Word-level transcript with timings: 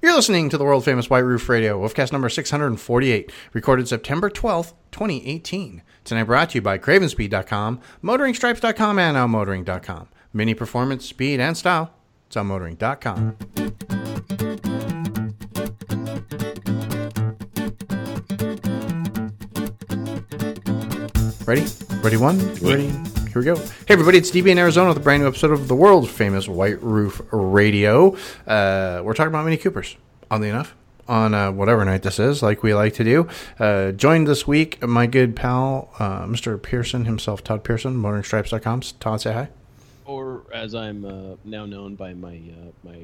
You're 0.00 0.14
listening 0.14 0.48
to 0.50 0.58
the 0.58 0.64
world 0.64 0.84
famous 0.84 1.10
White 1.10 1.24
Roof 1.24 1.48
Radio, 1.48 1.80
Wolfcast 1.80 2.12
number 2.12 2.28
648, 2.28 3.32
recorded 3.52 3.88
September 3.88 4.30
12th, 4.30 4.74
2018. 4.92 5.82
Tonight 6.04 6.22
brought 6.24 6.50
to 6.50 6.58
you 6.58 6.62
by 6.62 6.78
Cravenspeed.com, 6.78 7.80
MotoringStripes.com, 8.04 8.98
and 8.98 9.16
OutMotoring.com. 9.16 10.08
Mini 10.32 10.54
performance, 10.54 11.04
speed, 11.04 11.40
and 11.40 11.56
style. 11.56 11.92
It's 12.28 12.36
OutMotoring.com. 12.36 13.36
Ready? 21.44 21.66
Ready 22.02 22.16
one? 22.18 22.54
Ready? 22.56 23.17
Here 23.28 23.40
we 23.40 23.44
go. 23.44 23.56
Hey 23.56 23.94
everybody, 23.94 24.18
it's 24.18 24.30
DB 24.30 24.48
in 24.48 24.58
Arizona 24.58 24.88
with 24.88 24.96
a 24.96 25.00
brand 25.00 25.22
new 25.22 25.28
episode 25.28 25.50
of 25.50 25.68
the 25.68 25.74
world 25.74 26.08
famous 26.08 26.48
White 26.48 26.82
Roof 26.82 27.20
Radio. 27.30 28.16
Uh, 28.46 29.02
we're 29.04 29.12
talking 29.14 29.28
about 29.28 29.44
Mini 29.44 29.56
Coopers, 29.58 29.96
oddly 30.30 30.48
enough, 30.48 30.74
on 31.06 31.34
uh, 31.34 31.52
whatever 31.52 31.84
night 31.84 32.02
this 32.02 32.18
is, 32.18 32.42
like 32.42 32.62
we 32.62 32.72
like 32.74 32.94
to 32.94 33.04
do. 33.04 33.28
Uh, 33.58 33.92
joined 33.92 34.26
this 34.26 34.46
week, 34.46 34.82
my 34.86 35.06
good 35.06 35.36
pal, 35.36 35.90
uh, 35.98 36.22
Mr. 36.24 36.60
Pearson 36.60 37.04
himself, 37.04 37.44
Todd 37.44 37.64
Pearson, 37.64 37.96
MotoringStripes.com. 37.96 38.80
Todd, 38.98 39.20
say 39.20 39.32
hi. 39.32 39.48
or 40.06 40.42
as 40.52 40.74
I'm 40.74 41.04
uh, 41.04 41.36
now 41.44 41.66
known 41.66 41.96
by 41.96 42.14
my 42.14 42.34
uh, 42.36 42.70
my 42.82 42.98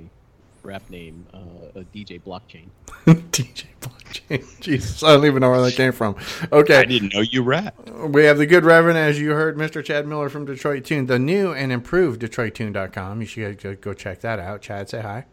rap 0.64 0.88
name, 0.90 1.26
uh, 1.32 1.38
uh, 1.78 1.82
DJ 1.94 2.20
Blockchain. 2.20 2.68
DJ 3.06 3.66
Blockchain. 3.80 4.60
Jesus, 4.60 5.02
I 5.02 5.14
don't 5.14 5.26
even 5.26 5.40
know 5.40 5.50
where 5.50 5.60
that 5.62 5.74
came 5.74 5.92
from. 5.92 6.16
Okay. 6.52 6.76
I 6.76 6.84
didn't 6.84 7.14
know 7.14 7.20
you 7.20 7.42
rap. 7.42 7.74
We 7.90 8.24
have 8.24 8.38
the 8.38 8.46
good 8.46 8.64
Reverend, 8.64 8.98
as 8.98 9.20
you 9.20 9.30
heard, 9.30 9.56
Mr. 9.56 9.84
Chad 9.84 10.06
Miller 10.06 10.28
from 10.28 10.44
Detroit 10.44 10.84
Tune, 10.84 11.06
the 11.06 11.18
new 11.18 11.52
and 11.52 11.72
improved 11.72 12.22
DetroitTune.com. 12.22 13.20
You 13.20 13.26
should 13.26 13.62
go, 13.62 13.74
go 13.74 13.92
check 13.92 14.20
that 14.20 14.38
out. 14.38 14.62
Chad, 14.62 14.88
say 14.88 15.00
hi. 15.00 15.26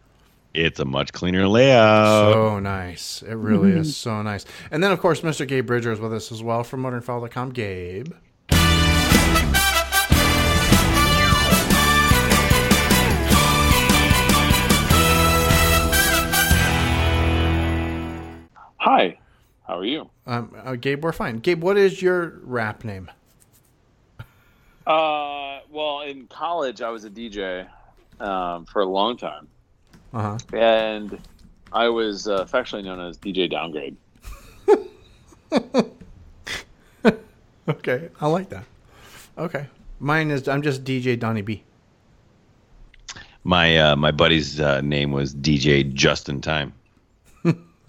It's 0.53 0.79
a 0.79 0.85
much 0.85 1.13
cleaner 1.13 1.47
layout. 1.47 2.33
So 2.33 2.59
nice. 2.59 3.21
It 3.21 3.35
really 3.35 3.71
is 3.71 3.95
so 3.95 4.21
nice. 4.21 4.45
And 4.69 4.83
then, 4.83 4.91
of 4.91 4.99
course, 4.99 5.21
Mr. 5.21 5.47
Gabe 5.47 5.65
Bridger 5.65 5.93
is 5.93 5.99
with 6.01 6.13
us 6.13 6.31
as 6.31 6.43
well 6.43 6.63
from 6.63 6.83
MotoringFile.com. 6.83 7.51
Gabe. 7.51 8.13
Hi, 18.81 19.19
how 19.67 19.77
are 19.77 19.85
you? 19.85 20.09
Um, 20.25 20.55
uh, 20.63 20.73
Gabe, 20.75 21.03
we're 21.03 21.11
fine. 21.11 21.37
Gabe, 21.37 21.61
what 21.61 21.77
is 21.77 22.01
your 22.01 22.39
rap 22.41 22.83
name? 22.83 23.11
Uh, 24.87 25.59
well, 25.69 26.01
in 26.01 26.25
college, 26.27 26.81
I 26.81 26.89
was 26.89 27.05
a 27.05 27.09
DJ 27.11 27.67
um, 28.19 28.65
for 28.65 28.81
a 28.81 28.85
long 28.85 29.17
time, 29.17 29.47
Uh 30.13 30.21
huh. 30.21 30.37
and 30.57 31.19
I 31.71 31.89
was 31.89 32.27
uh, 32.27 32.37
affectionately 32.37 32.89
known 32.89 32.99
as 33.07 33.17
DJ 33.19 33.49
Downgrade. 33.49 33.95
Okay. 37.69 38.09
I 38.19 38.27
like 38.27 38.49
that. 38.49 38.65
Okay. 39.37 39.67
Mine 39.99 40.31
is, 40.31 40.47
I'm 40.47 40.61
just 40.63 40.83
DJ 40.83 41.17
Donnie 41.17 41.43
B. 41.43 41.63
My 43.43 43.77
uh, 43.77 43.95
my 43.95 44.11
buddy's 44.11 44.59
uh, 44.59 44.81
name 44.81 45.11
was 45.11 45.33
DJ 45.33 45.93
Just 45.93 46.27
in 46.27 46.41
Time. 46.41 46.73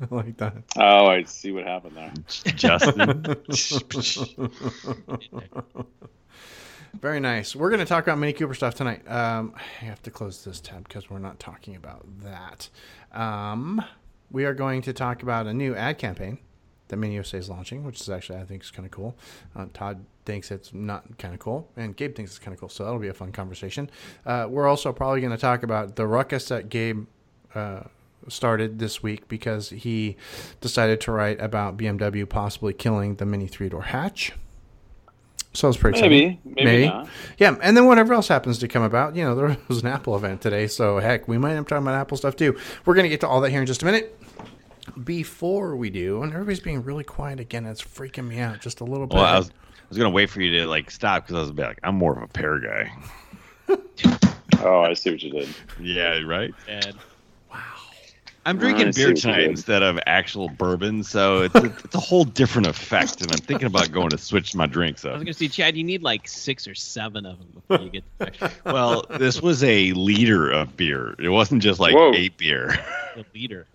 I 0.03 0.07
like 0.15 0.37
that. 0.39 0.55
Oh, 0.77 1.07
I 1.07 1.23
see 1.25 1.53
what 1.53 1.65
happened 1.65 1.97
there. 1.97 2.13
Justin. 2.55 3.25
Very 7.01 7.21
nice. 7.21 7.57
We're 7.57 7.71
going 7.71 7.81
to 7.81 7.87
talk 7.87 8.05
about 8.05 8.19
Mini 8.19 8.33
Cooper 8.33 8.55
stuff 8.55 8.75
tonight. 8.75 9.09
Um, 9.11 9.55
I 9.57 9.85
have 9.85 10.03
to 10.03 10.11
close 10.11 10.45
this 10.45 10.61
tab 10.61 10.87
because 10.87 11.09
we're 11.09 11.19
not 11.19 11.41
talking 11.41 11.75
about 11.75 12.05
that. 12.23 12.69
Um, 13.13 13.83
we 14.31 14.45
are 14.45 14.55
going 14.55 14.83
to 14.83 14.93
talk 14.93 15.23
about 15.23 15.47
a 15.47 15.55
new 15.55 15.75
ad 15.75 15.99
campaign 15.99 16.39
that 16.89 16.97
Mini 16.97 17.15
USA 17.15 17.39
is 17.39 17.49
launching, 17.49 17.85
which 17.85 18.01
is 18.01 18.11
actually 18.11 18.39
I 18.39 18.45
think 18.45 18.63
is 18.63 18.71
kind 18.71 18.85
of 18.85 18.93
cool. 18.93 19.17
Uh, 19.57 19.67
Todd 19.73 20.05
thinks 20.27 20.51
it's 20.51 20.75
not 20.75 21.19
kind 21.19 21.33
of 21.33 21.41
cool, 21.41 21.69
and 21.77 21.97
Gabe 21.97 22.15
thinks 22.15 22.33
it's 22.33 22.39
kind 22.39 22.55
of 22.55 22.61
cool. 22.61 22.69
So 22.69 22.85
that'll 22.85 22.99
be 22.99 23.09
a 23.09 23.15
fun 23.15 23.33
conversation. 23.33 23.91
Uh, 24.27 24.47
we're 24.49 24.69
also 24.69 24.93
probably 24.93 25.21
going 25.21 25.33
to 25.33 25.39
talk 25.39 25.63
about 25.63 25.97
the 25.97 26.07
ruckus 26.07 26.49
that 26.49 26.69
Gabe. 26.69 27.07
Uh, 27.55 27.83
started 28.29 28.79
this 28.79 29.03
week 29.03 29.29
because 29.29 29.71
he 29.71 30.17
decided 30.61 31.01
to 31.03 31.13
write 31.13 31.41
about 31.41 31.77
BMW 31.77 32.29
possibly 32.29 32.73
killing 32.73 33.17
the 33.17 33.27
mini 33.27 33.47
three 33.47 33.69
door 33.69 33.83
hatch. 33.83 34.33
So 35.55 35.69
it's 35.69 35.77
pretty 35.77 36.01
Maybe, 36.01 36.41
exciting. 36.47 36.55
maybe, 36.65 36.87
not. 36.87 37.09
Yeah, 37.37 37.57
and 37.63 37.77
then 37.77 37.87
whatever 37.87 38.15
else 38.15 38.29
happens 38.29 38.59
to 38.61 38.69
come 38.69 38.83
about, 38.83 39.15
you 39.17 39.23
know, 39.23 39.35
there 39.37 39.57
was 39.69 39.83
an 39.83 39.89
Apple 39.89 40.17
event 40.17 40.41
today, 40.41 40.67
so 40.67 40.99
heck, 40.99 41.29
we 41.29 41.37
might 41.37 41.51
end 41.51 41.61
up 41.61 41.69
talking 41.69 41.83
about 41.87 41.95
Apple 42.01 42.17
stuff 42.17 42.37
too. 42.37 42.57
We're 42.87 42.95
going 42.95 43.05
to 43.05 43.11
get 43.11 43.21
to 43.21 43.29
all 43.29 43.43
that 43.43 43.51
here 43.51 43.61
in 43.61 43.67
just 43.67 43.83
a 43.83 43.85
minute. 43.85 44.19
Before 45.05 45.77
we 45.77 45.91
do, 45.91 46.23
and 46.23 46.33
everybody's 46.33 46.61
being 46.61 46.83
really 46.83 47.05
quiet 47.05 47.39
again, 47.39 47.67
it's 47.67 47.83
freaking 47.83 48.27
me 48.29 48.41
out 48.41 48.61
just 48.61 48.81
a 48.81 48.85
little 48.85 49.07
bit. 49.07 49.17
well, 49.17 49.25
I 49.25 49.39
was 49.39 49.49
I 49.51 49.85
was 49.89 49.99
gonna 49.99 50.11
wait 50.11 50.29
for 50.29 50.41
you 50.41 50.59
to 50.61 50.67
like 50.67 50.91
stop 50.91 51.25
because 51.25 51.37
I 51.37 51.41
was 51.41 51.51
be 51.53 51.63
like, 51.63 51.79
I'm 51.85 51.95
more 51.97 52.17
of 52.17 52.23
a 52.23 52.29
pair 52.29 52.59
guy. 52.59 52.93
Oh, 54.65 54.83
I 54.83 54.95
see 54.95 55.11
what 55.11 55.23
you 55.23 55.31
did. 55.31 55.49
Yeah, 55.81 56.21
right. 56.25 56.55
And 56.69 56.95
I'm 58.45 58.59
drinking 58.59 58.93
see 58.93 59.05
beer 59.05 59.15
tonight 59.15 59.45
instead 59.45 59.83
of 59.83 59.99
actual 60.07 60.49
bourbon, 60.49 61.05
so 61.05 61.43
it's 61.43 61.55
a, 61.55 61.65
it's 61.65 61.95
a 61.95 62.01
whole 62.01 62.25
different 62.25 62.67
effect. 62.67 63.21
And 63.23 63.31
I'm 63.31 63.39
thinking 63.39 63.67
about 63.67 63.93
going 63.93 64.11
to 64.11 64.19
switch 64.19 64.55
my 64.55 64.67
drinks 64.67 65.05
up. 65.05 65.13
I 65.13 65.15
was 65.15 65.23
gonna 65.25 65.35
say, 65.35 65.49
Chad, 65.49 65.77
you 65.77 65.85
need 65.85 66.03
like 66.03 66.27
six 66.27 66.67
or 66.67 66.75
seven 66.75 67.25
of 67.25 67.39
them 67.39 67.49
before 67.55 67.85
you 67.85 67.91
get 67.91 68.05
the, 68.19 68.27
extra- 68.27 68.51
Well, 68.73 69.05
this 69.19 69.41
was 69.41 69.63
a 69.63 69.93
liter 69.93 70.51
of 70.51 70.77
beer. 70.77 71.15
It 71.21 71.29
wasn't 71.29 71.63
just 71.63 71.79
like 71.79 71.95
Whoa. 71.95 72.13
eight 72.15 72.37
beer. 72.37 72.77
the 73.15 73.25
leader. 73.33 73.67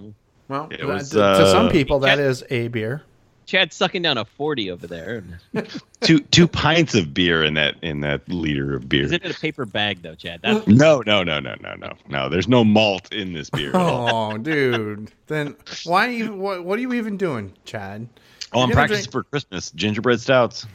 well, 0.50 0.68
it 0.70 0.80
that- 0.80 0.88
was, 0.88 1.10
to, 1.12 1.16
to 1.18 1.50
some 1.52 1.68
uh, 1.68 1.72
people, 1.72 2.00
that 2.00 2.20
is 2.20 2.44
a 2.50 2.68
beer. 2.68 3.04
Chad's 3.48 3.76
sucking 3.76 4.02
down 4.02 4.18
a 4.18 4.26
forty 4.26 4.70
over 4.70 4.86
there. 4.86 5.24
two 6.02 6.20
two 6.20 6.48
pints 6.48 6.94
of 6.94 7.14
beer 7.14 7.44
in 7.44 7.54
that 7.56 7.76
in 7.82 8.02
that 8.02 8.28
liter 8.30 8.76
of 8.76 8.88
beer. 8.90 9.06
Is 9.06 9.14
it 9.14 9.24
in 9.24 9.32
a 9.32 9.34
paper 9.34 9.66
bag 9.66 10.02
though, 10.04 10.16
Chad? 10.16 10.42
That's 10.44 10.68
No, 10.68 11.02
no, 11.06 11.24
no, 11.24 11.40
no, 11.40 11.56
no, 11.62 11.74
no, 11.76 11.94
no. 12.10 12.30
There's 12.30 12.50
no 12.50 12.64
malt 12.66 13.12
in 13.14 13.32
this 13.34 13.50
beer. 13.50 13.70
At 13.70 13.76
all. 13.76 14.34
Oh, 14.34 14.38
dude. 14.38 15.12
Then 15.28 15.56
why 15.86 16.12
even, 16.12 16.40
what, 16.40 16.64
what 16.66 16.78
are 16.78 16.82
you 16.82 16.94
even 16.94 17.16
doing, 17.18 17.54
Chad? 17.64 18.08
Oh, 18.54 18.62
I'm 18.62 18.70
You're 18.70 18.76
gonna 18.76 18.88
practicing 18.88 19.12
for 19.12 19.24
Christmas. 19.24 19.72
Gingerbread 19.72 20.20
stouts. 20.20 20.68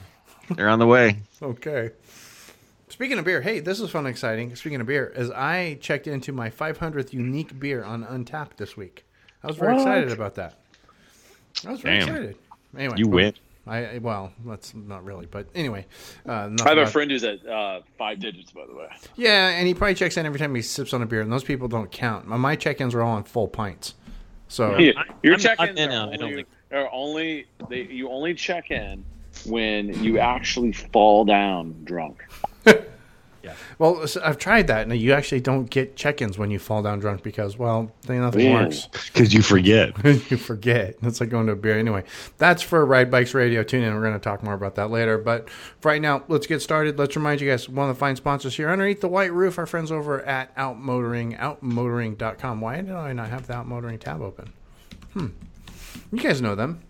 They're 0.57 0.69
on 0.69 0.79
the 0.79 0.87
way. 0.87 1.19
Okay. 1.43 1.91
Speaking 2.89 3.19
of 3.19 3.25
beer, 3.27 3.41
hey, 3.43 3.61
this 3.61 3.81
is 3.81 3.91
fun 3.91 4.07
and 4.07 4.09
exciting. 4.13 4.55
Speaking 4.57 4.81
of 4.81 4.87
beer, 4.87 5.13
as 5.15 5.31
I 5.31 5.79
checked 5.81 6.07
into 6.07 6.33
my 6.33 6.51
500th 6.51 7.13
unique 7.13 7.59
beer 7.59 7.85
on 7.85 8.05
Untappd 8.05 8.57
this 8.57 8.77
week, 8.77 9.05
I 9.43 9.47
was 9.47 9.57
very 9.57 9.73
What? 9.75 9.81
excited 9.83 10.13
about 10.13 10.35
that. 10.37 10.59
I 11.67 11.71
was 11.71 11.81
very 11.81 11.99
Damn. 12.01 12.09
excited. 12.09 12.37
Anyway, 12.77 12.95
You 12.99 13.09
win. 13.09 13.35
I 13.67 13.87
I- 13.87 13.99
well, 13.99 14.33
that's 14.45 14.75
not 14.75 15.05
really, 15.05 15.27
but 15.27 15.47
anyway. 15.55 15.87
Uh, 16.29 16.51
I 16.65 16.69
have 16.71 16.79
a 16.79 16.87
friend 16.87 17.11
who's 17.11 17.23
at 17.25 17.47
uh, 17.47 17.81
five 17.97 18.19
digits, 18.19 18.51
by 18.51 18.67
the 18.67 18.75
way. 18.75 18.89
Yeah, 19.17 19.51
and 19.51 19.67
he 19.69 19.75
probably 19.75 19.95
checks 19.95 20.17
in 20.17 20.27
every 20.27 20.39
time 20.39 20.55
he 20.55 20.63
sips 20.63 20.93
on 20.93 21.01
a 21.03 21.07
beer, 21.07 21.21
and 21.21 21.33
those 21.33 21.45
people 21.45 21.69
don't 21.69 21.91
count. 21.93 22.27
My, 22.27 22.37
my 22.37 22.57
check-ins 22.57 22.95
are 22.95 23.03
all 23.03 23.13
on 23.17 23.25
full 23.25 23.47
pints. 23.49 23.95
So 24.49 24.77
Yeah, 24.79 24.93
Your 25.23 25.35
I'm- 25.35 25.41
check-ins 25.41 25.79
I'm- 25.81 25.89
are, 25.91 25.93
no, 26.07 26.13
I 26.13 26.17
don't 26.17 26.23
only, 26.25 26.35
think- 26.37 26.49
are 26.73 26.89
only 26.93 27.47
they, 27.69 27.83
you 27.83 28.09
only 28.11 28.35
check 28.35 28.71
in 28.71 29.05
when 29.47 29.93
you 30.03 30.19
actually 30.19 30.73
fall 30.73 31.25
down 31.25 31.75
drunk. 31.85 32.23
Well, 33.79 34.05
I've 34.23 34.39
tried 34.39 34.67
that, 34.69 34.87
and 34.87 34.97
you 34.99 35.13
actually 35.13 35.41
don't 35.41 35.69
get 35.69 35.97
check-ins 35.97 36.39
when 36.39 36.51
you 36.51 36.59
fall 36.59 36.83
down 36.83 37.01
drunk 37.01 37.23
because, 37.23 37.59
well, 37.59 37.93
they, 38.07 38.19
nothing 38.19 38.45
Man. 38.45 38.65
works. 38.65 38.89
Because 39.13 39.35
you 39.35 39.43
forget. 39.43 39.93
you 40.31 40.37
forget. 40.37 40.97
It's 41.03 41.21
like 41.21 41.29
going 41.31 41.47
to 41.47 41.53
a 41.53 41.57
beer. 41.57 41.79
Anyway, 41.79 42.05
that's 42.39 42.63
for 42.63 42.85
Ride 42.87 43.11
Bikes 43.11 43.35
Radio. 43.35 43.63
Tune 43.63 43.83
in. 43.83 43.95
We're 43.95 44.03
going 44.03 44.13
to 44.15 44.19
talk 44.21 44.43
more 44.43 44.55
about 44.55 44.77
that 44.77 44.91
later. 44.91 45.19
But 45.19 45.51
for 45.51 45.89
right 45.89 46.01
now, 46.01 46.25
let's 46.29 46.47
get 46.47 46.63
started. 46.63 46.99
Let's 46.99 47.17
remind 47.17 47.41
you 47.41 47.51
guys, 47.51 47.69
one 47.69 47.89
of 47.89 47.97
the 47.97 47.99
fine 47.99 48.17
sponsors 48.17 48.57
here 48.57 48.71
underneath 48.71 49.01
the 49.01 49.09
white 49.09 49.33
roof, 49.33 49.59
our 49.59 49.67
friends 49.67 49.91
over 49.91 50.23
at 50.23 50.55
Outmotoring, 50.57 51.39
outmotoring.com. 51.39 52.61
Why 52.61 52.77
did 52.81 52.91
I 52.91 53.13
not 53.13 53.29
have 53.31 53.47
the 53.47 53.55
Outmotoring 53.55 54.01
tab 54.01 54.23
open? 54.23 54.53
Hmm. 55.13 55.27
You 56.13 56.19
guys 56.21 56.41
know 56.41 56.55
them. 56.55 56.83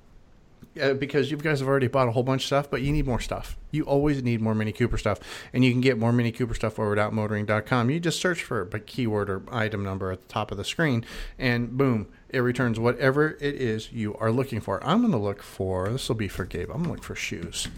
Uh, 0.80 0.94
because 0.94 1.30
you 1.30 1.36
guys 1.36 1.60
have 1.60 1.68
already 1.68 1.86
bought 1.86 2.08
a 2.08 2.12
whole 2.12 2.22
bunch 2.22 2.44
of 2.44 2.46
stuff, 2.46 2.70
but 2.70 2.80
you 2.80 2.92
need 2.92 3.06
more 3.06 3.20
stuff. 3.20 3.58
You 3.72 3.82
always 3.82 4.22
need 4.22 4.40
more 4.40 4.54
Mini 4.54 4.72
Cooper 4.72 4.96
stuff. 4.96 5.20
And 5.52 5.62
you 5.62 5.70
can 5.70 5.82
get 5.82 5.98
more 5.98 6.14
Mini 6.14 6.32
Cooper 6.32 6.54
stuff 6.54 6.78
over 6.78 6.98
at 6.98 7.12
outmotoring.com. 7.12 7.90
You 7.90 8.00
just 8.00 8.18
search 8.18 8.42
for 8.42 8.62
a 8.72 8.80
keyword 8.80 9.28
or 9.28 9.42
item 9.52 9.84
number 9.84 10.10
at 10.10 10.22
the 10.22 10.28
top 10.28 10.50
of 10.50 10.56
the 10.56 10.64
screen, 10.64 11.04
and 11.38 11.76
boom, 11.76 12.08
it 12.30 12.38
returns 12.38 12.80
whatever 12.80 13.36
it 13.38 13.54
is 13.56 13.92
you 13.92 14.14
are 14.14 14.32
looking 14.32 14.62
for. 14.62 14.82
I'm 14.82 15.00
going 15.00 15.12
to 15.12 15.18
look 15.18 15.42
for, 15.42 15.90
this 15.90 16.08
will 16.08 16.16
be 16.16 16.28
for 16.28 16.46
Gabe, 16.46 16.70
I'm 16.70 16.76
going 16.76 16.84
to 16.84 16.90
look 16.92 17.04
for 17.04 17.14
shoes. 17.14 17.68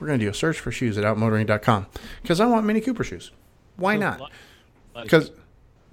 We're 0.00 0.08
going 0.08 0.18
to 0.18 0.24
do 0.24 0.30
a 0.30 0.34
search 0.34 0.58
for 0.58 0.72
shoes 0.72 0.98
at 0.98 1.04
outmotoring.com 1.04 1.86
because 2.22 2.40
I 2.40 2.46
want 2.46 2.66
Mini 2.66 2.80
Cooper 2.80 3.04
shoes. 3.04 3.30
Why 3.76 3.96
not? 3.96 4.32
Because 5.00 5.30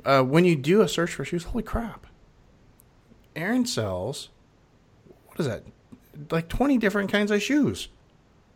uh, 0.03 0.23
when 0.23 0.45
you 0.45 0.55
do 0.55 0.81
a 0.81 0.87
search 0.87 1.13
for 1.13 1.23
shoes, 1.23 1.43
holy 1.43 1.63
crap. 1.63 2.07
Aaron 3.35 3.67
sells, 3.67 4.29
what 5.27 5.39
is 5.39 5.45
that? 5.45 5.63
Like 6.31 6.49
20 6.49 6.77
different 6.77 7.11
kinds 7.11 7.31
of 7.31 7.41
shoes. 7.41 7.87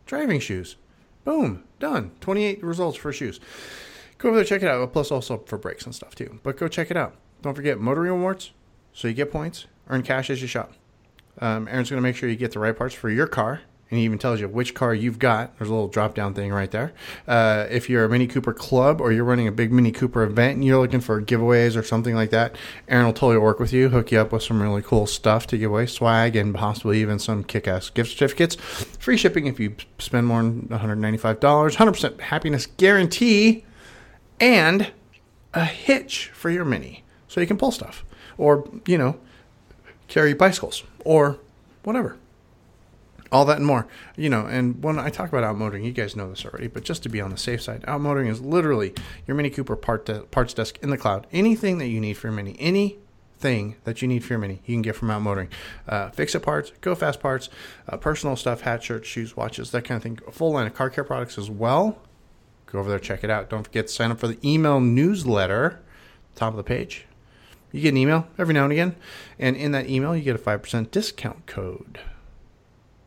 Driving 0.06 0.40
shoes. 0.40 0.76
Boom. 1.24 1.64
Done. 1.78 2.12
28 2.20 2.62
results 2.62 2.96
for 2.96 3.12
shoes. 3.12 3.40
Go 4.18 4.28
over 4.28 4.36
there, 4.36 4.44
check 4.44 4.62
it 4.62 4.68
out. 4.68 4.92
Plus, 4.92 5.10
also 5.10 5.38
for 5.38 5.58
brakes 5.58 5.84
and 5.84 5.94
stuff, 5.94 6.14
too. 6.14 6.40
But 6.42 6.56
go 6.56 6.68
check 6.68 6.90
it 6.90 6.96
out. 6.96 7.14
Don't 7.42 7.54
forget, 7.54 7.78
Motoring 7.78 8.12
Rewards, 8.12 8.52
So 8.92 9.08
you 9.08 9.14
get 9.14 9.30
points, 9.30 9.66
earn 9.88 10.02
cash 10.02 10.30
as 10.30 10.40
you 10.40 10.48
shop. 10.48 10.72
Um, 11.40 11.66
Aaron's 11.68 11.90
going 11.90 11.98
to 11.98 12.02
make 12.02 12.16
sure 12.16 12.28
you 12.28 12.36
get 12.36 12.52
the 12.52 12.58
right 12.58 12.76
parts 12.76 12.94
for 12.94 13.10
your 13.10 13.26
car, 13.26 13.62
and 13.94 14.00
he 14.00 14.06
even 14.06 14.18
tells 14.18 14.40
you 14.40 14.48
which 14.48 14.74
car 14.74 14.92
you've 14.92 15.20
got. 15.20 15.56
There's 15.56 15.70
a 15.70 15.72
little 15.72 15.86
drop 15.86 16.16
down 16.16 16.34
thing 16.34 16.52
right 16.52 16.68
there. 16.68 16.92
Uh, 17.28 17.68
if 17.70 17.88
you're 17.88 18.04
a 18.04 18.08
Mini 18.08 18.26
Cooper 18.26 18.52
club 18.52 19.00
or 19.00 19.12
you're 19.12 19.22
running 19.22 19.46
a 19.46 19.52
big 19.52 19.70
Mini 19.70 19.92
Cooper 19.92 20.24
event 20.24 20.56
and 20.56 20.64
you're 20.64 20.80
looking 20.80 21.00
for 21.00 21.22
giveaways 21.22 21.76
or 21.76 21.84
something 21.84 22.16
like 22.16 22.30
that, 22.30 22.56
Aaron 22.88 23.06
will 23.06 23.12
totally 23.12 23.38
work 23.38 23.60
with 23.60 23.72
you, 23.72 23.90
hook 23.90 24.10
you 24.10 24.18
up 24.18 24.32
with 24.32 24.42
some 24.42 24.60
really 24.60 24.82
cool 24.82 25.06
stuff 25.06 25.46
to 25.46 25.56
give 25.56 25.70
away, 25.70 25.86
swag, 25.86 26.34
and 26.34 26.52
possibly 26.52 27.00
even 27.00 27.20
some 27.20 27.44
kick 27.44 27.68
ass 27.68 27.88
gift 27.88 28.10
certificates. 28.10 28.56
Free 28.56 29.16
shipping 29.16 29.46
if 29.46 29.60
you 29.60 29.76
spend 30.00 30.26
more 30.26 30.42
than 30.42 30.62
$195, 30.62 31.38
100% 31.38 32.20
happiness 32.20 32.66
guarantee, 32.66 33.64
and 34.40 34.90
a 35.52 35.64
hitch 35.64 36.30
for 36.34 36.50
your 36.50 36.64
Mini 36.64 37.04
so 37.28 37.40
you 37.40 37.46
can 37.46 37.58
pull 37.58 37.70
stuff 37.70 38.04
or, 38.38 38.68
you 38.88 38.98
know, 38.98 39.20
carry 40.08 40.34
bicycles 40.34 40.82
or 41.04 41.38
whatever. 41.84 42.18
All 43.34 43.44
that 43.46 43.56
and 43.56 43.66
more. 43.66 43.88
You 44.16 44.30
know, 44.30 44.46
and 44.46 44.80
when 44.80 44.96
I 44.96 45.10
talk 45.10 45.28
about 45.28 45.42
outmotoring, 45.42 45.84
you 45.84 45.90
guys 45.90 46.14
know 46.14 46.30
this 46.30 46.44
already, 46.44 46.68
but 46.68 46.84
just 46.84 47.02
to 47.02 47.08
be 47.08 47.20
on 47.20 47.32
the 47.32 47.36
safe 47.36 47.60
side, 47.60 47.82
outmotoring 47.82 48.30
is 48.30 48.40
literally 48.40 48.94
your 49.26 49.36
Mini 49.36 49.50
Cooper 49.50 49.74
part 49.74 50.06
de- 50.06 50.20
parts 50.20 50.54
desk 50.54 50.78
in 50.82 50.90
the 50.90 50.96
cloud. 50.96 51.26
Anything 51.32 51.78
that 51.78 51.88
you 51.88 52.00
need 52.00 52.14
for 52.14 52.28
your 52.28 52.36
Mini, 52.36 52.54
anything 52.60 53.74
that 53.82 54.00
you 54.00 54.06
need 54.06 54.22
for 54.22 54.34
your 54.34 54.38
Mini, 54.38 54.62
you 54.64 54.76
can 54.76 54.82
get 54.82 54.94
from 54.94 55.08
outmotoring. 55.08 55.48
Uh, 55.88 56.10
fix 56.10 56.36
it 56.36 56.44
parts, 56.44 56.70
go 56.80 56.94
fast 56.94 57.18
parts, 57.18 57.48
uh, 57.88 57.96
personal 57.96 58.36
stuff, 58.36 58.60
hat, 58.60 58.84
shirts, 58.84 59.08
shoes, 59.08 59.36
watches, 59.36 59.72
that 59.72 59.82
kind 59.82 59.96
of 59.96 60.04
thing. 60.04 60.20
A 60.28 60.30
full 60.30 60.52
line 60.52 60.68
of 60.68 60.74
car 60.74 60.88
care 60.88 61.02
products 61.02 61.36
as 61.36 61.50
well. 61.50 61.98
Go 62.66 62.78
over 62.78 62.88
there, 62.88 63.00
check 63.00 63.24
it 63.24 63.30
out. 63.30 63.50
Don't 63.50 63.64
forget 63.64 63.88
to 63.88 63.92
sign 63.92 64.12
up 64.12 64.20
for 64.20 64.28
the 64.28 64.38
email 64.48 64.78
newsletter, 64.78 65.80
top 66.36 66.52
of 66.52 66.56
the 66.56 66.62
page. 66.62 67.06
You 67.72 67.80
get 67.80 67.88
an 67.88 67.96
email 67.96 68.28
every 68.38 68.54
now 68.54 68.62
and 68.62 68.72
again, 68.72 68.94
and 69.40 69.56
in 69.56 69.72
that 69.72 69.90
email, 69.90 70.14
you 70.14 70.22
get 70.22 70.36
a 70.36 70.38
5% 70.38 70.92
discount 70.92 71.46
code. 71.46 71.98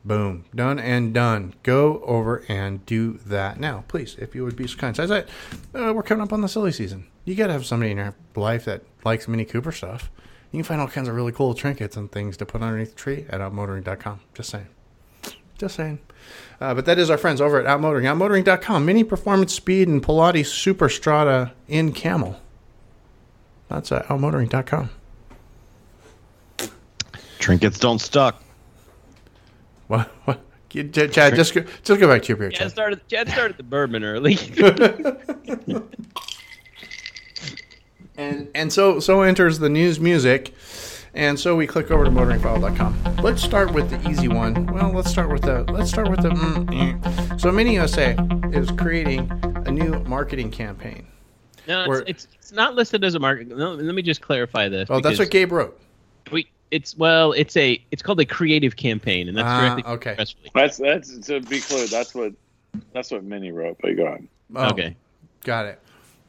Boom. 0.08 0.46
Done 0.56 0.80
and 0.80 1.14
done. 1.14 1.54
Go 1.64 2.02
over 2.06 2.46
and 2.48 2.86
do 2.86 3.20
that 3.26 3.60
now, 3.60 3.84
please, 3.90 4.16
if 4.18 4.34
you 4.34 4.46
would 4.46 4.56
be 4.56 4.66
so 4.66 4.78
kind. 4.78 4.96
So, 4.96 5.04
as 5.04 5.12
I, 5.12 5.20
uh, 5.78 5.92
we're 5.92 6.02
coming 6.02 6.24
up 6.24 6.32
on 6.32 6.40
the 6.40 6.48
silly 6.48 6.72
season. 6.72 7.08
You 7.26 7.36
got 7.36 7.48
to 7.48 7.54
have 7.54 7.66
somebody 7.66 7.92
in 7.92 7.98
your 7.98 8.16
life 8.34 8.64
that 8.66 8.84
likes 9.04 9.28
Mini 9.28 9.44
Cooper 9.44 9.74
stuff. 9.74 10.10
You 10.54 10.60
can 10.60 10.64
find 10.64 10.80
all 10.80 10.88
kinds 10.88 11.10
of 11.10 11.16
really 11.16 11.34
cool 11.34 11.54
trinkets 11.54 11.98
and 11.98 12.10
things 12.10 12.38
to 12.38 12.46
put 12.46 12.62
underneath 12.62 12.92
the 12.92 12.96
tree 12.96 13.26
at 13.28 13.42
outmotoring.com. 13.42 14.22
Just 14.34 14.50
saying. 14.50 14.68
Just 15.58 15.76
saying. 15.76 16.00
Uh, 16.62 16.74
but 16.74 16.86
that 16.86 16.98
is 16.98 17.10
our 17.10 17.18
friends 17.18 17.42
over 17.42 17.60
at 17.60 17.66
Outmotoring. 17.66 18.04
Outmotoring.com. 18.04 18.86
Mini 18.86 19.04
Performance 19.04 19.54
Speed 19.54 19.90
and 19.90 20.02
Pilates 20.02 20.46
Super 20.46 20.88
Strata 20.88 21.52
in 21.68 21.92
Camel. 21.92 22.40
That's 23.68 23.92
uh, 23.92 24.04
outmotoring.com. 24.04 24.90
Trinkets 27.40 27.80
don't 27.80 28.00
stuck. 28.00 28.42
What? 29.88 30.08
What? 30.26 30.42
Chad, 30.70 31.14
just 31.14 31.54
go, 31.54 31.62
just 31.62 32.00
go 32.00 32.08
back 32.08 32.22
to 32.24 32.28
your 32.28 32.38
beer, 32.38 32.50
Chad 32.50 32.60
Chad. 32.60 32.72
started. 32.72 33.08
Chad 33.08 33.30
started 33.30 33.58
the 33.58 33.64
bourbon 33.64 34.04
early. 34.04 34.36
And 38.18 38.50
and 38.56 38.74
so 38.74 39.00
so 39.00 39.22
enters 39.22 39.60
the 39.60 39.70
news 39.70 40.00
music, 40.00 40.56
and 41.14 41.40
so 41.40 41.56
we 41.56 41.68
click 41.68 41.92
over 41.92 42.04
to 42.04 42.10
motoringfile.com. 42.10 43.18
Let's 43.22 43.44
start 43.44 43.74
with 43.74 43.92
the 43.92 44.10
easy 44.10 44.28
one. 44.28 44.66
Well, 44.68 44.92
let's 44.92 45.12
start 45.12 45.30
with 45.30 45.44
the 45.44 45.64
let's 45.72 45.92
start 45.92 46.10
with 46.10 46.24
the. 46.24 46.30
Mm, 46.30 46.66
mm. 46.66 47.40
So 47.40 47.52
Mini 47.52 47.76
USA 47.76 48.18
is 48.52 48.72
creating 48.72 49.32
a 49.68 49.72
new 49.72 50.00
marketing 50.06 50.50
campaign. 50.50 51.06
no, 51.68 51.92
it's, 51.92 52.10
it's 52.10 52.28
it's 52.40 52.52
not 52.52 52.74
listed 52.74 53.04
as 53.04 53.14
a 53.14 53.20
market. 53.20 53.50
No, 53.50 53.76
let 53.76 53.94
me 53.94 54.02
just 54.02 54.22
clarify 54.22 54.68
this. 54.68 54.90
Oh, 54.90 55.00
that's 55.00 55.20
what 55.20 55.30
Gabe 55.30 55.52
wrote. 55.52 55.80
We. 56.72 56.76
It's 56.78 56.98
well, 56.98 57.32
it's 57.34 57.56
a 57.58 57.84
it's 57.92 58.02
called 58.02 58.20
a 58.20 58.26
creative 58.26 58.76
campaign, 58.76 59.28
and 59.28 59.38
that's 59.38 59.48
Ah, 59.48 59.62
directly 59.62 59.84
from 59.84 59.92
okay. 59.94 60.10
the 60.12 60.16
press 60.16 60.36
release. 60.36 60.52
That's 60.54 60.78
that's 60.78 61.28
to 61.28 61.42
be 61.42 61.60
clear. 61.60 61.88
That's 61.88 62.14
what 62.16 62.34
that's 62.94 63.12
what 63.12 63.24
Mini 63.24 63.52
wrote. 63.52 63.78
But 63.82 63.96
go 63.96 64.08
on. 64.08 64.28
Oh, 64.56 64.70
Okay. 64.70 64.96
Got 65.44 65.66
it. 65.66 65.82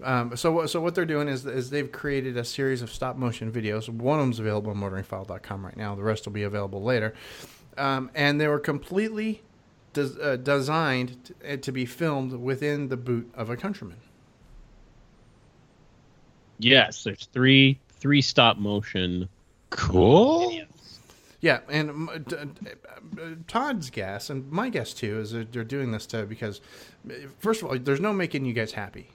Um, 0.05 0.37
so, 0.37 0.53
what- 0.53 0.71
so 0.71 0.81
what 0.81 0.95
they're 0.95 1.05
doing 1.05 1.27
is, 1.27 1.45
is 1.45 1.71
they've 1.71 1.91
created 1.91 2.37
a 2.37 2.45
series 2.45 2.83
of 2.83 2.93
stop 2.93 3.17
motion 3.17 3.51
videos. 3.51 3.89
One 3.89 4.21
of 4.21 4.25
them's 4.27 4.39
available 4.39 4.71
on 4.71 4.77
motoringfile.com 4.77 5.65
right 5.67 5.77
now. 5.77 5.97
The 5.97 6.05
rest 6.05 6.25
will 6.25 6.33
be 6.33 6.45
available 6.45 6.81
later. 6.83 7.15
Um, 7.77 8.09
and 8.15 8.41
they 8.41 8.47
were 8.47 8.61
completely 8.61 9.43
des- 9.95 10.21
uh, 10.23 10.37
designed 10.37 11.25
to, 11.25 11.55
uh, 11.55 11.57
to 11.57 11.73
be 11.73 11.85
filmed 11.85 12.33
within 12.33 12.89
the 12.89 12.97
boot 12.97 13.29
of 13.35 13.51
a 13.51 13.57
countryman. 13.57 13.97
Yes, 16.59 17.03
there's 17.05 17.27
three 17.33 17.79
three 18.01 18.23
stop 18.23 18.57
motion. 18.59 19.29
Cool. 19.71 20.61
Yeah, 21.41 21.61
and 21.69 22.09
d- 22.27 22.35
d- 22.37 22.71
uh, 23.21 23.27
Todd's 23.47 23.91
guess 23.91 24.29
and 24.29 24.51
my 24.51 24.71
guess 24.71 24.93
too 24.93 25.21
is 25.21 25.31
that 25.33 25.53
they're 25.53 25.63
doing 25.63 25.93
this 25.93 26.05
to 26.07 26.27
because, 26.27 26.61
first 27.39 27.63
of 27.63 27.69
all, 27.69 27.79
there's 27.79 28.01
no 28.01 28.13
making 28.13 28.45
you 28.45 28.53
guys 28.53 28.73
happy. 28.73 29.11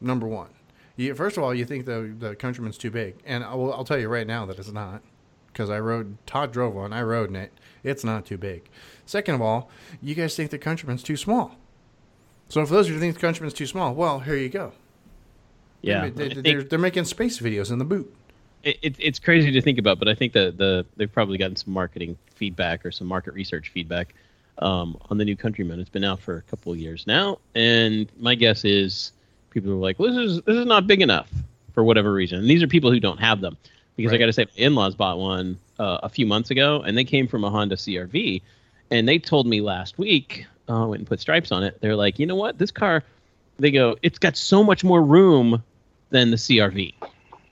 Number 0.00 0.26
one, 0.26 0.48
you, 0.96 1.14
first 1.14 1.36
of 1.36 1.42
all, 1.42 1.54
you 1.54 1.64
think 1.66 1.84
the 1.84 2.14
the 2.18 2.34
Countryman's 2.34 2.78
too 2.78 2.90
big, 2.90 3.16
and 3.26 3.44
I'll, 3.44 3.72
I'll 3.74 3.84
tell 3.84 3.98
you 3.98 4.08
right 4.08 4.26
now 4.26 4.46
that 4.46 4.58
it's 4.58 4.72
not 4.72 5.02
because 5.52 5.68
I 5.68 5.78
rode 5.80 6.16
Todd 6.26 6.50
drove 6.52 6.74
one, 6.74 6.92
I 6.94 7.02
rode 7.02 7.28
in 7.30 7.36
it. 7.36 7.52
It's 7.82 8.04
not 8.04 8.24
too 8.26 8.38
big. 8.38 8.68
Second 9.04 9.34
of 9.36 9.42
all, 9.42 9.70
you 10.02 10.14
guys 10.14 10.34
think 10.34 10.50
the 10.50 10.58
Countryman's 10.58 11.02
too 11.02 11.16
small. 11.16 11.56
So 12.48 12.64
for 12.64 12.72
those 12.74 12.86
of 12.86 12.90
you 12.90 12.94
who 12.94 13.00
think 13.00 13.14
the 13.16 13.20
Countryman's 13.20 13.54
too 13.54 13.66
small, 13.66 13.94
well, 13.94 14.20
here 14.20 14.36
you 14.36 14.48
go. 14.48 14.72
Yeah, 15.82 16.00
they, 16.00 16.06
I 16.06 16.10
they, 16.10 16.28
think- 16.34 16.44
they're, 16.46 16.62
they're 16.64 16.78
making 16.78 17.04
space 17.04 17.38
videos 17.38 17.70
in 17.70 17.78
the 17.78 17.84
boot. 17.84 18.14
It, 18.66 18.78
it, 18.82 18.96
it's 18.98 19.18
crazy 19.20 19.52
to 19.52 19.62
think 19.62 19.78
about, 19.78 19.98
but 19.98 20.08
I 20.08 20.14
think 20.14 20.32
that 20.32 20.58
the 20.58 20.84
they've 20.96 21.12
probably 21.12 21.38
gotten 21.38 21.56
some 21.56 21.72
marketing 21.72 22.18
feedback 22.34 22.84
or 22.84 22.90
some 22.90 23.06
market 23.06 23.32
research 23.32 23.68
feedback 23.68 24.14
um, 24.58 24.98
on 25.08 25.18
the 25.18 25.24
new 25.24 25.36
Countryman. 25.36 25.78
It's 25.78 25.88
been 25.88 26.04
out 26.04 26.20
for 26.20 26.36
a 26.36 26.42
couple 26.42 26.72
of 26.72 26.78
years 26.78 27.06
now, 27.06 27.38
and 27.54 28.10
my 28.18 28.34
guess 28.34 28.64
is 28.64 29.12
people 29.50 29.70
are 29.70 29.76
like, 29.76 30.00
well, 30.00 30.12
"This 30.12 30.30
is 30.30 30.42
this 30.42 30.56
is 30.56 30.66
not 30.66 30.88
big 30.88 31.00
enough 31.00 31.30
for 31.74 31.84
whatever 31.84 32.12
reason." 32.12 32.40
And 32.40 32.50
these 32.50 32.62
are 32.62 32.66
people 32.66 32.90
who 32.90 32.98
don't 32.98 33.20
have 33.20 33.40
them 33.40 33.56
because 33.94 34.12
I 34.12 34.18
got 34.18 34.26
to 34.26 34.32
say, 34.32 34.44
my 34.44 34.50
in-laws 34.56 34.96
bought 34.96 35.18
one 35.18 35.58
uh, 35.78 36.00
a 36.02 36.08
few 36.08 36.26
months 36.26 36.50
ago, 36.50 36.82
and 36.82 36.98
they 36.98 37.04
came 37.04 37.28
from 37.28 37.44
a 37.44 37.50
Honda 37.50 37.76
CRV, 37.76 38.42
and 38.90 39.08
they 39.08 39.18
told 39.18 39.46
me 39.46 39.60
last 39.60 39.96
week, 39.96 40.44
uh, 40.68 40.84
went 40.86 41.00
and 41.00 41.06
put 41.06 41.20
stripes 41.20 41.50
on 41.50 41.62
it. 41.62 41.80
They're 41.80 41.96
like, 41.96 42.18
you 42.18 42.26
know 42.26 42.34
what, 42.34 42.58
this 42.58 42.70
car, 42.70 43.04
they 43.58 43.70
go, 43.70 43.96
it's 44.02 44.18
got 44.18 44.36
so 44.36 44.62
much 44.62 44.84
more 44.84 45.02
room 45.02 45.62
than 46.10 46.30
the 46.30 46.36
CRV 46.36 46.92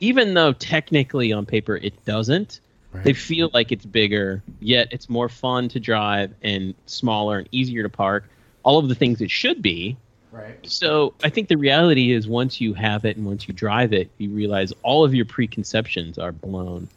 even 0.04 0.34
though 0.34 0.52
technically 0.52 1.32
on 1.32 1.46
paper 1.46 1.76
it 1.76 2.04
doesn't, 2.04 2.60
Right. 2.92 3.02
they 3.02 3.12
feel 3.12 3.50
like 3.52 3.72
it's 3.72 3.84
bigger, 3.84 4.40
yet 4.60 4.86
it's 4.92 5.08
more 5.08 5.28
fun 5.28 5.68
to 5.70 5.80
drive 5.80 6.32
and 6.42 6.74
smaller 6.86 7.38
and 7.38 7.48
easier 7.50 7.82
to 7.82 7.88
park. 7.88 8.28
All 8.62 8.78
of 8.78 8.88
the 8.88 8.94
things 8.94 9.20
it 9.20 9.32
should 9.32 9.60
be. 9.62 9.96
Right. 10.30 10.58
So 10.62 11.12
I 11.24 11.28
think 11.28 11.48
the 11.48 11.56
reality 11.56 12.12
is 12.12 12.28
once 12.28 12.60
you 12.60 12.72
have 12.74 13.04
it 13.04 13.16
and 13.16 13.26
once 13.26 13.48
you 13.48 13.54
drive 13.54 13.92
it, 13.92 14.10
you 14.18 14.30
realize 14.30 14.72
all 14.84 15.04
of 15.04 15.12
your 15.12 15.24
preconceptions 15.24 16.18
are 16.18 16.30
blown 16.30 16.88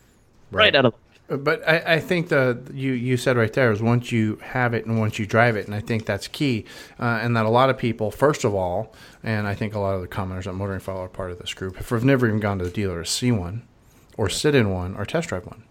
right, 0.51 0.75
out 0.75 0.85
of. 0.85 0.93
But 1.27 1.67
I, 1.67 1.95
I 1.95 1.99
think 1.99 2.29
the 2.29 2.57
you 2.73 2.93
you 2.93 3.17
said 3.17 3.35
right 3.35 3.51
there 3.51 3.71
is 3.71 3.81
once 3.81 4.13
you 4.13 4.37
have 4.41 4.73
it 4.73 4.85
and 4.85 4.97
once 4.97 5.19
you 5.19 5.25
drive 5.25 5.57
it, 5.57 5.65
and 5.65 5.75
I 5.75 5.81
think 5.81 6.05
that's 6.05 6.27
key, 6.27 6.63
uh, 6.99 7.19
and 7.21 7.35
that 7.35 7.45
a 7.45 7.49
lot 7.49 7.69
of 7.69 7.77
people, 7.77 8.11
first 8.11 8.45
of 8.45 8.55
all, 8.55 8.93
and 9.23 9.45
I 9.45 9.53
think 9.53 9.75
a 9.75 9.79
lot 9.79 9.93
of 9.95 10.01
the 10.01 10.07
commenters 10.07 10.47
on 10.47 10.55
Motoring 10.55 10.79
File 10.79 10.99
are 10.99 11.09
part 11.09 11.31
of 11.31 11.39
this 11.39 11.53
group, 11.53 11.75
have 11.75 12.05
never 12.05 12.27
even 12.27 12.39
gone 12.39 12.59
to 12.59 12.65
the 12.65 12.71
dealer 12.71 13.03
to 13.03 13.09
see 13.09 13.31
one, 13.31 13.67
or 14.15 14.29
sit 14.29 14.55
in 14.55 14.71
one, 14.71 14.95
or 14.95 15.05
test 15.05 15.27
drive 15.27 15.45
one, 15.45 15.63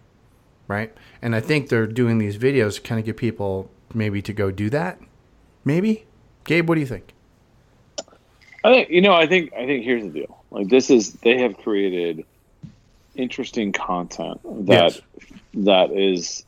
right? 0.69 0.93
And 1.23 1.35
I 1.35 1.41
think 1.41 1.71
they're 1.71 1.87
doing 1.87 2.19
these 2.19 2.37
videos 2.37 2.75
to 2.75 2.81
kind 2.83 2.99
of 2.99 3.07
get 3.07 3.17
people 3.17 3.71
maybe 3.95 4.21
to 4.23 4.35
go 4.35 4.51
do 4.51 4.69
that, 4.71 5.01
maybe. 5.65 6.05
Gabe, 6.45 6.69
what 6.69 6.75
do 6.75 6.83
you 6.83 6.87
think? 6.87 7.15
I 8.63 8.71
think 8.73 8.91
you 8.91 9.01
know. 9.01 9.15
I 9.15 9.27
think 9.27 9.53
I 9.55 9.65
think 9.65 9.85
here's 9.85 10.03
the 10.03 10.11
deal. 10.11 10.45
Like 10.51 10.69
this 10.69 10.91
is 10.91 11.15
they 11.15 11.39
have 11.39 11.57
created 11.57 12.27
interesting 13.15 13.73
content 13.73 14.41
that 14.67 14.95
Yes. 14.95 15.01
That 15.57 15.91
is 15.93 16.45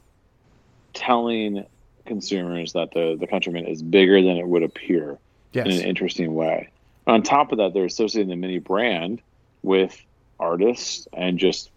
telling 0.95 1.67
consumers 2.07 2.73
that 2.73 2.93
the 2.93 3.17
the 3.19 3.27
countryman 3.27 3.67
is 3.67 3.83
bigger 3.83 4.23
than 4.23 4.37
it 4.37 4.47
would 4.47 4.63
appear 4.63 5.19
in 5.53 5.67
an 5.67 5.81
interesting 5.81 6.35
way. 6.35 6.71
On 7.07 7.23
top 7.23 7.53
of 7.53 7.59
that, 7.59 7.75
they're 7.75 7.85
associating 7.85 8.29
the 8.29 8.37
mini 8.37 8.59
brand 8.59 9.21
with 9.63 10.01
artists 10.39 11.09
and 11.13 11.39
just 11.39 11.71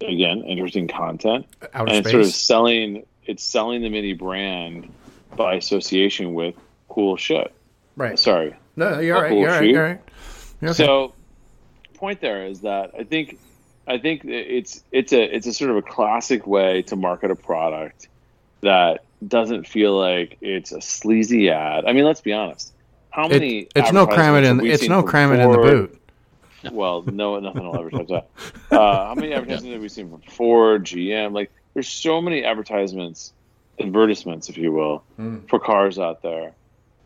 again 0.00 0.42
interesting 0.42 0.88
content 0.88 1.46
Outer 1.74 1.90
and 1.90 1.98
it's 1.98 2.10
sort 2.10 2.22
of 2.22 2.30
selling 2.30 3.04
it's 3.24 3.44
selling 3.44 3.82
the 3.82 3.88
mini 3.88 4.14
brand 4.14 4.92
by 5.36 5.54
association 5.54 6.34
with 6.34 6.54
cool 6.88 7.16
shit. 7.16 7.52
Right. 7.96 8.18
Sorry. 8.18 8.56
No, 8.74 8.98
you're 9.00 9.20
right. 9.20 9.30
cool 9.30 9.40
You're 9.40 9.50
right. 9.50 9.64
You're 9.64 9.82
right. 9.82 10.00
You're 10.60 10.70
okay. 10.70 10.84
So, 10.84 11.14
point 11.94 12.20
there 12.20 12.46
is 12.46 12.60
that 12.60 12.92
I 12.98 13.04
think 13.04 13.38
I 13.88 13.98
think 13.98 14.24
it's 14.24 14.82
it's 14.92 15.12
a 15.12 15.22
it's 15.34 15.46
a 15.46 15.52
sort 15.52 15.70
of 15.70 15.76
a 15.78 15.82
classic 15.82 16.46
way 16.46 16.82
to 16.82 16.96
market 16.96 17.30
a 17.30 17.36
product 17.36 18.08
that 18.60 19.04
doesn't 19.26 19.66
feel 19.66 19.98
like 19.98 20.36
it's 20.40 20.72
a 20.72 20.80
sleazy 20.80 21.50
ad. 21.50 21.84
I 21.86 21.92
mean, 21.92 22.04
let's 22.04 22.20
be 22.20 22.32
honest. 22.32 22.72
How 23.10 23.26
many? 23.28 23.60
It- 23.60 23.72
it's 23.76 23.92
no 23.92 24.06
cram 24.06 24.34
it 24.36 24.44
in. 24.44 24.64
It's 24.64 24.88
no 24.88 25.02
cram 25.02 25.32
it 25.32 25.40
in 25.40 25.50
the 25.50 25.58
boot. 25.58 26.00
well, 26.72 27.02
no, 27.02 27.38
nothing 27.40 27.64
will 27.64 27.78
ever 27.78 27.90
touch 27.90 28.08
that. 28.08 28.28
Uh, 28.70 29.06
how 29.08 29.14
many 29.14 29.32
advertisements 29.34 29.72
have 29.72 29.80
we 29.82 29.88
seen 29.88 30.10
from 30.10 30.20
Ford, 30.22 30.84
GM? 30.84 31.32
Like, 31.32 31.50
there's 31.74 31.88
so 31.88 32.20
many 32.20 32.44
advertisements, 32.44 33.32
advertisements, 33.80 34.48
if 34.48 34.58
you 34.58 34.72
will, 34.72 35.02
Mm. 35.18 35.48
for 35.48 35.58
cars 35.60 35.98
out 35.98 36.22
there, 36.22 36.52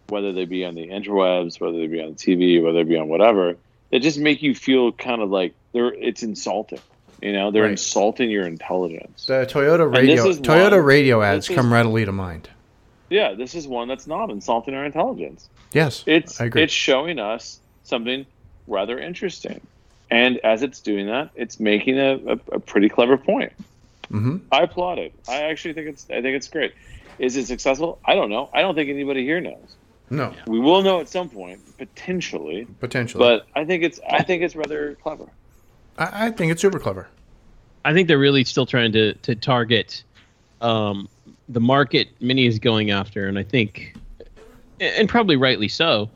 whether 0.09 0.33
they 0.33 0.47
be 0.47 0.65
on 0.65 0.75
the 0.75 0.89
interwebs, 0.89 1.61
whether 1.61 1.77
they 1.79 1.87
be 1.87 2.03
on 2.03 2.15
TV, 2.15 2.63
whether 2.63 2.79
they 2.83 2.89
be 2.89 2.97
on 2.97 3.09
whatever, 3.09 3.57
that 3.91 4.01
just 4.01 4.19
make 4.19 4.43
you 4.43 4.55
feel 4.55 4.91
kind 4.93 5.21
of 5.23 5.31
like 5.31 5.55
they're 5.73 5.93
it's 5.95 6.23
insulting. 6.23 6.81
You 7.21 7.33
know, 7.33 7.51
they're 7.51 7.63
Right. 7.63 7.73
insulting 7.73 8.31
your 8.31 8.47
intelligence. 8.47 9.27
The 9.27 9.47
Toyota 9.47 9.93
radio 9.93 10.25
Toyota 10.27 10.73
one- 10.73 10.81
radio 10.85 11.23
ads 11.23 11.49
is- 11.49 11.55
come 11.55 11.73
readily 11.73 12.05
to 12.05 12.13
mind. 12.13 12.49
Yeah, 13.11 13.35
this 13.35 13.55
is 13.55 13.69
one 13.69 13.89
that's 13.89 14.07
not 14.07 14.31
insulting 14.31 14.75
our 14.75 14.85
intelligence. 14.85 15.49
Yes, 15.73 16.03
It's 16.07 16.41
I 16.41 16.47
agree. 16.47 16.63
it's 16.63 16.73
showing 16.73 17.19
us 17.19 17.61
something 17.85 18.27
rather 18.67 18.99
interesting, 18.99 19.61
and 20.11 20.39
as 20.39 20.63
it's 20.63 20.81
doing 20.81 21.07
that, 21.07 21.31
it's 21.35 21.61
making 21.61 21.99
a, 21.99 22.15
a, 22.27 22.33
a 22.53 22.59
pretty 22.61 22.89
clever 22.89 23.17
point. 23.17 23.53
hmm 24.09 24.39
I 24.51 24.63
applaud 24.63 24.99
it. 24.99 25.13
I 25.29 25.43
actually 25.45 25.75
think 25.75 25.89
it's 25.89 26.07
I 26.11 26.21
think 26.23 26.37
it's 26.37 26.49
great. 26.49 26.73
Is 27.19 27.37
it 27.37 27.47
successful? 27.47 27.99
I 28.05 28.15
don't 28.15 28.31
know. 28.31 28.49
I 28.53 28.63
don't 28.63 28.75
think 28.75 28.89
anybody 28.91 29.23
here 29.25 29.41
knows. 29.41 29.77
No, 30.11 30.33
We 30.47 30.59
will 30.59 30.83
know 30.83 31.01
at 31.01 31.09
some 31.09 31.29
point, 31.31 31.61
potentially, 31.79 32.67
potentially, 32.81 33.19
but 33.23 33.47
I 33.55 33.65
think 33.65 33.83
it's 33.85 34.01
I 34.11 34.23
think 34.23 34.43
it's 34.43 34.57
rather 34.57 34.95
clever. 35.03 35.27
I, 35.99 36.27
I 36.27 36.31
think 36.31 36.53
it's 36.53 36.63
super 36.63 36.79
clever. 36.79 37.09
I 37.85 37.93
think 37.93 38.09
they're 38.09 38.19
really 38.19 38.45
still 38.45 38.67
trying 38.67 38.93
to 38.93 39.15
to 39.15 39.35
target 39.35 40.03
um, 40.61 41.09
the 41.49 41.61
market 41.61 42.09
Mini 42.21 42.47
is 42.47 42.59
going 42.59 42.91
after, 42.91 43.27
and 43.27 43.39
I 43.39 43.43
think, 43.43 43.95
and 44.81 45.09
probably 45.09 45.37
rightly 45.37 45.69
so, 45.69 46.09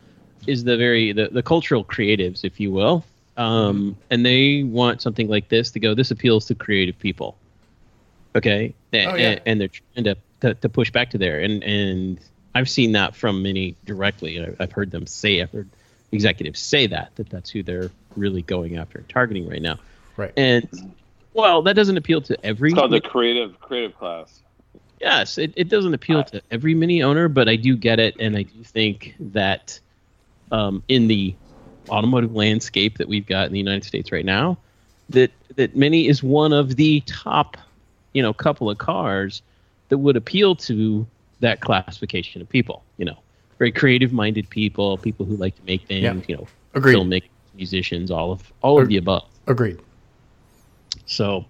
is 0.46 0.64
the 0.64 0.76
very 0.76 1.12
the, 1.12 1.28
the 1.28 1.42
cultural 1.42 1.84
creatives, 1.84 2.44
if 2.44 2.60
you 2.60 2.70
will, 2.70 3.04
um, 3.36 3.96
and 4.10 4.24
they 4.24 4.62
want 4.62 5.02
something 5.02 5.28
like 5.28 5.48
this 5.48 5.70
to 5.72 5.80
go. 5.80 5.94
This 5.94 6.10
appeals 6.12 6.46
to 6.46 6.54
creative 6.54 6.98
people. 6.98 7.36
Okay, 8.36 8.74
and, 8.92 9.10
Oh, 9.10 9.14
yeah. 9.16 9.38
and 9.46 9.60
they're 9.60 9.68
trying 9.68 10.04
to, 10.04 10.16
to 10.42 10.54
to 10.54 10.68
push 10.68 10.90
back 10.90 11.10
to 11.10 11.18
there, 11.18 11.40
and 11.40 11.64
and 11.64 12.20
I've 12.54 12.68
seen 12.68 12.92
that 12.92 13.16
from 13.16 13.42
Mini 13.42 13.74
directly. 13.84 14.40
I- 14.40 14.54
I've 14.60 14.72
heard 14.72 14.90
them 14.92 15.06
say, 15.06 15.42
I've 15.42 15.50
heard 15.50 15.68
executives 16.12 16.60
say 16.60 16.86
that 16.86 17.14
that 17.16 17.28
that's 17.30 17.50
who 17.50 17.62
they're 17.62 17.90
really 18.16 18.42
going 18.42 18.76
after, 18.76 18.98
and 18.98 19.08
targeting 19.08 19.48
right 19.48 19.62
now. 19.62 19.78
Right. 20.16 20.32
And 20.36 20.68
well, 21.34 21.62
that 21.62 21.74
doesn't 21.74 21.96
appeal 21.96 22.20
to 22.22 22.46
every. 22.46 22.70
It's 22.70 22.78
called 22.78 22.92
the 22.92 23.00
creative 23.00 23.60
creative 23.60 23.96
class. 23.96 24.40
yes, 25.00 25.38
it, 25.38 25.52
it 25.56 25.68
doesn't 25.68 25.94
appeal 25.94 26.24
to 26.24 26.42
every 26.50 26.74
mini 26.74 27.02
owner, 27.02 27.28
but 27.28 27.48
I 27.48 27.56
do 27.56 27.76
get 27.76 27.98
it, 27.98 28.16
and 28.18 28.36
I 28.36 28.42
do 28.42 28.62
think 28.62 29.14
that 29.20 29.78
um, 30.50 30.82
in 30.88 31.08
the 31.08 31.34
automotive 31.88 32.34
landscape 32.34 32.98
that 32.98 33.08
we've 33.08 33.26
got 33.26 33.46
in 33.46 33.52
the 33.52 33.58
United 33.58 33.84
States 33.84 34.10
right 34.10 34.24
now, 34.24 34.58
that 35.10 35.30
that 35.56 35.76
Mini 35.76 36.08
is 36.08 36.22
one 36.22 36.52
of 36.52 36.76
the 36.76 37.00
top, 37.06 37.56
you 38.12 38.22
know, 38.22 38.32
couple 38.32 38.70
of 38.70 38.78
cars 38.78 39.42
that 39.88 39.98
would 39.98 40.16
appeal 40.16 40.56
to 40.56 41.06
that 41.40 41.60
classification 41.60 42.42
of 42.42 42.48
people. 42.48 42.82
You 42.96 43.06
know, 43.06 43.18
very 43.58 43.72
creative-minded 43.72 44.48
people, 44.50 44.98
people 44.98 45.26
who 45.26 45.36
like 45.36 45.56
to 45.56 45.62
make 45.64 45.82
things. 45.86 46.02
Yeah. 46.02 46.14
You 46.28 46.36
know, 46.36 46.46
Agreed. 46.74 46.96
filmmakers, 46.96 47.28
musicians, 47.54 48.10
all 48.10 48.32
of 48.32 48.52
all 48.62 48.80
of 48.80 48.88
the 48.88 48.96
above. 48.96 49.24
Agreed. 49.46 49.78
So 51.06 51.46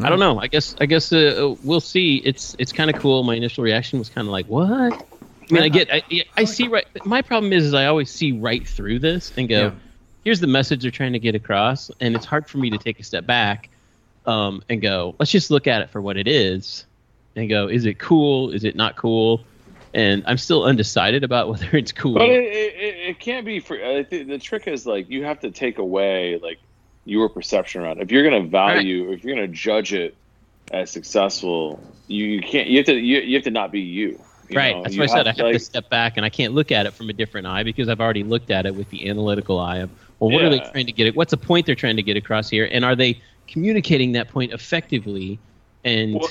I 0.00 0.08
don't 0.08 0.18
know. 0.18 0.40
I 0.40 0.46
guess 0.48 0.74
I 0.80 0.86
guess 0.86 1.12
uh, 1.12 1.54
we'll 1.62 1.80
see. 1.80 2.16
It's 2.24 2.56
it's 2.58 2.72
kind 2.72 2.90
of 2.90 3.00
cool. 3.00 3.22
My 3.22 3.34
initial 3.34 3.62
reaction 3.62 3.98
was 3.98 4.08
kind 4.08 4.26
of 4.26 4.32
like, 4.32 4.46
"What?" 4.46 4.68
I 4.70 5.52
mean, 5.52 5.62
I 5.62 5.68
get, 5.68 5.92
I, 5.92 6.02
I 6.38 6.44
see 6.44 6.68
right. 6.68 6.86
My 7.04 7.20
problem 7.20 7.52
is, 7.52 7.66
is 7.66 7.74
I 7.74 7.84
always 7.86 8.10
see 8.10 8.32
right 8.32 8.66
through 8.66 9.00
this 9.00 9.30
and 9.36 9.48
go, 9.48 9.60
Yeah. 9.60 9.70
"Here's 10.24 10.40
the 10.40 10.46
message 10.46 10.82
they're 10.82 10.90
trying 10.90 11.12
to 11.12 11.18
get 11.18 11.34
across," 11.34 11.90
and 12.00 12.16
it's 12.16 12.24
hard 12.24 12.48
for 12.48 12.58
me 12.58 12.70
to 12.70 12.78
take 12.78 12.98
a 12.98 13.02
step 13.04 13.26
back 13.26 13.68
um, 14.26 14.62
and 14.68 14.80
go, 14.80 15.14
"Let's 15.18 15.30
just 15.30 15.50
look 15.50 15.66
at 15.66 15.82
it 15.82 15.90
for 15.90 16.00
what 16.00 16.16
it 16.16 16.26
is," 16.26 16.86
and 17.36 17.48
go, 17.48 17.68
"Is 17.68 17.84
it 17.84 17.98
cool? 17.98 18.50
Is 18.50 18.64
it 18.64 18.74
not 18.74 18.96
cool?" 18.96 19.44
And 19.94 20.24
I'm 20.26 20.38
still 20.38 20.64
undecided 20.64 21.24
about 21.24 21.48
whether 21.50 21.76
it's 21.76 21.92
cool. 21.92 22.14
But 22.14 22.28
it, 22.28 22.44
it, 22.44 22.96
it- 23.10 23.20
can't 23.20 23.46
be 23.46 23.60
for. 23.60 23.82
I 23.82 24.02
think 24.02 24.28
the 24.28 24.38
trick 24.38 24.66
is 24.66 24.86
like 24.86 25.08
you 25.08 25.24
have 25.24 25.40
to 25.40 25.50
take 25.50 25.78
away 25.78 26.38
like 26.42 26.58
your 27.04 27.28
perception 27.28 27.82
around. 27.82 27.98
it. 27.98 28.02
If 28.02 28.10
you're 28.10 28.28
going 28.28 28.42
to 28.42 28.48
value, 28.48 29.12
if 29.12 29.24
you're 29.24 29.34
going 29.34 29.48
to 29.48 29.56
judge 29.56 29.94
it 29.94 30.14
as 30.72 30.90
successful, 30.90 31.80
you, 32.08 32.26
you 32.26 32.42
can't. 32.42 32.68
You 32.68 32.78
have 32.78 32.86
to. 32.86 32.94
You, 32.94 33.20
you 33.20 33.36
have 33.36 33.44
to 33.44 33.50
not 33.50 33.70
be 33.72 33.80
you. 33.80 34.20
you 34.48 34.56
right. 34.56 34.76
know? 34.76 34.82
That's 34.82 34.98
why 34.98 35.04
I 35.04 35.06
said 35.06 35.26
I 35.26 35.30
have 35.30 35.38
like, 35.38 35.54
to 35.54 35.58
step 35.58 35.88
back 35.88 36.16
and 36.16 36.26
I 36.26 36.28
can't 36.28 36.52
look 36.52 36.72
at 36.72 36.86
it 36.86 36.92
from 36.92 37.08
a 37.08 37.12
different 37.12 37.46
eye 37.46 37.62
because 37.62 37.88
I've 37.88 38.00
already 38.00 38.24
looked 38.24 38.50
at 38.50 38.66
it 38.66 38.74
with 38.74 38.90
the 38.90 39.08
analytical 39.08 39.58
eye 39.58 39.78
of, 39.78 39.90
well, 40.18 40.30
what 40.30 40.42
are 40.42 40.50
they 40.50 40.58
trying 40.58 40.86
to 40.86 40.92
get? 40.92 41.06
At 41.06 41.14
what's 41.14 41.30
the 41.30 41.36
point 41.36 41.66
they're 41.66 41.74
trying 41.74 41.96
to 41.96 42.02
get 42.02 42.16
across 42.16 42.50
here? 42.50 42.68
And 42.70 42.84
are 42.84 42.96
they 42.96 43.20
communicating 43.46 44.12
that 44.12 44.28
point 44.28 44.52
effectively? 44.52 45.38
And 45.84 46.14
Well, 46.14 46.28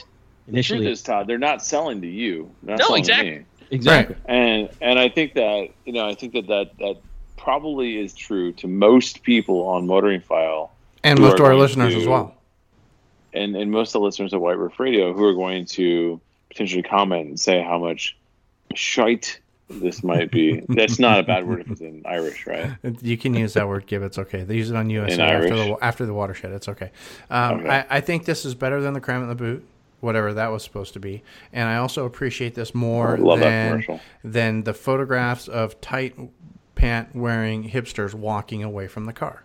The 0.48 0.64
truth 0.64 0.86
is, 0.86 1.02
Todd, 1.02 1.28
they're 1.28 1.38
not 1.38 1.64
selling 1.64 2.02
to 2.02 2.08
you. 2.08 2.52
No, 2.62 2.96
exactly. 2.96 3.46
Exactly. 3.74 4.16
me. 4.16 4.22
exactly. 4.22 4.36
and 4.36 4.70
and 4.82 5.00
I 5.00 5.10
think 5.10 5.34
that 5.34 5.70
you 5.86 5.94
know 5.94 6.08
I 6.08 6.16
think 6.16 6.34
that 6.34 6.48
that 6.48 6.78
that 6.80 6.98
probably 7.38 7.98
is 8.00 8.14
true 8.14 8.52
to 8.54 8.68
most 8.68 9.24
people 9.24 9.68
on 9.68 9.86
Motoring 9.88 10.22
File 10.22 10.72
And 11.04 11.20
most 11.20 11.40
of 11.40 11.46
our 11.46 11.56
listeners 11.56 11.94
to- 11.94 12.00
as 12.02 12.08
well. 12.08 12.36
and 13.34 13.56
and 13.56 13.72
most 13.72 13.90
of 13.90 13.94
the 13.94 14.06
listeners 14.06 14.34
of 14.34 14.42
White 14.42 14.58
Roof 14.58 14.80
Radio 14.80 15.14
who 15.14 15.24
are 15.26 15.34
going 15.34 15.66
to 15.66 16.22
potentially 16.50 16.84
comment 16.84 17.28
and 17.30 17.40
say 17.40 17.62
how 17.62 17.80
much 17.80 18.16
shite 18.76 19.40
this 19.70 20.04
might 20.04 20.30
be. 20.30 20.62
That's 20.70 21.00
not 21.00 21.20
a 21.20 21.24
bad 21.24 21.48
word 21.48 21.62
if 21.62 21.72
it's 21.72 21.82
in 21.82 22.04
Irish, 22.06 22.46
right? 22.46 22.72
You 23.02 23.18
can 23.18 23.34
use 23.34 23.54
that 23.54 23.68
word, 23.68 23.88
Give. 23.88 24.04
It's 24.04 24.20
okay. 24.20 24.44
They 24.44 24.56
use 24.56 24.70
it 24.70 24.76
on 24.76 24.90
USA 24.90 25.14
In 25.16 25.20
after 25.22 25.36
Irish? 25.38 25.50
the 25.52 25.78
after 25.84 26.06
the 26.06 26.14
watershed. 26.14 26.52
It's 26.52 26.68
okay. 26.70 26.92
Um, 27.30 27.60
Okay. 27.62 27.70
I, 27.70 27.98
I 27.98 28.02
think 28.02 28.26
this 28.26 28.46
is 28.46 28.54
better 28.56 28.82
than 28.82 28.94
the 28.94 29.02
cram 29.02 29.24
in 29.24 29.30
the 29.30 29.36
boot, 29.36 29.66
whatever 30.04 30.34
that 30.34 30.52
was 30.52 30.64
supposed 30.64 30.94
to 30.94 31.00
be. 31.00 31.24
And 31.52 31.68
I 31.68 31.78
also 31.78 32.06
appreciate 32.06 32.54
this 32.56 32.76
more 32.76 33.16
I 33.16 33.20
love 33.20 33.40
that 33.40 33.88
than 33.88 34.00
than 34.24 34.64
the 34.64 34.74
photographs 34.74 35.48
of 35.48 35.80
tight 35.82 36.16
pant 36.76 37.16
wearing 37.16 37.70
hipsters 37.70 38.14
walking 38.14 38.64
away 38.64 38.88
from 38.88 39.06
the 39.06 39.14
car. 39.14 39.44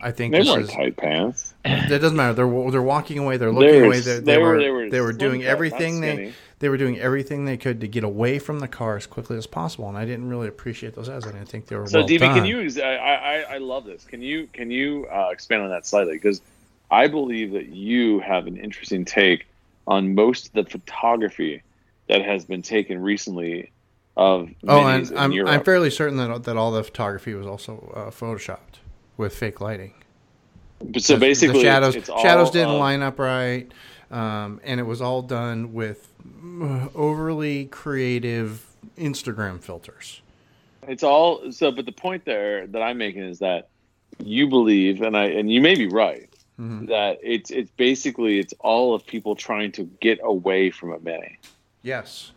I 0.00 0.10
think 0.10 0.32
They 0.34 0.42
weren't 0.42 0.64
is. 0.64 0.70
tight 0.70 0.96
pants. 0.96 1.54
It 1.64 2.00
doesn't 2.00 2.16
matter. 2.16 2.34
They're 2.34 2.70
they're 2.70 2.82
walking 2.82 3.18
away. 3.18 3.36
They're 3.38 3.52
looking 3.52 3.80
were- 3.80 3.86
away. 3.86 4.00
They, 4.00 4.14
they, 4.14 4.20
they 4.20 4.38
were, 4.38 4.72
were- 4.72 4.82
they 4.84 4.88
they 4.90 5.00
were 5.00 5.12
doing 5.12 5.40
slim 5.40 5.42
cut, 5.42 5.46
not 5.46 5.52
everything 5.52 6.00
they 6.00 6.32
they 6.58 6.68
were 6.68 6.76
doing 6.76 6.98
everything 6.98 7.44
they 7.44 7.56
could 7.56 7.80
to 7.80 7.88
get 7.88 8.04
away 8.04 8.38
from 8.38 8.58
the 8.60 8.68
car 8.68 8.96
as 8.96 9.06
quickly 9.06 9.36
as 9.36 9.46
possible. 9.46 9.88
And 9.88 9.96
I 9.96 10.04
didn't 10.04 10.28
really 10.28 10.48
appreciate 10.48 10.94
those 10.94 11.08
ads. 11.08 11.26
I 11.26 11.32
didn't 11.32 11.48
think 11.48 11.66
they 11.66 11.76
were 11.76 11.86
So, 11.86 12.00
well 12.00 12.08
DB, 12.08 12.18
can 12.20 12.44
you? 12.44 12.60
I, 12.82 12.96
I 12.96 13.44
I 13.54 13.58
love 13.58 13.84
this. 13.84 14.04
Can 14.04 14.20
you 14.20 14.48
can 14.52 14.70
you 14.70 15.06
uh, 15.06 15.28
expand 15.30 15.62
on 15.62 15.70
that 15.70 15.86
slightly? 15.86 16.14
Because 16.14 16.42
I 16.90 17.06
believe 17.06 17.52
that 17.52 17.68
you 17.68 18.18
have 18.20 18.46
an 18.46 18.56
interesting 18.56 19.04
take 19.04 19.46
on 19.86 20.14
most 20.14 20.48
of 20.48 20.52
the 20.52 20.64
photography 20.64 21.62
that 22.08 22.24
has 22.24 22.44
been 22.44 22.62
taken 22.62 23.00
recently 23.00 23.70
of 24.16 24.48
Oh, 24.66 24.86
and 24.86 25.10
I'm 25.16 25.32
Europe. 25.32 25.52
I'm 25.52 25.64
fairly 25.64 25.90
certain 25.90 26.16
that 26.18 26.44
that 26.44 26.56
all 26.56 26.70
the 26.70 26.84
photography 26.84 27.34
was 27.34 27.46
also 27.46 27.92
uh, 27.94 28.10
photoshopped 28.10 28.78
with 29.16 29.34
fake 29.34 29.60
lighting. 29.60 29.94
But 30.80 31.02
so 31.02 31.14
The- 31.14 31.20
basically, 31.20 31.60
the 31.60 31.64
shadows 31.64 31.94
shadows 31.94 32.48
all, 32.48 32.52
didn't 32.52 32.74
uh, 32.74 32.78
line 32.78 33.02
up 33.02 33.18
right, 33.18 33.70
um, 34.10 34.60
and 34.64 34.78
it 34.78 34.84
was 34.84 35.00
all 35.00 35.22
done 35.22 35.72
with 35.72 36.08
uh, 36.62 36.88
overly 36.94 37.66
creative 37.66 38.66
Instagram 38.98 39.60
filters. 39.60 40.20
It's 40.86 41.02
all 41.02 41.50
so. 41.50 41.72
But 41.72 41.86
the 41.86 41.92
point 41.92 42.24
there 42.24 42.66
that 42.66 42.82
I'm 42.82 42.98
making 42.98 43.22
is 43.22 43.38
that 43.38 43.68
you 44.22 44.48
believe, 44.48 45.02
and 45.02 45.16
I 45.16 45.24
and 45.24 45.50
you 45.50 45.60
may 45.60 45.74
be 45.74 45.88
right, 45.88 46.28
Mhm. 46.60 46.88
that 46.88 47.18
it's 47.22 47.50
it's 47.50 47.70
basically 47.72 48.38
it's 48.38 48.54
all 48.60 48.94
of 48.94 49.04
people 49.06 49.34
trying 49.34 49.72
to 49.72 49.84
get 50.00 50.20
away 50.22 50.70
from 50.70 50.92
a 50.92 51.00
mini. 51.00 51.38
Yes, 51.82 52.30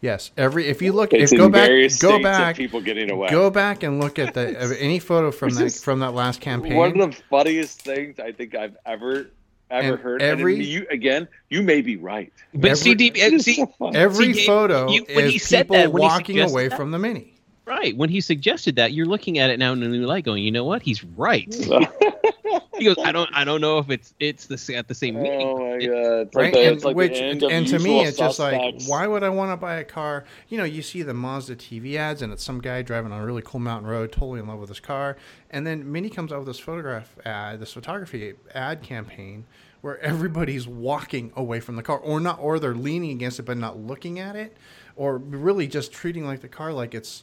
yes. 0.00 0.30
Every 0.36 0.66
if 0.66 0.80
you 0.80 0.92
look, 0.92 1.12
It's 1.12 1.32
if 1.32 1.38
in 1.38 1.44
go 1.44 1.48
back, 1.50 1.66
various 1.68 2.00
go 2.00 2.08
states 2.12 2.22
back, 2.22 2.52
of 2.52 2.56
people 2.56 2.80
getting 2.80 3.10
away. 3.10 3.28
go 3.28 3.50
back 3.50 3.82
and 3.82 4.00
look 4.02 4.18
at 4.18 4.32
the 4.34 4.76
any 4.80 4.98
photo 4.98 5.30
from 5.30 5.50
that 5.50 5.58
that 5.60 5.64
is 5.66 5.84
from 5.84 6.00
that 6.00 6.14
last 6.14 6.40
campaign. 6.40 6.74
One 6.74 6.98
of 7.00 7.10
the 7.14 7.22
funniest 7.28 7.82
things 7.82 8.18
I 8.18 8.32
think 8.32 8.54
I've 8.54 8.76
ever 8.86 9.30
ever 9.70 9.94
And 9.94 10.00
heard. 10.00 10.22
every- 10.22 10.54
and 10.56 10.64
you 10.64 10.86
again, 10.90 11.26
you 11.50 11.62
may 11.62 11.80
be 11.82 11.96
right. 11.96 12.32
But 12.54 12.70
Every- 12.72 12.76
see, 12.76 12.94
DB, 13.10 13.40
see, 13.40 13.54
so. 13.54 13.72
Every 13.94 14.32
See, 14.34 14.46
photo 14.46 14.90
you- 14.90 15.04
when 15.12 15.24
is 15.26 15.32
he 15.32 15.38
said 15.38 15.64
people 15.64 15.76
that, 15.76 15.92
when 15.92 16.02
walking 16.02 16.36
suggested 16.36 16.52
away 16.54 16.68
that- 16.68 16.76
from 16.76 16.90
the 16.92 16.98
mini. 16.98 17.34
right 17.66 17.96
when 17.96 18.10
he 18.10 18.20
suggested 18.20 18.76
that, 18.76 18.92
you're 18.92 19.06
looking 19.06 19.38
at 19.38 19.48
it 19.50 19.58
now 19.58 19.72
in 19.72 19.82
a 19.82 19.88
new 19.88 20.04
light, 20.06 20.24
going, 20.24 20.42
you 20.44 20.50
know 20.52 20.64
what? 20.64 20.82
He's 20.82 21.02
right. 21.02 21.48
He 22.78 22.84
goes, 22.86 22.96
I 22.98 23.12
don't, 23.12 23.30
I 23.32 23.44
don't 23.44 23.60
know 23.60 23.78
if 23.78 23.88
it's 23.88 24.14
it's 24.18 24.46
the 24.46 24.74
at 24.76 24.88
the 24.88 24.94
same 24.94 25.14
meaning. 25.14 25.46
oh 25.46 25.58
my 25.58 25.78
god! 25.86 26.26
It's 26.26 26.34
right? 26.34 26.44
like 26.44 26.52
the, 26.52 26.60
and 26.66 26.76
it's 26.76 26.84
like 26.84 26.96
which 26.96 27.12
the 27.12 27.46
and 27.48 27.66
to 27.68 27.78
me, 27.78 28.00
Usual 28.00 28.08
it's 28.08 28.18
just 28.18 28.38
like, 28.38 28.82
why 28.86 29.06
would 29.06 29.22
I 29.22 29.28
want 29.28 29.52
to 29.52 29.56
buy 29.56 29.76
a 29.76 29.84
car? 29.84 30.24
You 30.48 30.58
know, 30.58 30.64
you 30.64 30.82
see 30.82 31.02
the 31.02 31.14
Mazda 31.14 31.56
TV 31.56 31.96
ads, 31.96 32.22
and 32.22 32.32
it's 32.32 32.42
some 32.42 32.60
guy 32.60 32.82
driving 32.82 33.12
on 33.12 33.20
a 33.20 33.26
really 33.26 33.42
cool 33.42 33.60
mountain 33.60 33.88
road, 33.88 34.12
totally 34.12 34.40
in 34.40 34.48
love 34.48 34.58
with 34.58 34.68
his 34.70 34.80
car, 34.80 35.16
and 35.50 35.66
then 35.66 35.90
Mini 35.90 36.10
comes 36.10 36.32
out 36.32 36.38
with 36.38 36.48
this 36.48 36.58
photograph 36.58 37.16
ad, 37.24 37.60
this 37.60 37.72
photography 37.72 38.34
ad 38.54 38.82
campaign, 38.82 39.46
where 39.80 39.98
everybody's 40.00 40.66
walking 40.66 41.32
away 41.36 41.60
from 41.60 41.76
the 41.76 41.82
car, 41.82 41.98
or 41.98 42.18
not, 42.18 42.38
or 42.40 42.58
they're 42.58 42.74
leaning 42.74 43.12
against 43.12 43.38
it 43.38 43.44
but 43.44 43.56
not 43.56 43.78
looking 43.78 44.18
at 44.18 44.34
it, 44.34 44.56
or 44.96 45.18
really 45.18 45.66
just 45.66 45.92
treating 45.92 46.26
like 46.26 46.40
the 46.40 46.48
car 46.48 46.72
like 46.72 46.94
it's 46.94 47.22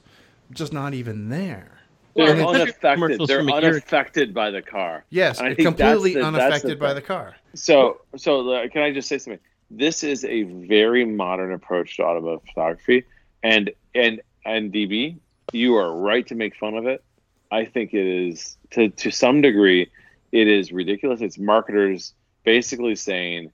just 0.51 0.71
not 0.71 0.93
even 0.93 1.29
there. 1.29 1.80
They're 2.15 2.31
And 2.31 2.41
unaffected. 2.41 3.21
They're 3.27 3.39
from 3.39 3.49
a 3.49 3.53
unaffected 3.53 4.33
by 4.33 4.51
the 4.51 4.61
car. 4.61 5.05
Yes, 5.09 5.39
And 5.39 5.47
I 5.47 5.55
think 5.55 5.67
completely 5.67 6.13
the- 6.13 6.19
that's 6.19 6.31
the 6.33 6.39
unaffected 6.41 6.79
by 6.79 6.93
the 6.93 7.01
car. 7.01 7.35
So, 7.53 8.01
so 8.17 8.49
uh, 8.49 8.67
can 8.69 8.81
I 8.81 8.93
just 8.93 9.07
say 9.07 9.17
something? 9.17 9.39
This 9.69 10.03
is 10.03 10.25
a 10.25 10.43
very 10.43 11.05
modern 11.05 11.53
approach 11.53 11.97
to 11.97 12.03
automotive 12.03 12.45
photography, 12.47 13.05
and 13.43 13.71
and 13.95 14.21
and 14.45 14.71
DB, 14.73 15.17
you 15.53 15.75
are 15.75 15.95
right 15.95 16.27
to 16.27 16.35
make 16.35 16.55
fun 16.57 16.75
of 16.75 16.85
it. 16.87 17.03
I 17.51 17.65
think 17.65 17.93
it 17.93 18.05
is 18.05 18.57
to 18.71 18.89
to 18.89 19.11
some 19.11 19.41
degree, 19.41 19.89
it 20.31 20.47
is 20.47 20.71
ridiculous. 20.73 21.21
It's 21.21 21.37
marketers 21.37 22.13
basically 22.43 22.95
saying, 22.95 23.51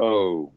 "Oh, 0.00 0.52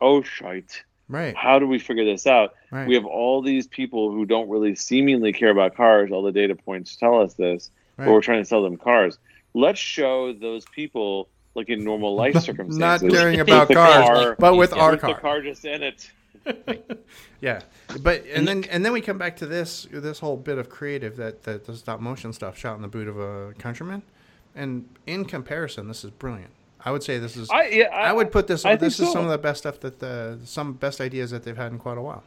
oh 0.00 0.22
shite, 0.22 0.82
Right, 1.08 1.36
how 1.36 1.58
do 1.58 1.66
we 1.66 1.78
figure 1.78 2.04
this 2.04 2.26
out?" 2.26 2.54
right. 2.70 2.86
We 2.88 2.94
have 2.94 3.04
all 3.04 3.40
these 3.42 3.66
people 3.66 4.10
who 4.10 4.24
don't 4.26 4.48
really 4.48 4.74
seemingly 4.74 5.32
care 5.32 5.50
about 5.50 5.76
cars. 5.76 6.10
All 6.12 6.22
the 6.22 6.32
data 6.32 6.54
points 6.56 6.96
tell 6.96 7.20
us 7.20 7.34
this, 7.34 7.70
Right. 7.96 8.06
but 8.06 8.12
we're 8.12 8.20
trying 8.22 8.42
to 8.42 8.48
sell 8.48 8.62
them 8.62 8.76
cars. 8.76 9.18
Let's 9.54 9.78
show 9.78 10.32
those 10.32 10.64
people 10.66 11.28
like 11.54 11.68
in 11.70 11.82
normal 11.84 12.14
life 12.14 12.34
circumstances, 12.42 12.78
Not 13.02 13.10
caring 13.10 13.40
about 13.40 13.70
cars, 13.70 14.04
car- 14.06 14.36
but 14.38 14.56
with 14.56 14.72
our 14.74 14.90
with 14.92 15.00
the 15.00 15.06
car. 15.14 15.20
car 15.20 15.40
just 15.42 15.64
in 15.64 15.82
it. 15.82 16.10
Yeah, 17.40 17.60
but 18.00 18.24
and 18.32 18.46
then 18.48 18.64
and 18.70 18.84
then 18.84 18.92
we 18.92 19.00
come 19.00 19.18
back 19.18 19.36
to 19.36 19.46
this 19.46 19.86
this 19.90 20.18
whole 20.20 20.36
bit 20.36 20.58
of 20.58 20.68
creative 20.70 21.16
that 21.16 21.42
that 21.42 21.66
the 21.66 21.74
stop 21.76 22.00
motion 22.00 22.32
stuff 22.32 22.56
shot 22.56 22.76
in 22.76 22.82
the 22.82 22.88
boot 22.88 23.08
of 23.08 23.18
a 23.18 23.52
countryman, 23.58 24.02
and 24.54 24.88
in 25.06 25.24
comparison, 25.26 25.86
this 25.88 26.02
is 26.04 26.10
brilliant. 26.10 26.50
I 26.86 26.92
would 26.92 27.02
say 27.02 27.18
this 27.18 27.36
is. 27.36 27.50
I, 27.50 27.54
I 27.56 27.68
yeah, 27.68 27.84
I, 27.92 28.12
would 28.12 28.30
put 28.30 28.46
this. 28.46 28.64
I 28.64 28.76
this 28.76 29.00
is 29.00 29.08
so. 29.08 29.12
some 29.12 29.24
of 29.24 29.30
the 29.30 29.38
best 29.38 29.58
stuff 29.58 29.80
that 29.80 29.98
the 29.98 30.38
some 30.44 30.72
best 30.74 31.00
ideas 31.00 31.32
that 31.32 31.42
they've 31.42 31.56
had 31.56 31.72
in 31.72 31.78
quite 31.78 31.98
a 31.98 32.02
while. 32.02 32.22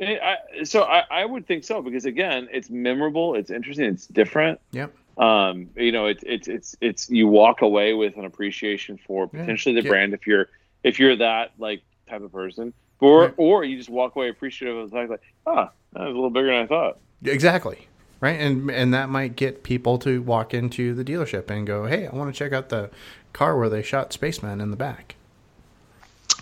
I, 0.00 0.36
so 0.62 0.84
I, 0.84 1.02
I 1.10 1.24
would 1.24 1.46
think 1.48 1.64
so 1.64 1.82
because 1.82 2.04
again, 2.04 2.48
it's 2.52 2.70
memorable, 2.70 3.34
it's 3.34 3.50
interesting, 3.50 3.86
it's 3.86 4.06
different. 4.06 4.60
Yep. 4.70 4.94
Um, 5.18 5.68
you 5.74 5.90
know, 5.90 6.06
it's 6.06 6.22
it's 6.24 6.46
it's 6.46 6.76
it's 6.80 7.10
you 7.10 7.26
walk 7.26 7.62
away 7.62 7.94
with 7.94 8.16
an 8.16 8.24
appreciation 8.24 8.98
for 9.04 9.28
Yeah. 9.32 9.40
potentially 9.40 9.74
the 9.74 9.82
Yeah. 9.82 9.90
brand 9.90 10.14
if 10.14 10.24
you're 10.26 10.48
if 10.84 11.00
you're 11.00 11.16
that 11.16 11.50
like 11.58 11.82
type 12.08 12.22
of 12.22 12.30
person, 12.30 12.72
or 13.00 13.22
Right. 13.22 13.34
or 13.36 13.64
you 13.64 13.76
just 13.76 13.90
walk 13.90 14.14
away 14.14 14.28
appreciative 14.28 14.76
of 14.76 14.90
the 14.90 14.96
fact 14.96 15.10
like, 15.10 15.22
ah, 15.44 15.72
that 15.94 16.00
was 16.00 16.12
a 16.12 16.14
little 16.14 16.30
bigger 16.30 16.46
than 16.46 16.62
I 16.62 16.66
thought. 16.66 16.98
Exactly. 17.24 17.88
Right, 18.20 18.38
and 18.40 18.68
and 18.70 18.94
that 18.94 19.08
might 19.08 19.36
get 19.36 19.62
people 19.62 19.98
to 19.98 20.20
walk 20.22 20.52
into 20.52 20.92
the 20.94 21.04
dealership 21.04 21.50
and 21.50 21.64
go, 21.66 21.86
"Hey, 21.86 22.06
I 22.08 22.14
want 22.14 22.32
to 22.34 22.36
check 22.36 22.52
out 22.52 22.68
the 22.68 22.90
car 23.38 23.56
where 23.56 23.68
they 23.68 23.82
shot 23.82 24.12
Spaceman 24.12 24.60
in 24.60 24.70
the 24.70 24.76
back." 24.76 25.14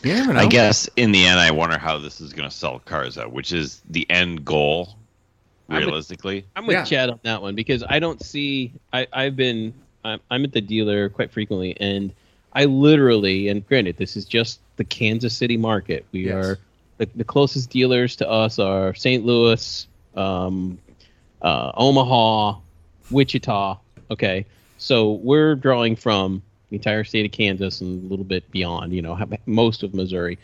You 0.02 0.14
never 0.14 0.32
know. 0.34 0.40
I 0.40 0.46
guess 0.46 0.88
in 0.96 1.10
the 1.12 1.24
end, 1.24 1.40
I 1.40 1.50
wonder 1.50 1.78
how 1.78 1.98
this 1.98 2.20
is 2.20 2.32
going 2.32 2.48
to 2.48 2.54
sell 2.54 2.78
cars 2.80 3.18
out, 3.18 3.32
which 3.32 3.52
is 3.52 3.80
the 3.90 4.08
end 4.10 4.44
goal, 4.44 4.94
I'm 5.68 5.76
a- 5.82 5.86
realistically. 5.86 6.44
I'm 6.54 6.66
with 6.66 6.74
Yeah. 6.74 6.84
Chad 6.84 7.10
on 7.10 7.20
that 7.22 7.42
one 7.42 7.54
because 7.54 7.82
I 7.88 7.98
don't 7.98 8.22
see. 8.22 8.72
I, 8.92 9.06
I've 9.12 9.36
been. 9.36 9.72
I'm, 10.04 10.20
I'm 10.30 10.44
at 10.44 10.52
the 10.52 10.60
dealer 10.60 11.08
quite 11.08 11.32
frequently, 11.32 11.76
and 11.80 12.12
I 12.52 12.66
literally. 12.66 13.48
And 13.48 13.66
granted, 13.66 13.96
this 13.96 14.16
is 14.16 14.24
just 14.26 14.60
the 14.76 14.84
Kansas 14.84 15.34
City 15.36 15.56
market. 15.56 16.04
We 16.12 16.26
Yes. 16.26 16.34
are 16.34 16.58
the, 16.98 17.08
the 17.16 17.24
closest 17.24 17.70
dealers 17.70 18.16
to 18.16 18.28
us 18.30 18.58
are 18.58 18.94
St. 18.94 19.24
Louis, 19.24 19.86
um, 20.14 20.78
uh, 21.42 21.72
Omaha, 21.74 22.58
Wichita. 23.10 23.78
Okay, 24.10 24.46
so 24.78 25.12
we're 25.12 25.54
drawing 25.56 25.96
from 25.96 26.42
the 26.70 26.76
entire 26.76 27.04
state 27.04 27.24
of 27.26 27.32
Kansas 27.32 27.80
and 27.80 28.04
a 28.04 28.08
little 28.08 28.24
bit 28.24 28.48
beyond. 28.50 28.92
You 28.92 29.02
know, 29.02 29.18
most 29.46 29.82
of 29.82 29.94
Missouri. 29.94 30.38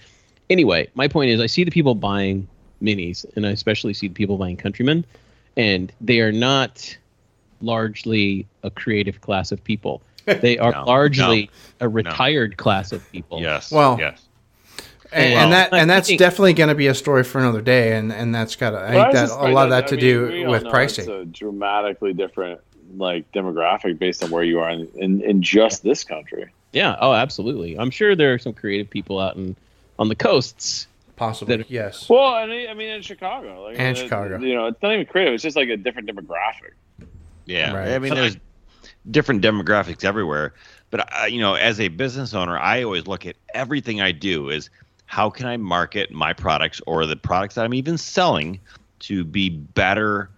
Anyway, 0.51 0.89
my 0.95 1.09
point 1.09 1.31
is, 1.31 1.41
I 1.41 1.47
see 1.47 1.65
the 1.65 1.71
people 1.71 1.95
buying 1.95 2.47
minis, 2.83 3.25
and 3.37 3.47
I 3.47 3.51
especially 3.51 3.95
see 3.95 4.09
the 4.09 4.15
people 4.15 4.37
buying 4.37 4.57
Countrymen, 4.57 5.05
and 5.57 5.93
they 6.01 6.21
are 6.21 6.33
not 6.33 6.97
largely 7.61 8.47
a 8.63 8.71
creative 8.71 9.21
class 9.21 9.53
of 9.53 9.63
people. 9.63 10.03
They 10.41 10.57
are 10.57 10.71
No, 10.71 10.85
largely 10.85 11.51
a 11.81 11.89
retired 11.89 12.57
class 12.57 12.93
of 12.93 13.11
people. 13.11 13.41
Yes. 13.41 13.73
Well- 13.73 13.97
yes. 13.99 14.23
and, 15.13 15.35
Well, 15.35 15.43
and 15.43 15.53
that 15.53 15.73
and 15.75 15.91
that's 15.91 16.07
think- 16.07 16.21
definitely 16.21 16.53
going 16.53 16.69
to 16.69 16.77
be 16.77 16.87
a 16.87 16.95
story 16.95 17.25
for 17.25 17.41
another 17.41 17.61
day, 17.61 17.97
and 17.97 18.13
and 18.13 18.33
that's 18.33 18.55
got 18.55 18.73
I 18.77 18.93
think 18.93 19.15
that 19.15 19.31
a 19.31 19.51
lot 19.51 19.65
of 19.65 19.71
that 19.71 19.85
I 19.85 19.87
to 19.89 19.97
mean, 19.97 20.05
we 20.05 20.11
do 20.41 20.45
all 20.47 20.51
with 20.53 20.63
know 20.63 20.71
pricing. 20.71 21.05
It's 21.11 21.11
a 21.11 21.25
dramatically 21.25 22.13
different 22.13 22.61
like 22.97 23.31
demographic 23.33 23.99
based 23.99 24.23
on 24.23 24.31
where 24.31 24.45
you 24.45 24.61
are 24.61 24.71
in 24.71 24.89
in, 24.95 25.21
in 25.23 25.43
just 25.43 25.83
this 25.83 26.05
country. 26.05 26.47
Yeah. 26.73 26.97
Oh, 27.01 27.13
absolutely. 27.13 27.79
I'm 27.79 27.91
sure 27.91 28.15
there 28.17 28.33
are 28.35 28.39
some 28.39 28.53
creative 28.55 28.89
people 28.91 29.19
out 29.19 29.37
in 29.37 29.57
on 29.99 30.09
the 30.09 30.15
coasts. 30.17 30.87
Possibly, 31.17 31.57
that- 31.59 31.71
yes. 31.71 32.09
Well, 32.09 32.25
I 32.35 32.47
mean, 32.47 32.69
I 32.69 32.75
mean 32.75 32.89
in 32.89 33.03
Chicago, 33.03 33.65
like, 33.65 33.79
And 33.79 33.97
uh, 33.97 34.01
Chicago. 34.01 34.39
you 34.39 34.55
know, 34.55 34.67
it's 34.67 34.83
not 34.83 34.93
even 34.93 35.07
creative. 35.07 35.35
It's 35.35 35.43
just 35.43 35.57
like 35.57 35.69
a 35.69 35.77
different 35.77 36.09
demographic. 36.09 36.73
Yeah, 37.45 37.75
Right. 37.75 37.89
I 37.93 37.99
mean, 37.99 38.15
there's 38.15 38.37
different 39.11 39.43
demographics 39.43 40.05
everywhere, 40.05 40.55
but 40.91 41.13
uh, 41.23 41.27
you 41.27 41.41
know, 41.41 41.55
as 41.55 41.81
a 41.81 41.89
business 41.89 42.35
owner, 42.35 42.59
I 42.59 42.83
always 42.83 43.07
look 43.07 43.27
at 43.27 43.37
everything 43.55 44.01
I 44.01 44.13
do 44.13 44.49
is 44.49 44.71
how 45.07 45.29
can 45.29 45.47
I 45.47 45.57
market 45.59 46.11
my 46.11 46.33
products 46.33 46.81
or 46.87 47.05
the 47.05 47.17
products 47.17 47.57
that 47.57 47.65
I'm 47.65 47.75
even 47.75 47.99
selling 47.99 48.59
to 49.01 49.25
be 49.25 49.51
better, 49.51 50.31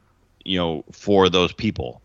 you 0.44 0.58
know, 0.58 0.84
for 0.92 1.28
those 1.28 1.52
people. 1.52 2.00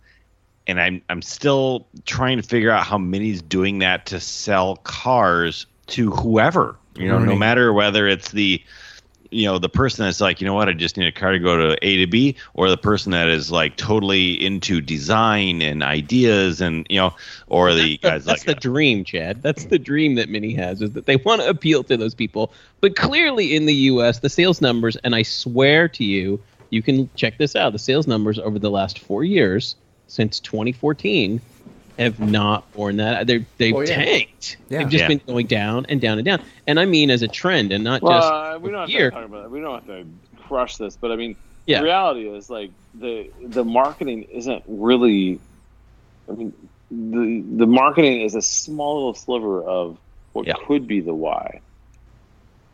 And 0.70 0.80
I'm 0.80 1.02
I'm 1.10 1.22
still 1.22 1.88
trying 2.06 2.38
to 2.38 2.44
figure 2.44 2.72
out 2.72 2.86
how 2.86 2.98
Mini's 2.98 3.42
doing 3.42 3.80
that 3.80 4.06
to 4.08 4.20
sell 4.20 4.78
cars 4.78 5.66
to 5.88 6.12
whoever, 6.12 6.78
you 6.96 7.08
know, 7.08 7.18
no 7.18 7.36
matter 7.36 7.74
whether 7.74 8.08
it's 8.08 8.32
the 8.32 8.62
you 9.32 9.46
know 9.46 9.60
the 9.60 9.70
person 9.70 10.06
that's 10.06 10.22
like 10.22 10.42
you 10.42 10.48
know 10.48 10.54
what 10.54 10.68
i 10.68 10.74
just 10.74 10.98
need 10.98 11.08
a 11.08 11.12
car 11.12 11.32
to 11.32 11.40
go 11.40 11.56
to 11.56 11.86
a 11.86 11.98
to 11.98 12.08
b 12.08 12.36
or 12.54 12.70
the 12.70 12.78
person 12.78 13.12
that 13.12 13.28
is 13.28 13.52
like 13.52 13.76
totally 13.76 14.34
into 14.44 14.82
design 14.82 15.62
and 15.62 15.84
ideas 15.84 16.62
and 16.62 16.86
you 16.90 17.00
know 17.00 17.14
or 17.48 17.74
the 17.74 17.98
guys 17.98 18.26
That's 18.26 18.48
like 18.48 18.56
the 18.56 18.62
dream, 18.62 19.04
Chad. 19.04 19.42
That's 19.42 19.66
the 19.66 19.80
dream 19.80 20.16
that 20.16 20.30
Mini 20.30 20.54
has 20.54 20.82
is 20.82 20.92
that 20.92 21.06
they 21.06 21.18
want 21.18 21.42
to 21.42 21.50
appeal 21.50 21.84
to 21.84 21.98
those 21.98 22.14
people. 22.14 22.52
But 22.82 22.96
clearly 22.96 23.56
in 23.56 23.66
the 23.66 23.74
U.S., 23.74 24.20
the 24.20 24.30
sales 24.30 24.62
numbers, 24.62 24.96
and 24.98 25.16
I 25.16 25.24
swear 25.24 25.88
to 25.90 26.04
you, 26.04 26.40
you 26.70 26.82
can 26.82 27.10
check 27.16 27.38
this 27.38 27.56
out. 27.56 27.74
The 27.74 27.80
sales 27.80 28.08
numbers 28.08 28.40
over 28.40 28.60
the 28.60 28.70
last 28.70 29.00
four 29.00 29.24
years 29.24 29.76
since 30.10 30.40
2014 30.42 31.40
have 31.98 32.20
not 32.20 32.70
borne 32.74 32.98
that. 32.98 33.28
They're, 33.28 33.46
they've 33.58 33.74
Oh, 33.76 33.82
yeah. 33.82 33.96
tanked. 33.96 34.58
Yeah. 34.70 34.80
They've 34.80 34.90
just 34.90 35.02
Yeah. 35.04 35.08
been 35.08 35.22
going 35.26 35.48
down 35.48 35.86
and 35.90 36.00
down 36.02 36.18
and 36.18 36.26
down. 36.26 36.42
And 36.68 36.80
I 36.80 36.86
mean 36.86 37.10
as 37.12 37.22
a 37.22 37.28
trend 37.28 37.72
and 37.72 37.84
not 37.84 38.02
Well, 38.02 38.20
just 38.20 38.32
uh, 38.32 38.60
we 38.62 38.72
don't 38.72 38.82
have 38.82 38.90
here. 38.90 39.10
to 39.12 39.16
talk 39.16 39.26
about 39.26 39.44
that. 39.44 39.52
We 39.52 39.60
don't 39.62 39.76
have 39.76 39.88
to 39.88 40.06
crush 40.48 40.78
this, 40.78 40.98
but 40.98 41.12
I 41.12 41.16
mean, 41.16 41.36
Yeah. 41.66 41.80
the 41.80 41.86
reality 41.86 42.28
is 42.28 42.50
like 42.50 42.72
the 42.96 43.30
the 43.42 43.64
marketing 43.64 44.24
isn't 44.32 44.64
really. 44.68 45.40
I 46.30 46.34
mean, 46.34 46.54
the 46.90 47.44
the 47.58 47.68
marketing 47.68 48.22
is 48.22 48.34
a 48.36 48.42
small 48.42 48.96
little 48.96 49.14
sliver 49.14 49.62
of 49.64 49.98
what 50.34 50.48
Yeah. 50.48 50.54
could 50.68 50.88
be 50.88 51.02
the 51.02 51.14
why. 51.14 51.60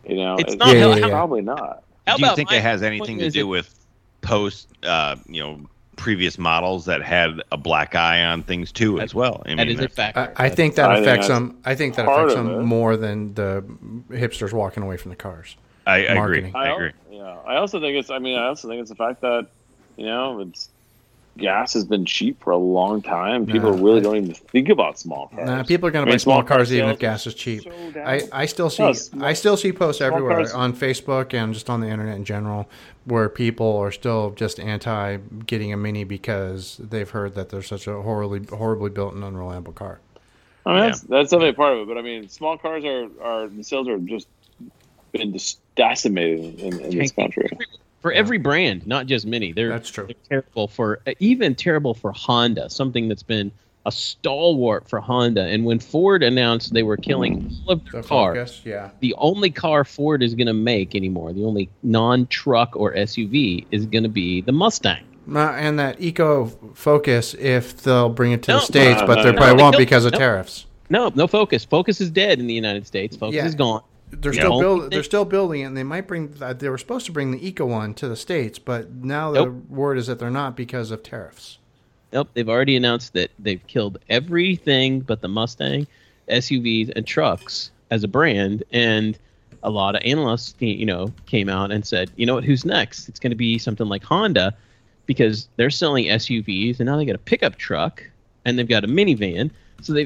You 0.07 0.17
know, 0.17 0.35
It's 0.37 0.53
It- 0.53 0.59
not- 0.59 0.67
Yeah, 0.67 0.91
it's 0.91 0.99
yeah, 0.99 1.05
yeah. 1.07 1.11
probably 1.11 1.41
not. 1.41 1.83
How 2.05 2.17
do 2.17 2.25
you 2.27 2.35
think 2.35 2.51
it 2.51 2.61
has 2.61 2.83
anything 2.83 3.17
to 3.19 3.29
do 3.31 3.41
if- 3.41 3.47
with 3.47 3.85
post 4.21 4.67
uh 4.83 5.15
you 5.27 5.41
know 5.41 5.59
previous 5.95 6.37
models 6.37 6.85
that 6.85 7.01
had 7.01 7.41
a 7.51 7.57
black 7.57 7.95
eye 7.95 8.23
on 8.23 8.43
things 8.43 8.71
too 8.71 8.99
as 8.99 9.13
well 9.15 9.41
i 9.45 9.49
mean 9.49 9.57
that 9.57 9.67
is 9.67 9.75
a 9.75 9.87
that's- 9.87 9.95
factor. 9.95 10.33
I, 10.41 10.45
I 10.45 10.49
think 10.49 10.75
that 10.75 10.89
I 10.91 10.95
think 10.95 11.07
affects 11.07 11.27
that's 11.27 11.39
them. 11.39 11.57
I 11.65 11.75
think 11.75 11.95
that 11.95 12.07
affects 12.07 12.33
them 12.33 12.47
it. 12.49 12.63
more 12.63 12.97
than 12.97 13.33
the 13.33 13.63
hipsters 14.09 14.53
walking 14.53 14.83
away 14.83 14.97
from 14.97 15.09
the 15.09 15.15
cars. 15.15 15.55
i, 15.87 15.93
I 15.93 15.97
agree 15.99 16.15
marketing. 16.15 16.55
i 16.55 16.73
agree 16.73 16.91
Yeah, 17.11 17.37
I 17.45 17.55
also 17.57 17.79
think 17.79 17.95
it's. 17.97 18.09
I 18.09 18.19
mean, 18.19 18.37
I 18.37 18.47
also 18.47 18.67
think 18.67 18.81
it's 18.81 18.89
the 18.89 18.95
fact 18.95 19.21
that 19.21 19.47
you 19.97 20.05
know 20.05 20.39
it's 20.41 20.69
gas 21.37 21.73
has 21.73 21.83
been 21.83 22.05
cheap 22.05 22.41
for 22.41 22.51
a 22.51 22.57
long 22.57 23.01
time. 23.01 23.45
People 23.45 23.75
Nah, 23.75 23.83
really 23.83 23.99
I- 23.99 24.03
don't 24.03 24.15
even 24.17 24.33
think 24.33 24.69
about 24.69 24.97
small 24.97 25.27
cars. 25.27 25.45
Nah, 25.45 25.63
people 25.63 25.87
are 25.87 25.91
going 25.91 26.03
I 26.03 26.05
to 26.05 26.09
mean, 26.09 26.13
buy 26.13 26.17
small 26.17 26.35
small 26.37 26.43
cars 26.43 26.73
even 26.73 26.89
if 26.89 26.99
gas 26.99 27.27
is 27.27 27.33
cheap. 27.35 27.63
so. 27.63 27.71
I, 28.05 28.21
I 28.31 28.45
still 28.45 28.69
see 28.69 28.83
No, 28.83 28.93
small- 28.93 29.25
I 29.25 29.33
still 29.33 29.57
see 29.57 29.71
posts 29.73 30.01
everywhere 30.01 30.35
cars- 30.37 30.53
on 30.53 30.73
Facebook 30.73 31.33
and 31.33 31.53
just 31.53 31.69
on 31.69 31.81
the 31.81 31.87
internet 31.89 32.15
in 32.15 32.23
general 32.25 32.67
where 33.05 33.29
people 33.29 33.77
are 33.77 33.91
still 33.91 34.31
just 34.31 34.59
anti 34.59 35.17
getting 35.45 35.73
a 35.73 35.77
mini 35.77 36.03
because 36.03 36.77
they've 36.77 37.09
heard 37.09 37.35
that 37.35 37.49
they're 37.49 37.61
such 37.61 37.87
a 37.87 38.01
horribly 38.01 38.43
horribly 38.57 38.89
built 38.89 39.13
and 39.13 39.23
unreliable 39.23 39.73
car. 39.73 39.99
I 40.65 40.73
mean, 40.73 40.79
that's 40.85 41.01
that's 41.01 41.29
definitely 41.31 41.53
part 41.53 41.73
of 41.73 41.79
it. 41.81 41.87
But 41.87 41.97
I 41.97 42.01
mean, 42.01 42.27
small 42.29 42.57
cars 42.57 42.83
are 42.85 43.07
are 43.21 43.47
the 43.47 43.63
sales 43.63 43.87
are 43.87 43.97
just 43.99 44.27
been 45.11 45.33
just 45.33 45.59
decimated 45.75 46.59
in, 46.59 46.79
in 46.79 46.97
this 46.97 47.11
country. 47.11 47.49
For 48.05 48.11
every 48.11 48.37
brand, 48.37 48.85
not 48.85 49.07
just 49.07 49.25
Mini. 49.25 49.51
They're 49.51 49.69
That's 49.69 49.89
true. 49.89 50.05
They're 50.05 50.41
terrible 50.43 50.67
for 50.67 51.01
even 51.19 51.55
terrible 51.55 51.95
for 51.95 52.11
Honda, 52.11 52.69
something 52.69 53.07
that's 53.09 53.23
been 53.23 53.51
a 53.87 53.91
stalwart 53.91 54.87
for 54.87 54.99
Honda. 55.01 55.41
And 55.41 55.65
when 55.65 55.79
Ford 55.79 56.21
announced 56.21 56.71
they 56.71 56.83
were 56.83 56.97
killing 56.97 57.51
all 57.65 57.71
of 57.73 57.83
their 57.91 58.03
The 58.03 58.07
cars, 58.07 58.37
Focus, 58.37 58.61
yeah. 58.63 58.91
the 58.99 59.15
only 59.17 59.49
car 59.49 59.83
Ford 59.83 60.21
is 60.21 60.35
going 60.35 60.45
to 60.45 60.53
make 60.53 60.93
anymore, 60.93 61.33
the 61.33 61.45
only 61.45 61.67
non-truck 61.81 62.75
or 62.75 62.93
SUV 62.93 63.65
is 63.71 63.87
going 63.87 64.03
to 64.03 64.09
be 64.09 64.41
the 64.41 64.51
Mustang. 64.51 65.03
Uh, 65.33 65.39
and 65.53 65.79
that 65.79 65.99
Eco 65.99 66.45
Focus 66.75 67.33
if 67.33 67.81
they'll 67.81 68.09
bring 68.09 68.33
it 68.33 68.43
to 68.43 68.51
No. 68.51 68.59
the 68.59 68.65
states, 68.65 69.01
No, 69.01 69.07
but 69.07 69.15
no, 69.15 69.23
they 69.23 69.31
no. 69.31 69.37
probably 69.37 69.55
No, 69.57 69.63
won't 69.63 69.77
because 69.79 70.05
of 70.05 70.11
don't. 70.11 70.19
tariffs. 70.19 70.67
No, 70.91 71.11
no 71.15 71.25
Focus. 71.25 71.65
Focus 71.65 71.99
is 72.01 72.11
dead 72.11 72.37
in 72.39 72.45
the 72.45 72.53
United 72.53 72.85
States. 72.85 73.17
Focus 73.17 73.37
Yeah. 73.37 73.45
is 73.47 73.55
gone. 73.55 73.81
They're 74.11 74.33
Yeah. 74.33 74.41
still 74.41 74.53
Only 74.53 74.63
build, 74.63 74.91
They're 74.91 75.03
still 75.03 75.25
building 75.25 75.61
it, 75.61 75.65
and 75.65 75.77
they 75.77 75.83
might 75.83 76.07
bring. 76.07 76.33
Uh, 76.39 76.53
they 76.53 76.69
were 76.69 76.77
supposed 76.77 77.05
to 77.07 77.11
bring 77.11 77.31
the 77.31 77.45
Eco 77.45 77.65
one 77.65 77.93
to 77.95 78.07
the 78.07 78.15
states, 78.15 78.59
but 78.59 78.91
now 78.93 79.31
the 79.31 79.45
Nope. 79.45 79.69
word 79.69 79.97
is 79.97 80.07
that 80.07 80.19
they're 80.19 80.29
not 80.29 80.55
because 80.55 80.91
of 80.91 81.03
tariffs. 81.03 81.57
Nope, 82.13 82.29
they've 82.33 82.47
already 82.47 82.75
announced 82.77 83.13
that 83.13 83.31
they've 83.39 83.65
killed 83.67 83.97
everything 84.09 85.01
but 85.01 85.21
the 85.21 85.27
Mustang, 85.27 85.87
SUVs, 86.29 86.91
and 86.95 87.05
trucks 87.05 87.71
as 87.91 88.03
a 88.03 88.07
brand, 88.07 88.63
and 88.71 89.17
a 89.63 89.69
lot 89.69 89.95
of 89.95 90.01
analysts, 90.05 90.55
you 90.59 90.85
know, 90.85 91.11
came 91.25 91.49
out 91.49 91.71
and 91.71 91.85
said, 91.85 92.11
you 92.15 92.25
know 92.25 92.35
what, 92.35 92.43
who's 92.43 92.63
next? 92.63 93.09
It's 93.09 93.19
going 93.19 93.31
to 93.31 93.35
be 93.35 93.57
something 93.57 93.87
like 93.87 94.03
Honda, 94.03 94.55
because 95.07 95.49
they're 95.57 95.69
selling 95.71 96.05
SUVs, 96.05 96.79
and 96.79 96.87
now 96.87 96.97
they 96.97 97.05
got 97.05 97.15
a 97.15 97.19
pickup 97.19 97.57
truck, 97.57 98.03
and 98.45 98.57
they've 98.57 98.67
got 98.67 98.83
a 98.83 98.87
minivan. 98.87 99.49
So 99.81 99.93
they, 99.93 100.05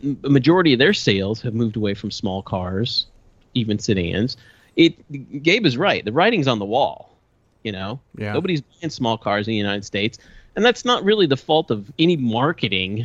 the 0.00 0.30
majority 0.30 0.72
of 0.74 0.78
their 0.78 0.94
sales 0.94 1.40
have 1.40 1.54
moved 1.54 1.76
away 1.76 1.94
from 1.94 2.10
small 2.10 2.42
cars, 2.42 3.06
even 3.54 3.78
sedans. 3.78 4.36
It 4.76 5.42
Gabe 5.42 5.66
is 5.66 5.76
right. 5.76 6.04
The 6.04 6.12
writing's 6.12 6.46
on 6.48 6.58
the 6.58 6.64
wall. 6.64 7.16
You 7.64 7.72
know, 7.72 8.00
Yeah. 8.16 8.32
nobody's 8.32 8.60
buying 8.60 8.90
small 8.90 9.18
cars 9.18 9.46
in 9.48 9.52
the 9.52 9.56
United 9.56 9.84
States, 9.84 10.18
and 10.56 10.64
that's 10.64 10.84
not 10.84 11.02
really 11.04 11.26
the 11.26 11.36
fault 11.36 11.70
of 11.70 11.90
any 11.98 12.16
marketing. 12.16 13.04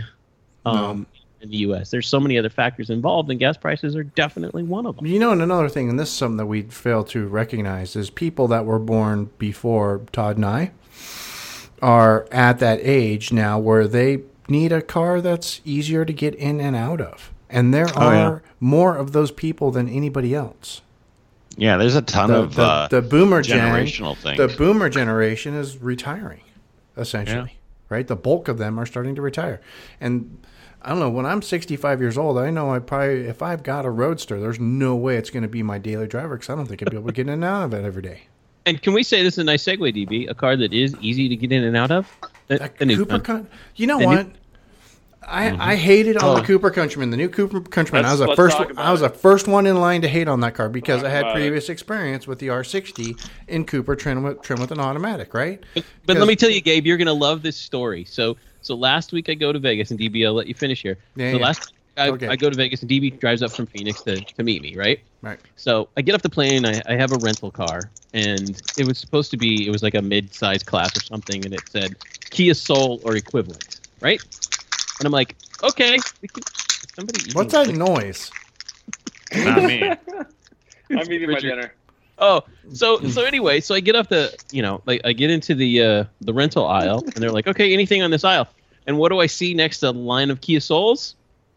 Um, 0.65 1.05
In 1.41 1.49
the 1.49 1.57
U.S., 1.57 1.91
there's 1.91 2.07
so 2.07 2.21
many 2.21 2.37
other 2.37 2.49
factors 2.49 2.89
involved, 2.89 3.29
and 3.29 3.37
gas 3.37 3.57
prices 3.57 3.97
are 3.97 4.03
definitely 4.05 4.63
one 4.63 4.85
of 4.85 4.95
them. 4.95 5.05
You 5.05 5.19
know, 5.19 5.31
and 5.31 5.41
another 5.41 5.67
thing, 5.67 5.89
and 5.89 5.99
this 5.99 6.07
is 6.07 6.15
something 6.15 6.37
that 6.37 6.45
we 6.45 6.61
fail 6.61 7.03
to 7.05 7.27
recognize, 7.27 7.97
is 7.97 8.09
people 8.09 8.47
that 8.47 8.63
were 8.63 8.79
born 8.79 9.29
before 9.39 10.03
Todd 10.13 10.37
and 10.37 10.45
I 10.45 10.71
are 11.81 12.25
at 12.31 12.59
that 12.59 12.79
age 12.81 13.33
now 13.33 13.59
where 13.59 13.89
they 13.89 14.19
need 14.47 14.71
a 14.71 14.81
car 14.81 15.19
that's 15.19 15.59
easier 15.65 16.05
to 16.05 16.13
get 16.13 16.33
in 16.35 16.61
and 16.61 16.77
out 16.77 17.01
of. 17.01 17.32
And 17.53 17.73
there 17.73 17.87
Oh, 17.95 18.01
are 18.01 18.13
yeah. 18.43 18.51
more 18.59 18.97
of 18.97 19.11
those 19.13 19.31
people 19.31 19.71
than 19.71 19.87
anybody 19.87 20.33
else. 20.35 20.81
Yeah, 21.55 21.77
there's 21.77 21.95
a 21.95 22.01
ton 22.01 22.29
The, 22.31 22.39
of 22.39 22.55
the, 22.55 22.63
uh, 22.63 22.87
the 22.87 23.01
boomer 23.03 23.41
gen, 23.43 23.59
generational 23.59 24.17
things. 24.17 24.37
the 24.37 24.47
boomer 24.47 24.89
generation 24.89 25.53
is 25.53 25.77
retiring, 25.77 26.41
essentially, 26.97 27.57
right? 27.89 28.07
The 28.07 28.15
bulk 28.15 28.47
of 28.47 28.57
them 28.57 28.79
are 28.79 28.85
starting 28.87 29.13
to 29.15 29.21
retire. 29.21 29.61
And 30.01 30.39
I 30.81 30.89
don't 30.89 30.99
know, 30.99 31.11
when 31.11 31.25
I'm 31.27 31.41
65 31.43 32.01
years 32.01 32.17
old, 32.17 32.37
I 32.39 32.49
know 32.49 32.71
I 32.73 32.79
probably, 32.79 33.27
if 33.27 33.41
I've 33.43 33.61
got 33.63 33.85
a 33.85 33.89
roadster, 33.91 34.39
there's 34.39 34.59
no 34.59 34.95
way 34.95 35.17
it's 35.17 35.29
going 35.29 35.43
to 35.43 35.47
be 35.49 35.61
my 35.63 35.77
daily 35.77 36.07
driver 36.07 36.35
because 36.37 36.49
I 36.49 36.55
don't 36.55 36.65
think 36.65 36.81
I'd 36.81 36.89
be 36.89 36.97
able 36.97 37.07
to 37.07 37.13
get 37.13 37.27
in 37.27 37.33
and 37.33 37.43
out 37.43 37.63
of 37.65 37.73
it 37.75 37.85
every 37.85 38.01
day. 38.01 38.23
And 38.65 38.81
can 38.81 38.93
we 38.93 39.03
say 39.03 39.21
this 39.23 39.35
is 39.35 39.39
a 39.39 39.43
nice 39.43 39.63
segue, 39.63 39.93
DB? 39.93 40.29
A 40.29 40.33
car 40.33 40.55
that 40.55 40.73
is 40.73 40.95
easy 41.01 41.29
to 41.29 41.35
get 41.35 41.51
in 41.51 41.63
and 41.63 41.77
out 41.77 41.91
of. 41.91 42.07
The, 42.47 42.71
the 42.79 42.85
new 42.85 42.97
Cooper, 42.97 43.11
one. 43.13 43.21
Con- 43.21 43.47
you 43.75 43.85
know 43.87 43.99
The 43.99 44.05
new- 44.23 44.31
what? 45.25 45.33
I, 45.33 45.47
I 45.47 45.49
mm-hmm. 45.49 45.83
hated 45.83 46.17
on 46.17 46.35
the 46.35 46.41
Oh. 46.41 46.45
Cooper 46.45 46.71
Countryman, 46.71 47.09
the 47.09 47.17
new 47.17 47.29
Cooper 47.29 47.61
Countryman. 47.61 48.05
I 48.05 48.11
was 48.11 48.19
Let's- 48.19 48.35
the 48.35 48.43
let's 48.43 48.55
first. 48.55 48.77
I 48.77 48.91
was 48.91 49.01
it. 49.01 49.11
the 49.11 49.17
first 49.17 49.47
one 49.47 49.65
in 49.65 49.79
line 49.79 50.01
to 50.01 50.07
hate 50.07 50.27
on 50.27 50.39
that 50.41 50.55
car 50.55 50.69
because 50.69 51.01
Talk 51.01 51.09
I 51.09 51.13
had 51.13 51.21
about 51.21 51.37
it. 51.37 51.39
previous 51.39 51.69
experience 51.69 52.27
with 52.27 52.39
the 52.39 52.47
R60 52.47 53.19
in 53.47 53.65
Cooper 53.65 53.95
trim 53.95 54.23
with, 54.23 54.41
trim 54.41 54.59
with 54.59 54.71
an 54.71 54.79
automatic, 54.79 55.33
right? 55.33 55.63
But, 55.73 55.85
but 56.05 56.17
let 56.17 56.27
me 56.27 56.35
tell 56.35 56.49
you, 56.49 56.61
Gabe, 56.61 56.85
you're 56.85 56.97
gonna 56.97 57.13
love 57.13 57.41
this 57.41 57.57
story. 57.57 58.03
So, 58.05 58.37
so 58.61 58.75
last 58.75 59.11
week 59.11 59.29
I 59.29 59.33
go 59.33 59.51
to 59.51 59.59
Vegas 59.59 59.91
and 59.91 59.99
DB. 59.99 60.25
I'll 60.25 60.33
let 60.33 60.47
you 60.47 60.53
finish 60.53 60.81
here. 60.81 60.97
Yeah, 61.15 61.31
so 61.31 61.37
yeah. 61.37 61.43
last 61.43 61.73
I, 61.97 62.09
Okay. 62.09 62.27
I 62.27 62.35
go 62.35 62.49
to 62.49 62.55
Vegas 62.55 62.81
and 62.81 62.89
DB 62.89 63.19
drives 63.19 63.43
up 63.43 63.51
from 63.51 63.67
Phoenix 63.67 64.01
to, 64.03 64.19
to 64.19 64.43
meet 64.43 64.61
me, 64.61 64.75
right? 64.75 64.99
Right. 65.21 65.39
So 65.55 65.89
I 65.95 66.01
get 66.01 66.15
off 66.15 66.21
the 66.21 66.29
plane. 66.29 66.65
I, 66.65 66.81
I 66.87 66.95
have 66.95 67.11
a 67.11 67.17
rental 67.17 67.51
car, 67.51 67.81
and 68.13 68.61
it 68.77 68.87
was 68.87 68.97
supposed 68.97 69.31
to 69.31 69.37
be 69.37 69.67
it 69.67 69.71
was 69.71 69.83
like 69.83 69.93
a 69.93 70.01
mid-size 70.01 70.63
class 70.63 70.97
or 70.97 71.01
something, 71.01 71.45
and 71.45 71.53
it 71.53 71.61
said 71.69 71.95
Kia 72.31 72.53
Soul 72.53 72.99
or 73.03 73.15
equivalent, 73.15 73.79
right? 74.01 74.21
And 74.99 75.05
I'm 75.05 75.11
like, 75.11 75.35
okay, 75.63 75.97
somebody. 76.95 77.31
What's 77.33 77.53
that 77.53 77.69
noise? 77.69 78.31
Not 79.35 79.63
me. 79.63 79.91
I'm 80.91 81.11
eating 81.11 81.31
my 81.31 81.39
dinner. 81.39 81.73
Oh, 82.19 82.43
so 82.71 82.99
so 83.09 83.25
anyway, 83.25 83.59
so 83.59 83.73
I 83.73 83.79
get 83.79 83.95
off 83.95 84.07
the 84.07 84.33
you 84.51 84.61
know 84.61 84.81
like 84.85 85.01
I 85.03 85.13
get 85.13 85.31
into 85.31 85.55
the 85.55 85.81
uh, 85.81 86.03
the 86.21 86.33
rental 86.33 86.67
aisle, 86.67 86.99
and 87.03 87.15
they're 87.15 87.31
like, 87.31 87.47
okay, 87.47 87.73
anything 87.73 88.01
on 88.03 88.11
this 88.11 88.23
aisle? 88.23 88.47
And 88.85 88.97
what 88.97 89.09
do 89.09 89.19
I 89.19 89.25
see 89.25 89.53
next 89.53 89.79
to 89.79 89.87
the 89.87 89.93
line 89.93 90.29
of 90.29 90.41
Kia 90.41 90.59
Souls? 90.59 91.15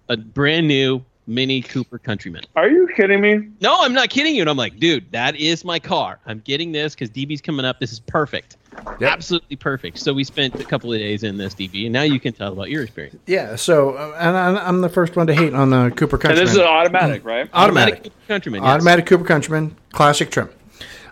A 0.09 0.17
brand 0.17 0.69
new 0.69 1.05
Mini 1.27 1.61
Cooper 1.61 1.99
Countryman. 1.99 2.43
Are 2.55 2.69
you 2.69 2.89
kidding 2.97 3.21
me? 3.21 3.49
No, 3.61 3.77
I'm 3.81 3.93
not 3.93 4.11
kidding 4.11 4.35
you. 4.35 4.43
And 4.43 4.51
I'm 4.51 4.57
like, 4.57 4.79
dude, 4.79 5.11
that 5.13 5.35
is 5.37 5.65
my 5.65 5.79
car. 5.79 6.21
I'm 6.27 6.39
getting 6.41 6.71
this 6.73 6.95
because 6.95 7.11
DB's 7.11 7.41
coming 7.41 7.67
up. 7.67 7.81
This 7.81 7.93
is 7.93 7.99
perfect. 8.01 8.57
Yep. 9.01 9.03
Absolutely 9.11 9.57
perfect. 9.57 9.99
So 9.99 10.13
we 10.13 10.23
spent 10.23 10.55
a 10.61 10.65
couple 10.65 10.93
of 10.93 10.99
days 10.99 11.23
in 11.23 11.37
this 11.39 11.55
DB, 11.55 11.85
and 11.87 11.93
now 11.93 12.03
you 12.03 12.21
can 12.21 12.33
tell 12.35 12.53
about 12.53 12.69
your 12.71 12.83
experience. 12.83 13.17
Yeah. 13.27 13.57
So, 13.57 13.93
uh, 13.95 14.15
and 14.19 14.37
I'm, 14.37 14.57
I'm 14.59 14.81
the 14.83 14.89
first 14.89 15.17
one 15.17 15.27
to 15.29 15.35
hate 15.35 15.55
on 15.55 15.71
the 15.71 15.91
Cooper 15.97 16.17
And 16.17 16.23
Countryman. 16.23 16.45
this 16.45 16.53
is 16.55 16.61
automatic, 16.61 17.25
right? 17.25 17.49
automatic. 17.55 18.03
Cooper 18.05 18.15
Countryman. 18.29 18.63
yes. 18.63 18.71
Automatic 18.75 19.07
Cooper 19.07 19.25
Countryman, 19.25 19.75
classic 19.93 20.31
trim. 20.31 20.51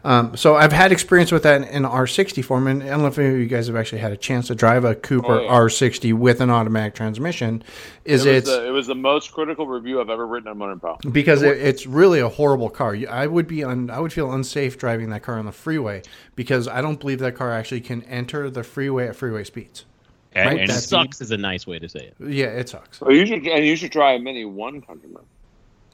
Um, 0.04 0.36
so 0.36 0.54
I've 0.54 0.72
had 0.72 0.92
experience 0.92 1.32
with 1.32 1.44
that 1.44 1.66
in 1.70 1.84
R60 1.84 2.44
form, 2.44 2.66
and 2.66 2.82
I 2.82 2.88
don't 2.88 3.00
know 3.00 3.06
if 3.06 3.18
any 3.18 3.28
of 3.32 3.38
you 3.38 3.46
guys 3.46 3.68
have 3.68 3.76
actually 3.76 4.00
had 4.00 4.12
a 4.12 4.18
chance 4.18 4.48
to 4.48 4.54
drive 4.54 4.84
a 4.84 4.94
Cooper 4.94 5.32
Oh, 5.40 5.42
yeah. 5.44 5.50
R60 5.50 6.12
with 6.12 6.42
an 6.42 6.50
automatic 6.50 6.94
transmission. 6.94 7.62
Is 8.04 8.26
It 8.26 8.28
was, 8.28 8.36
it's 8.36 8.48
the, 8.50 8.66
it 8.68 8.70
was 8.70 8.86
the 8.86 8.94
most 8.94 9.32
critical 9.32 9.66
review 9.66 10.02
I've 10.02 10.10
ever 10.10 10.26
written 10.26 10.48
on 10.48 10.58
Motor 10.58 10.76
Pal. 10.76 10.98
because 11.10 11.40
it, 11.42 11.56
it's 11.56 11.86
really 11.86 12.20
a 12.20 12.28
horrible 12.28 12.68
car. 12.68 12.94
I 13.08 13.26
would 13.26 13.48
be 13.48 13.64
un, 13.64 13.88
I 13.88 13.98
would 13.98 14.12
feel 14.12 14.30
unsafe 14.30 14.76
driving 14.78 15.08
that 15.10 15.22
car 15.22 15.38
on 15.38 15.46
the 15.46 15.52
freeway 15.52 16.02
because 16.36 16.68
I 16.68 16.82
don't 16.82 17.00
believe 17.00 17.20
that 17.20 17.34
car 17.34 17.50
actually 17.50 17.80
can 17.80 18.02
enter 18.02 18.50
the 18.50 18.62
freeway 18.62 19.08
at 19.08 19.16
freeway 19.16 19.44
speeds. 19.44 19.86
And, 20.34 20.46
Right, 20.50 20.60
and 20.60 20.68
that's- 20.68 20.86
sucks 20.86 21.20
is 21.22 21.30
a 21.30 21.36
nice 21.38 21.66
way 21.66 21.78
to 21.78 21.88
say 21.88 22.00
it. 22.00 22.14
Yeah, 22.20 22.46
it 22.46 22.68
sucks. 22.68 23.00
Well, 23.00 23.14
you 23.14 23.24
should 23.24 23.46
and 23.46 23.64
you 23.64 23.76
should 23.76 23.92
try 23.92 24.12
a 24.14 24.18
Mini 24.18 24.44
One 24.44 24.82
Countryman. 24.82 25.22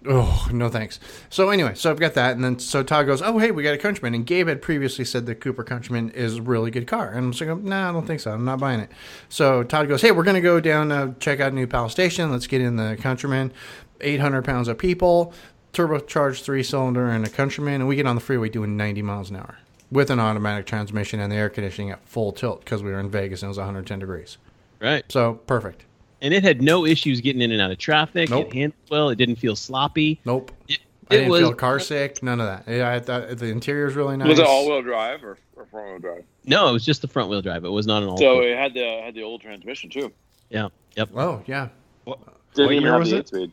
Oh, 0.09 0.49
no 0.51 0.71
thanks. 0.71 0.99
So 1.29 1.51
anyway, 1.51 1.75
so 1.75 1.91
I've 1.91 2.01
got 2.01 2.15
that, 2.15 2.35
and 2.35 2.43
then 2.43 2.59
so 2.59 2.83
Todd 2.83 3.05
goes, 3.07 3.21
"Oh, 3.21 3.37
hey, 3.39 3.51
we 3.51 3.63
got 3.63 3.75
a 3.75 3.79
Countryman." 3.79 4.15
And 4.15 4.25
Gabe 4.25 4.49
had 4.49 4.63
previously 4.63 5.05
said 5.05 5.27
the 5.27 5.35
Cooper 5.35 5.63
Countryman 5.63 6.11
is 6.11 6.37
a 6.37 6.43
really 6.43 6.71
good 6.71 6.87
car, 6.87 7.11
and 7.11 7.19
I'm 7.19 7.49
like, 7.49 7.63
"Nah, 7.63 7.91
I 7.91 7.93
don't 7.93 8.07
think 8.07 8.21
so. 8.21 8.31
I'm 8.31 8.45
not 8.47 8.61
buying 8.61 8.81
it." 8.81 8.91
So 9.29 9.63
Todd 9.63 9.89
goes, 9.89 10.01
"Hey, 10.01 10.11
we're 10.11 10.25
gonna 10.25 10.41
go 10.41 10.59
down 10.59 10.91
uh, 10.91 11.13
check 11.21 11.41
out 11.41 11.53
New 11.53 11.67
Pal 11.67 11.91
Station. 11.91 12.31
Let's 12.31 12.47
get 12.47 12.63
in 12.63 12.77
the 12.77 12.97
Countryman. 12.99 13.53
800 14.01 14.43
pounds 14.43 14.69
of 14.69 14.79
people, 14.79 15.35
turbocharged 15.75 16.43
three 16.43 16.63
cylinder, 16.63 17.11
and 17.11 17.27
a 17.27 17.29
Countryman, 17.29 17.83
and 17.83 17.89
we 17.89 17.97
get 17.97 18.07
on 18.07 18.15
the 18.15 18.23
freeway 18.23 18.49
doing 18.49 18.79
90 18.79 19.03
miles 19.03 19.29
an 19.29 19.37
hour 19.37 19.59
with 19.91 20.11
an 20.11 20.21
automatic 20.21 20.67
transmission 20.67 21.21
and 21.21 21.31
the 21.31 21.37
air 21.37 21.51
conditioning 21.51 21.91
at 21.91 22.07
full 22.09 22.33
tilt 22.33 22.61
because 22.61 22.83
we 22.83 22.91
were 22.91 23.01
in 23.01 23.11
Vegas 23.11 23.43
and 23.43 23.49
it 23.49 23.51
was 23.51 23.59
110 23.59 23.99
degrees. 23.99 24.39
Right. 24.81 25.05
So 25.11 25.35
perfect. 25.35 25.85
And 26.22 26.35
it 26.35 26.42
had 26.44 26.61
no 26.61 26.85
issues 26.85 27.20
getting 27.20 27.40
in 27.42 27.50
and 27.52 27.61
out 27.61 27.70
of 27.70 27.78
traffic. 27.78 28.28
Nope. 28.30 28.48
It 28.48 28.52
handled 28.54 28.90
well. 28.90 29.09
It 29.11 29.16
didn't 29.16 29.37
feel 29.37 29.56
sloppy. 29.56 30.20
Nope. 30.24 30.50
It, 30.68 30.78
I 31.11 31.14
it 31.14 31.18
didn't 31.18 31.30
was 31.30 31.40
feel 31.40 31.54
car 31.54 31.80
sick. 31.80 32.22
None 32.22 32.40
of 32.40 32.46
that. 32.46 32.70
Yeah, 32.72 32.92
I 32.92 33.00
thought 33.00 33.28
the 33.38 33.46
interior 33.46 33.87
is 33.87 33.94
really 33.94 34.16
nice. 34.16 34.28
Was 34.28 34.38
it 34.38 34.46
all 34.46 34.68
wheel 34.68 34.83
drive 34.83 35.24
or, 35.24 35.38
or 35.56 35.64
front 35.66 35.88
wheel 35.88 35.98
drive? 35.98 36.24
no, 36.44 36.68
it 36.68 36.72
was 36.72 36.85
just 36.85 37.02
the 37.02 37.09
front 37.09 37.30
wheel 37.30 37.42
drive. 37.42 37.64
It 37.64 37.70
was 37.70 37.87
not 37.87 38.02
an 38.02 38.09
all. 38.11 38.16
So 38.18 38.40
it 38.40 38.56
had 38.56 38.74
the 38.74 39.00
had 39.02 39.14
the 39.14 39.22
old 39.22 39.40
transmission 39.40 39.88
too. 39.90 40.12
yeah. 40.50 40.68
Yep. 40.96 41.11
Oh 41.16 41.42
yeah. 41.46 41.68
what, 42.04 42.18
Didn't 42.54 42.66
what 42.74 42.83
year 42.83 42.98
was 42.98 43.12
it? 43.12 43.28
speed. 43.28 43.50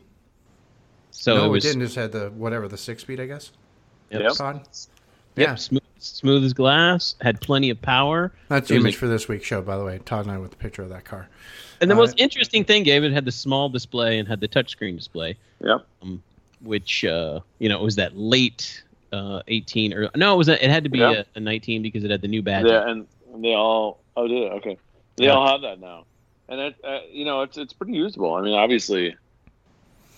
So 1.10 1.34
no, 1.36 1.54
it 1.54 1.58
it, 1.58 1.62
didn't. 1.62 1.80
Just 1.80 1.96
had 1.96 2.12
the 2.12 2.30
whatever 2.30 2.68
the 2.68 2.76
six 2.76 3.02
speed, 3.02 3.18
I 3.20 3.26
guess. 3.26 3.50
Yep. 4.10 4.22
Yep. 4.22 4.32
Todd. 4.34 4.56
Yep, 5.36 5.48
Yeah, 5.48 5.54
smooth, 5.54 5.82
smooth 5.98 6.44
as 6.44 6.52
glass. 6.52 7.14
Had 7.20 7.40
plenty 7.40 7.70
of 7.70 7.80
power. 7.82 8.32
that's 8.48 8.68
the 8.68 8.76
image 8.76 8.94
a- 8.94 8.98
for 8.98 9.08
this 9.08 9.26
week's 9.28 9.46
show, 9.46 9.62
by 9.62 9.76
the 9.76 9.84
way. 9.84 9.98
Todd 10.04 10.26
and 10.26 10.32
I 10.34 10.38
with 10.38 10.50
the 10.50 10.56
picture 10.56 10.82
of 10.82 10.88
that 10.90 11.04
car. 11.04 11.28
And 11.80 11.90
the 11.90 11.94
Uh, 11.94 11.98
most 11.98 12.18
interesting 12.18 12.64
thing, 12.64 12.82
Gabe, 12.82 13.04
it 13.04 13.12
had 13.12 13.24
the 13.24 13.32
small 13.32 13.68
display 13.68 14.18
and 14.18 14.26
had 14.28 14.40
the 14.40 14.48
touchscreen 14.48 14.96
display, 14.96 15.36
Yep. 15.64 15.86
which 16.62 17.04
uh, 17.04 17.40
you 17.58 17.68
know 17.68 17.78
it 17.80 17.84
was 17.84 17.96
that 17.96 18.16
late 18.16 18.82
uh, 19.12 19.42
18 19.48 19.92
or 19.94 20.10
no, 20.16 20.34
it 20.34 20.38
was 20.38 20.48
a, 20.48 20.62
it 20.64 20.70
had 20.70 20.84
to 20.84 20.90
be 20.90 20.98
Yeah. 20.98 21.22
a, 21.34 21.38
a 21.38 21.40
19 21.40 21.82
because 21.82 22.04
it 22.04 22.10
had 22.10 22.20
the 22.20 22.28
new 22.28 22.42
badge. 22.42 22.66
Yeah, 22.66 22.88
and, 22.88 23.06
and 23.32 23.44
they 23.44 23.54
all 23.54 24.00
oh 24.16 24.26
did 24.28 24.42
it? 24.42 24.52
Okay. 24.54 24.76
They 25.16 25.26
Yeah. 25.26 25.32
all 25.32 25.46
have 25.46 25.62
that 25.62 25.80
now, 25.80 26.04
and 26.48 26.60
it 26.60 26.74
uh, 26.84 27.00
you 27.10 27.24
know 27.24 27.42
it's 27.42 27.56
it's 27.58 27.72
pretty 27.72 27.94
usable. 27.94 28.34
I 28.34 28.42
mean, 28.42 28.54
obviously, 28.54 29.14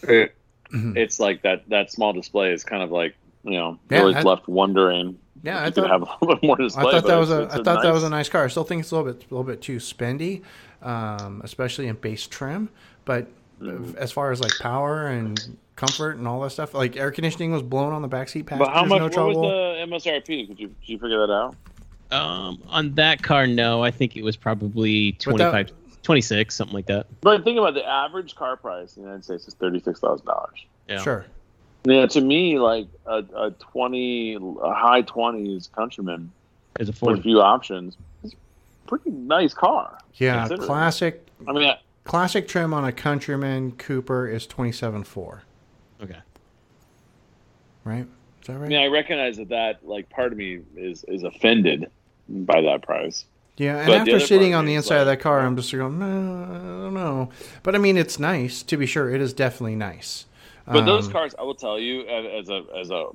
it, 0.02 0.34
it's 0.72 1.20
like 1.20 1.42
that 1.42 1.68
that 1.68 1.90
small 1.90 2.12
display 2.12 2.52
is 2.52 2.64
kind 2.64 2.82
of 2.82 2.90
like 2.90 3.14
you 3.44 3.52
know 3.52 3.78
Yeah, 3.90 3.98
you're 3.98 4.06
always 4.08 4.16
I- 4.16 4.22
left 4.28 4.48
wondering. 4.48 5.18
Yeah, 5.42 5.62
I 5.64 5.70
thought- 5.70 5.88
have 5.90 6.02
a 6.02 6.06
little 6.20 6.36
bit 6.36 6.42
more 6.46 6.56
display. 6.56 6.84
I 6.86 6.90
thought 6.92 7.06
that 7.06 7.16
was 7.18 7.30
it's- 7.30 7.40
a. 7.54 7.58
it's 7.58 7.68
I 7.68 7.72
thought 7.74 7.82
that 7.82 7.92
was 7.92 8.02
a 8.02 8.08
nice- 8.10 8.26
nice 8.26 8.28
car. 8.28 8.44
I 8.44 8.48
still 8.48 8.64
think 8.64 8.80
it's 8.82 8.90
a 8.92 8.96
little 8.96 9.12
bit, 9.12 9.22
a 9.22 9.34
little 9.34 9.44
bit 9.44 9.62
too 9.62 9.76
spendy, 9.76 10.42
um, 10.82 11.40
especially 11.44 11.86
in 11.88 11.96
base 11.96 12.26
trim. 12.26 12.68
But 13.04 13.26
Mhm. 13.60 13.94
as 13.96 14.12
far 14.12 14.30
as 14.32 14.40
like 14.40 14.52
power 14.60 15.06
and 15.06 15.56
comfort 15.76 16.16
and 16.18 16.28
all 16.28 16.40
that 16.42 16.50
stuff, 16.50 16.74
like 16.74 16.96
air 16.96 17.10
conditioning 17.10 17.52
was 17.52 17.62
blown 17.62 17.92
on 17.92 18.02
the 18.02 18.08
backseat 18.08 18.46
But 18.46 18.58
how 18.68 18.82
passengers, 18.84 18.88
much? 18.90 18.98
no 18.98 19.04
what 19.04 19.12
trouble. 19.12 19.40
was 19.42 19.50
the 19.50 19.80
MSRP? 20.10 20.46
Could 20.46 20.60
you 20.60 20.66
did 20.68 20.76
you 20.88 20.98
figure 20.98 21.26
that 21.26 21.32
out? 21.32 21.56
Um, 22.12 22.58
on 22.68 22.94
that 22.96 23.22
car, 23.22 23.46
no, 23.46 23.82
I 23.84 23.90
think 23.92 24.16
it 24.16 24.22
was 24.24 24.36
probably 24.36 25.12
25, 25.12 25.70
26, 26.02 26.54
something 26.56 26.74
like 26.74 26.86
that. 26.86 27.06
But 27.20 27.44
think 27.44 27.56
about 27.58 27.74
the 27.74 27.86
average 27.86 28.34
car 28.34 28.56
price 28.56 28.96
in 28.96 29.02
the 29.04 29.08
United 29.08 29.24
States 29.24 29.46
is 29.48 29.54
thirty 29.54 29.78
six 29.80 30.00
thousand 30.00 30.26
dollars. 30.26 30.64
Yeah. 30.88 31.00
Sure. 31.02 31.24
Yeah, 31.84 32.06
to 32.06 32.20
me, 32.20 32.58
like 32.58 32.88
a, 33.06 33.24
a 33.34 33.50
twenty, 33.52 34.34
a 34.34 34.74
high 34.74 35.02
twenties 35.02 35.70
Countryman 35.74 36.30
As 36.78 36.88
a 36.88 37.04
with 37.04 37.20
a 37.20 37.22
few 37.22 37.40
options, 37.40 37.96
is 38.22 38.34
a 38.34 38.88
pretty 38.88 39.10
nice 39.10 39.54
car. 39.54 39.98
Yeah, 40.14 40.46
classic 40.48 41.26
I 41.48 41.52
mean, 41.52 41.64
I- 41.64 41.78
classic 42.04 42.48
trim 42.48 42.74
on 42.74 42.84
a 42.84 42.92
Countryman 42.92 43.72
Cooper 43.72 44.28
is 44.28 44.46
twenty 44.46 44.72
seven 44.72 45.04
four. 45.04 45.42
Okay. 46.02 46.18
Right? 47.84 48.06
Is 48.40 48.46
that 48.46 48.54
right? 48.54 48.66
I 48.66 48.68
mean, 48.68 48.78
I 48.78 48.86
recognize 48.86 49.38
that 49.38 49.48
that 49.48 49.86
like 49.86 50.10
part 50.10 50.32
of 50.32 50.38
me 50.38 50.60
is 50.76 51.04
is 51.04 51.22
offended 51.22 51.90
by 52.28 52.60
that 52.60 52.82
price. 52.82 53.24
Yeah, 53.56 53.76
and 53.78 53.86
But 53.88 53.96
after 53.98 54.20
sitting 54.20 54.54
on 54.54 54.64
the 54.64 54.74
is, 54.74 54.84
inside 54.84 55.00
of 55.00 55.06
that 55.06 55.20
car, 55.20 55.40
I'm 55.40 55.54
just 55.54 55.70
going, 55.70 55.98
no, 55.98 56.06
mm, 56.06 56.48
I 56.48 56.82
don't 56.84 56.94
know. 56.94 57.30
But 57.62 57.74
I 57.74 57.78
mean, 57.78 57.98
it's 57.98 58.18
nice 58.18 58.62
to 58.62 58.76
be 58.78 58.86
sure. 58.86 59.14
It 59.14 59.20
is 59.20 59.34
definitely 59.34 59.76
nice. 59.76 60.24
But 60.72 60.84
those 60.86 61.06
Um, 61.06 61.12
cars, 61.12 61.34
I 61.38 61.42
will 61.42 61.54
tell 61.54 61.78
you, 61.78 62.02
as 62.06 62.48
a 62.48 62.62
as 62.78 62.90
a 62.90 63.06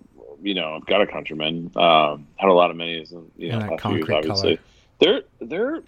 you 0.42 0.54
know, 0.54 0.76
I've 0.76 0.86
got 0.86 1.02
a 1.02 1.08
countryman, 1.08 1.72
um, 1.76 2.28
had 2.36 2.50
a 2.50 2.54
lot 2.54 2.70
of 2.72 2.78
minis, 2.78 3.12
and 3.12 3.30
you 3.38 3.50
know, 3.50 3.56
And 3.60 3.64
that 3.64 3.70
past 3.80 3.86
years, 3.94 4.06
concrete 4.06 4.16
obviously, 4.16 4.60
they're 5.00 5.22
they're 5.42 5.82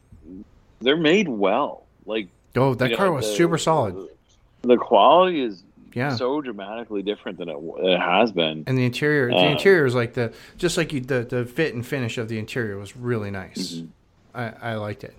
they're 0.81 0.97
made 0.97 1.27
well. 1.27 1.83
Like 2.05 2.27
oh, 2.55 2.73
that 2.75 2.85
you 2.85 2.91
know, 2.91 2.97
car 2.97 3.11
was 3.11 3.27
the- 3.27 3.35
super 3.35 3.57
solid. 3.57 4.07
The 4.61 4.77
quality 4.77 5.41
is 5.41 5.63
Yeah. 5.93 6.15
so 6.15 6.41
dramatically 6.41 7.01
different 7.03 7.37
than 7.37 7.49
it, 7.49 7.57
it 7.79 7.99
has 7.99 8.31
been. 8.31 8.63
And 8.67 8.77
the 8.77 8.85
interior, 8.85 9.27
the 9.29 9.35
Uh, 9.35 9.49
interior 9.51 9.85
is 9.85 9.93
like 9.95 10.13
the 10.13 10.33
just 10.57 10.77
like 10.77 10.93
you, 10.93 11.01
the 11.01 11.23
the 11.23 11.45
fit 11.45 11.73
and 11.73 11.85
finish 11.85 12.17
of 12.17 12.27
the 12.29 12.39
interior 12.39 12.77
was 12.77 12.95
really 12.95 13.29
nice. 13.31 13.73
Mm-hmm. 13.75 13.87
I, 14.33 14.71
I 14.71 14.75
liked 14.75 15.03
it. 15.03 15.15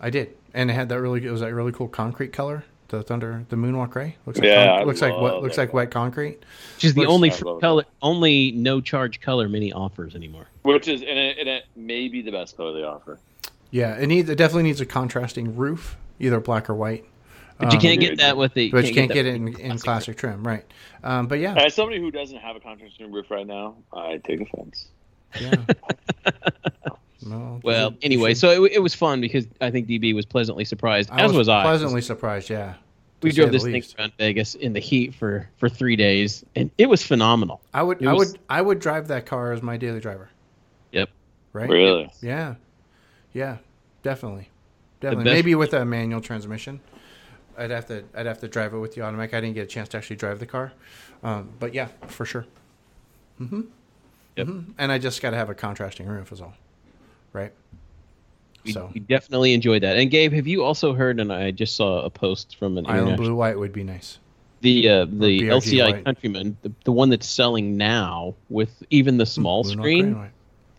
I 0.00 0.10
did, 0.10 0.30
and 0.54 0.70
it 0.70 0.74
had 0.74 0.88
that 0.88 1.00
really 1.00 1.24
it 1.26 1.30
was 1.30 1.40
that 1.40 1.52
really 1.52 1.72
cool 1.72 1.88
concrete 1.88 2.32
color. 2.32 2.64
The 2.88 3.02
thunder, 3.02 3.44
the 3.48 3.56
moonwalk 3.56 3.90
gray 3.90 4.16
looks 4.26 4.38
like 4.38 4.46
Yeah, 4.46 4.78
con- 4.78 4.86
looks 4.86 5.02
like 5.02 5.16
what 5.16 5.42
looks 5.42 5.56
that 5.56 5.62
like 5.62 5.74
wet 5.74 5.90
concrete. 5.90 6.38
Which 6.76 6.84
is 6.84 6.94
the 6.94 7.00
Looks- 7.00 7.12
only 7.12 7.30
I 7.32 7.34
fr- 7.34 7.58
color, 7.60 7.84
only 8.00 8.52
no 8.52 8.80
charge 8.80 9.20
color 9.20 9.48
mini 9.48 9.72
offers 9.72 10.14
anymore. 10.14 10.46
Which 10.62 10.86
is 10.86 11.00
and 11.00 11.10
it, 11.18 11.38
and 11.38 11.48
it 11.48 11.64
may 11.74 12.06
be 12.08 12.22
the 12.22 12.30
best 12.30 12.56
color 12.56 12.72
they 12.72 12.84
offer. 12.84 13.18
Yeah, 13.72 13.96
it 13.96 14.06
needs 14.06 14.30
it 14.30 14.36
definitely 14.36 14.62
needs 14.64 14.80
a 14.80 14.86
contrasting 14.86 15.56
roof, 15.56 15.96
either 16.20 16.38
black 16.38 16.70
or 16.70 16.74
white. 16.74 17.04
But 17.58 17.72
you 17.72 17.78
Um, 17.78 17.82
can't 17.82 18.00
get 18.00 18.18
that 18.18 18.36
with 18.36 18.54
the. 18.54 18.70
but 18.70 18.86
you 18.86 18.94
can't 18.94 19.10
get 19.10 19.24
that 19.24 19.30
it 19.30 19.34
in, 19.36 19.44
with 19.46 19.56
the 19.56 19.62
in 19.64 19.78
classic 19.78 20.16
trim, 20.18 20.46
right? 20.46 20.64
Um, 21.02 21.26
but 21.26 21.40
yeah, 21.40 21.54
As 21.54 21.74
somebody 21.74 21.98
who 21.98 22.10
doesn't 22.12 22.36
have 22.38 22.54
a 22.54 22.60
contrasting 22.60 23.10
roof 23.10 23.30
right 23.30 23.46
now, 23.46 23.74
I 23.92 24.18
take 24.18 24.42
offense. 24.42 24.88
yeah. 25.40 25.54
well, 27.24 27.60
Well, 27.62 27.84
you 27.90 27.90
should- 27.96 28.04
anyway, 28.04 28.28
you 28.30 28.34
should- 28.34 28.40
so 28.40 28.64
it, 28.64 28.72
it 28.72 28.78
was 28.80 28.94
fun 28.94 29.20
because 29.20 29.46
I 29.60 29.70
think 29.70 29.86
DB 29.88 30.14
was 30.14 30.26
pleasantly 30.26 30.64
surprised, 30.64 31.10
I 31.12 31.22
as 31.22 31.32
was, 31.32 31.48
I. 31.48 31.62
pleasantly 31.62 32.00
surprised. 32.02 32.50
Yeah, 32.50 32.74
we 33.22 33.30
drove 33.32 33.52
the 33.52 33.58
this 33.58 33.64
thing 33.64 33.82
around 33.98 34.12
Vegas 34.18 34.54
in 34.54 34.72
the 34.72 34.80
heat 34.80 35.14
for 35.14 35.48
for 35.58 35.68
three 35.68 35.96
days, 35.96 36.44
and 36.54 36.70
it 36.78 36.88
was 36.88 37.02
phenomenal. 37.02 37.60
I 37.72 37.82
would, 37.82 38.02
It 38.02 38.08
I 38.08 38.12
was- 38.12 38.32
would, 38.32 38.40
I 38.50 38.60
would 38.62 38.78
drive 38.80 39.08
that 39.08 39.26
car 39.26 39.52
as 39.52 39.62
my 39.62 39.76
daily 39.76 40.00
driver. 40.00 40.28
Yep. 40.92 41.08
Right. 41.52 41.68
Really? 41.68 42.10
Yeah. 42.20 42.54
Yeah. 43.32 43.56
Definitely. 44.02 44.48
Definitely. 45.00 45.24
Maybe 45.32 45.54
with 45.54 45.72
a 45.74 45.84
manual 45.84 46.20
transmission. 46.20 46.80
I'd 47.58 47.70
have 47.70 47.86
to. 47.86 48.04
I'd 48.14 48.26
have 48.26 48.38
to 48.40 48.48
drive 48.48 48.74
it 48.74 48.78
with 48.78 48.94
the 48.94 49.00
automatic. 49.02 49.32
I 49.34 49.40
didn't 49.40 49.54
get 49.54 49.62
a 49.64 49.66
chance 49.66 49.88
to 49.90 49.96
actually 49.96 50.16
drive 50.16 50.38
the 50.38 50.46
car, 50.46 50.72
um, 51.22 51.48
but 51.58 51.72
yeah, 51.74 51.88
for 52.06 52.26
sure. 52.26 52.44
Mm-hmm. 53.40 53.62
Yep. 54.36 54.46
hmm 54.46 54.60
And 54.78 54.92
I 54.92 54.98
just 54.98 55.22
got 55.22 55.30
to 55.30 55.36
have 55.38 55.48
a 55.48 55.54
contrasting 55.54 56.06
roof, 56.06 56.30
is 56.32 56.40
all. 56.42 56.52
Right. 57.32 57.52
We, 58.64 58.72
so 58.72 58.90
we 58.92 59.00
definitely 59.00 59.54
enjoyed 59.54 59.82
that. 59.82 59.96
And 59.96 60.10
Gabe, 60.10 60.32
have 60.32 60.46
you 60.46 60.64
also 60.64 60.92
heard? 60.92 61.20
And 61.20 61.32
I 61.32 61.50
just 61.50 61.76
saw 61.76 62.00
a 62.02 62.10
post 62.10 62.56
from 62.58 62.78
an 62.78 62.86
island 62.86 63.00
international 63.00 63.28
blue 63.28 63.34
white 63.36 63.58
would 63.58 63.72
be 63.72 63.84
nice. 63.84 64.18
the 64.60 64.88
uh, 64.88 65.04
the 65.04 65.42
BRG 65.42 65.48
LCI 65.50 65.90
white. 65.92 66.04
Countryman, 66.04 66.56
the, 66.62 66.72
the 66.84 66.92
one 66.92 67.08
that's 67.10 67.28
selling 67.28 67.76
now 67.76 68.36
with 68.48 68.82
even 68.90 69.18
the 69.18 69.26
small 69.26 69.62
Blue, 69.62 69.72
screen 69.72 70.14
gray 70.14 70.30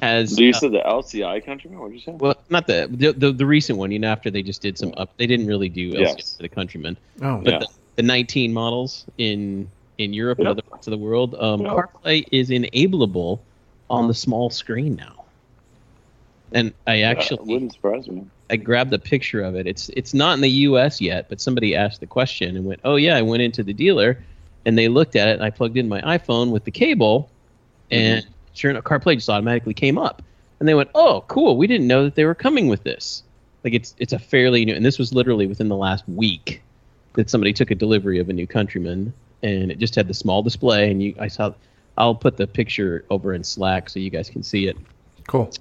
has 0.01 0.35
So 0.35 0.41
you 0.41 0.49
uh, 0.51 0.59
said 0.59 0.71
the 0.73 0.79
LCI 0.85 1.45
Countryman? 1.45 1.79
What 1.79 1.89
did 1.91 1.95
you 1.95 2.01
say? 2.01 2.11
well, 2.11 2.35
not 2.49 2.67
the, 2.67 2.87
the 2.91 3.13
the 3.13 3.31
the 3.31 3.45
recent 3.45 3.79
one. 3.79 3.91
You 3.91 3.99
know, 3.99 4.09
after 4.11 4.29
they 4.29 4.43
just 4.43 4.61
did 4.61 4.77
some 4.77 4.93
up, 4.97 5.15
they 5.17 5.27
didn't 5.27 5.47
really 5.47 5.69
do 5.69 5.93
LCI 5.93 5.99
Yes. 5.99 6.35
for 6.35 6.43
the 6.43 6.49
Countryman, 6.49 6.97
Oh, 7.21 7.37
but 7.43 7.53
Yeah. 7.53 7.59
the, 7.59 7.67
the 7.97 8.03
19 8.03 8.51
models 8.53 9.05
in 9.17 9.71
in 9.97 10.13
Europe 10.13 10.39
and 10.39 10.47
other 10.47 10.61
parts 10.61 10.85
of 10.87 10.91
the 10.91 10.97
world, 10.97 11.35
um, 11.35 11.61
Yep. 11.61 11.71
CarPlay 11.73 12.23
is 12.31 12.49
enableable 12.49 13.39
on 13.89 14.07
the 14.07 14.13
small 14.13 14.49
screen 14.49 14.95
now. 14.95 15.16
And 16.51 16.73
I 16.85 17.01
actually 17.01 17.39
it 17.41 17.45
wouldn't 17.45 17.73
surprise 17.73 18.07
me. 18.07 18.25
I 18.49 18.55
grabbed 18.55 18.93
a 18.93 18.99
picture 18.99 19.41
of 19.41 19.55
it. 19.55 19.67
It's 19.67 19.89
it's 19.89 20.13
not 20.13 20.35
in 20.35 20.41
the 20.41 20.49
U.S. 20.49 21.01
yet, 21.01 21.27
but 21.29 21.41
somebody 21.41 21.75
asked 21.75 21.99
the 21.99 22.07
question 22.07 22.55
and 22.55 22.65
went, 22.65 22.79
"Oh 22.83 22.95
yeah, 22.95 23.17
I 23.17 23.21
went 23.21 23.41
into 23.41 23.63
the 23.63 23.73
dealer, 23.73 24.23
and 24.65 24.77
they 24.77 24.87
looked 24.87 25.15
at 25.15 25.27
it, 25.27 25.33
and 25.33 25.43
I 25.43 25.49
plugged 25.49 25.77
in 25.77 25.89
my 25.89 26.01
iPhone 26.01 26.51
with 26.51 26.63
the 26.63 26.71
cable, 26.71 27.29
mm-hmm. 27.91 28.01
and 28.01 28.27
sure 28.53 28.71
enough, 28.71 28.83
CarPlay 28.83 29.15
just 29.15 29.29
automatically 29.29 29.73
came 29.73 29.97
up." 29.97 30.21
And 30.59 30.67
they 30.67 30.73
went, 30.73 30.89
"Oh, 30.95 31.25
cool! 31.27 31.57
We 31.57 31.67
didn't 31.67 31.87
know 31.87 32.05
that 32.05 32.15
they 32.15 32.25
were 32.25 32.35
coming 32.35 32.67
with 32.67 32.83
this. 32.83 33.23
Like 33.63 33.73
it's 33.73 33.93
it's 33.97 34.13
a 34.13 34.19
fairly 34.19 34.63
new, 34.63 34.73
and 34.73 34.85
this 34.85 34.97
was 34.97 35.13
literally 35.13 35.47
within 35.47 35.67
the 35.67 35.75
last 35.75 36.07
week 36.07 36.61
that 37.13 37.29
somebody 37.29 37.51
took 37.51 37.71
a 37.71 37.75
delivery 37.75 38.19
of 38.19 38.29
a 38.29 38.33
new 38.33 38.47
Countryman, 38.47 39.11
and 39.43 39.71
it 39.71 39.79
just 39.79 39.95
had 39.95 40.07
the 40.07 40.13
small 40.13 40.41
display, 40.41 40.89
and 40.89 41.03
you 41.03 41.15
I 41.19 41.27
saw. 41.27 41.53
I'll 41.99 42.15
put 42.15 42.37
the 42.37 42.45
picture 42.45 43.03
over 43.09 43.33
in 43.33 43.43
Slack 43.43 43.89
so 43.89 43.99
you 43.99 44.11
guys 44.11 44.29
can 44.29 44.43
see 44.43 44.67
it 44.67 44.77
cool. 45.27 45.51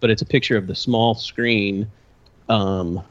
But 0.00 0.10
it's 0.10 0.22
a 0.22 0.26
picture 0.26 0.56
of 0.56 0.66
the 0.66 0.74
small 0.74 1.14
screen 1.14 1.90
um, 2.48 3.02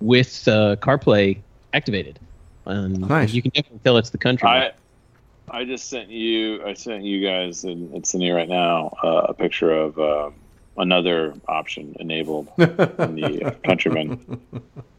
with 0.00 0.46
uh, 0.48 0.76
CarPlay 0.76 1.38
activated. 1.74 2.18
Um, 2.66 2.94
Nice. 2.94 3.32
You 3.32 3.42
can 3.42 3.50
definitely 3.52 3.80
tell 3.84 3.96
it's 3.96 4.10
the 4.10 4.18
country. 4.18 4.48
I 4.48 4.72
I 5.50 5.64
just 5.64 5.88
sent 5.88 6.10
you 6.10 6.62
I 6.64 6.74
sent 6.74 7.04
you 7.04 7.24
guys 7.26 7.64
and 7.64 7.94
it's 7.94 8.12
in 8.14 8.20
here 8.20 8.36
right 8.36 8.48
now 8.48 8.94
uh, 9.02 9.26
a 9.28 9.34
picture 9.34 9.72
of 9.72 9.98
uh, 9.98 10.30
another 10.76 11.34
option 11.48 11.96
enabled 12.00 12.48
in 12.58 12.66
the 13.14 13.42
uh, 13.46 13.50
Countryman. 13.64 14.18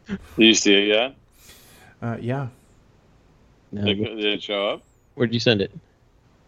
Did 0.08 0.18
you 0.36 0.54
see 0.54 0.74
it 0.74 0.88
yet? 0.88 1.14
Uh, 2.02 2.16
yeah. 2.20 2.48
No, 3.70 3.84
Did, 3.84 4.00
it- 4.00 4.16
did 4.16 4.24
it 4.24 4.42
show 4.42 4.68
up? 4.70 4.82
where'd 5.14 5.32
you 5.32 5.38
send 5.40 5.60
it? 5.62 5.70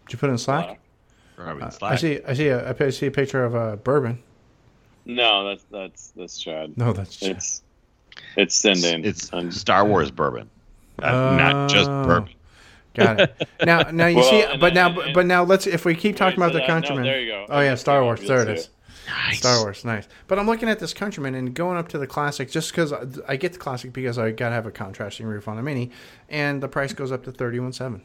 Did 0.05 0.13
you 0.13 0.19
put 0.19 0.27
it 0.29 0.33
in 0.33 0.37
Slack? 0.37 0.79
Probably 1.37 1.63
Uh, 1.63 1.71
I 1.81 1.95
see. 1.95 2.19
I 2.27 2.33
see. 2.33 2.47
A, 2.49 2.75
I 2.77 2.89
see 2.89 3.05
a 3.07 3.11
picture 3.11 3.43
of 3.45 3.55
uh, 3.55 3.75
bourbon. 3.77 4.21
No, 5.05 5.47
that's 5.49 5.63
that's 5.71 6.13
that's 6.15 6.37
Chad. 6.39 6.77
No, 6.77 6.93
that's 6.93 7.21
It's 7.21 7.61
it's 8.37 8.55
sending. 8.55 9.03
It's 9.05 9.29
And- 9.33 9.53
Star 9.53 9.85
Wars 9.85 10.11
bourbon, 10.11 10.49
Uh, 11.01 11.11
not 11.11 11.69
just 11.69 11.89
Oh. 11.89 12.03
bourbon. 12.03 12.29
Got 12.95 13.19
it. 13.21 13.47
Now, 13.65 13.79
now 13.91 14.05
you 14.07 14.17
Well, 14.17 14.29
see, 14.29 14.57
but 14.59 14.73
then- 14.73 14.93
now, 14.95 15.01
and- 15.01 15.13
but 15.13 15.25
now, 15.25 15.43
let's 15.43 15.65
if 15.67 15.83
we 15.85 15.95
keep 15.95 16.15
talking 16.15 16.37
about 16.37 16.53
the 16.53 16.59
that- 16.59 16.67
no, 16.67 16.73
Countryman. 16.73 17.03
there 17.05 17.19
you 17.21 17.31
go. 17.31 17.45
Oh 17.49 17.59
yeah, 17.59 17.75
Star 17.75 18.03
Wars. 18.03 18.19
You'll 18.21 18.29
There 18.29 18.41
it 18.49 18.59
see 18.59 18.63
is. 18.65 18.69
Nice. 19.07 19.39
Star 19.39 19.59
Wars, 19.61 19.83
nice. 19.83 20.07
But 20.27 20.39
I'm 20.39 20.45
looking 20.45 20.69
at 20.69 20.79
this 20.79 20.93
Countryman 20.93 21.35
and 21.35 21.53
going 21.53 21.77
up 21.77 21.89
to 21.89 21.97
the 21.97 22.07
Classic 22.07 22.49
just 22.49 22.71
because 22.71 22.93
I 23.27 23.35
get 23.35 23.51
the 23.53 23.59
Classic 23.59 23.91
because 23.91 24.17
I 24.17 24.31
gotta 24.31 24.55
have 24.55 24.65
a 24.65 24.71
contrasting 24.71 25.25
roof 25.25 25.47
on 25.49 25.57
a 25.57 25.63
Mini, 25.63 25.91
and 26.29 26.63
the 26.63 26.69
price 26.69 26.93
goes 26.93 27.11
up 27.11 27.23
to 27.25 27.31
thirty 27.31 27.59
one 27.59 27.73
seven. 27.73 28.01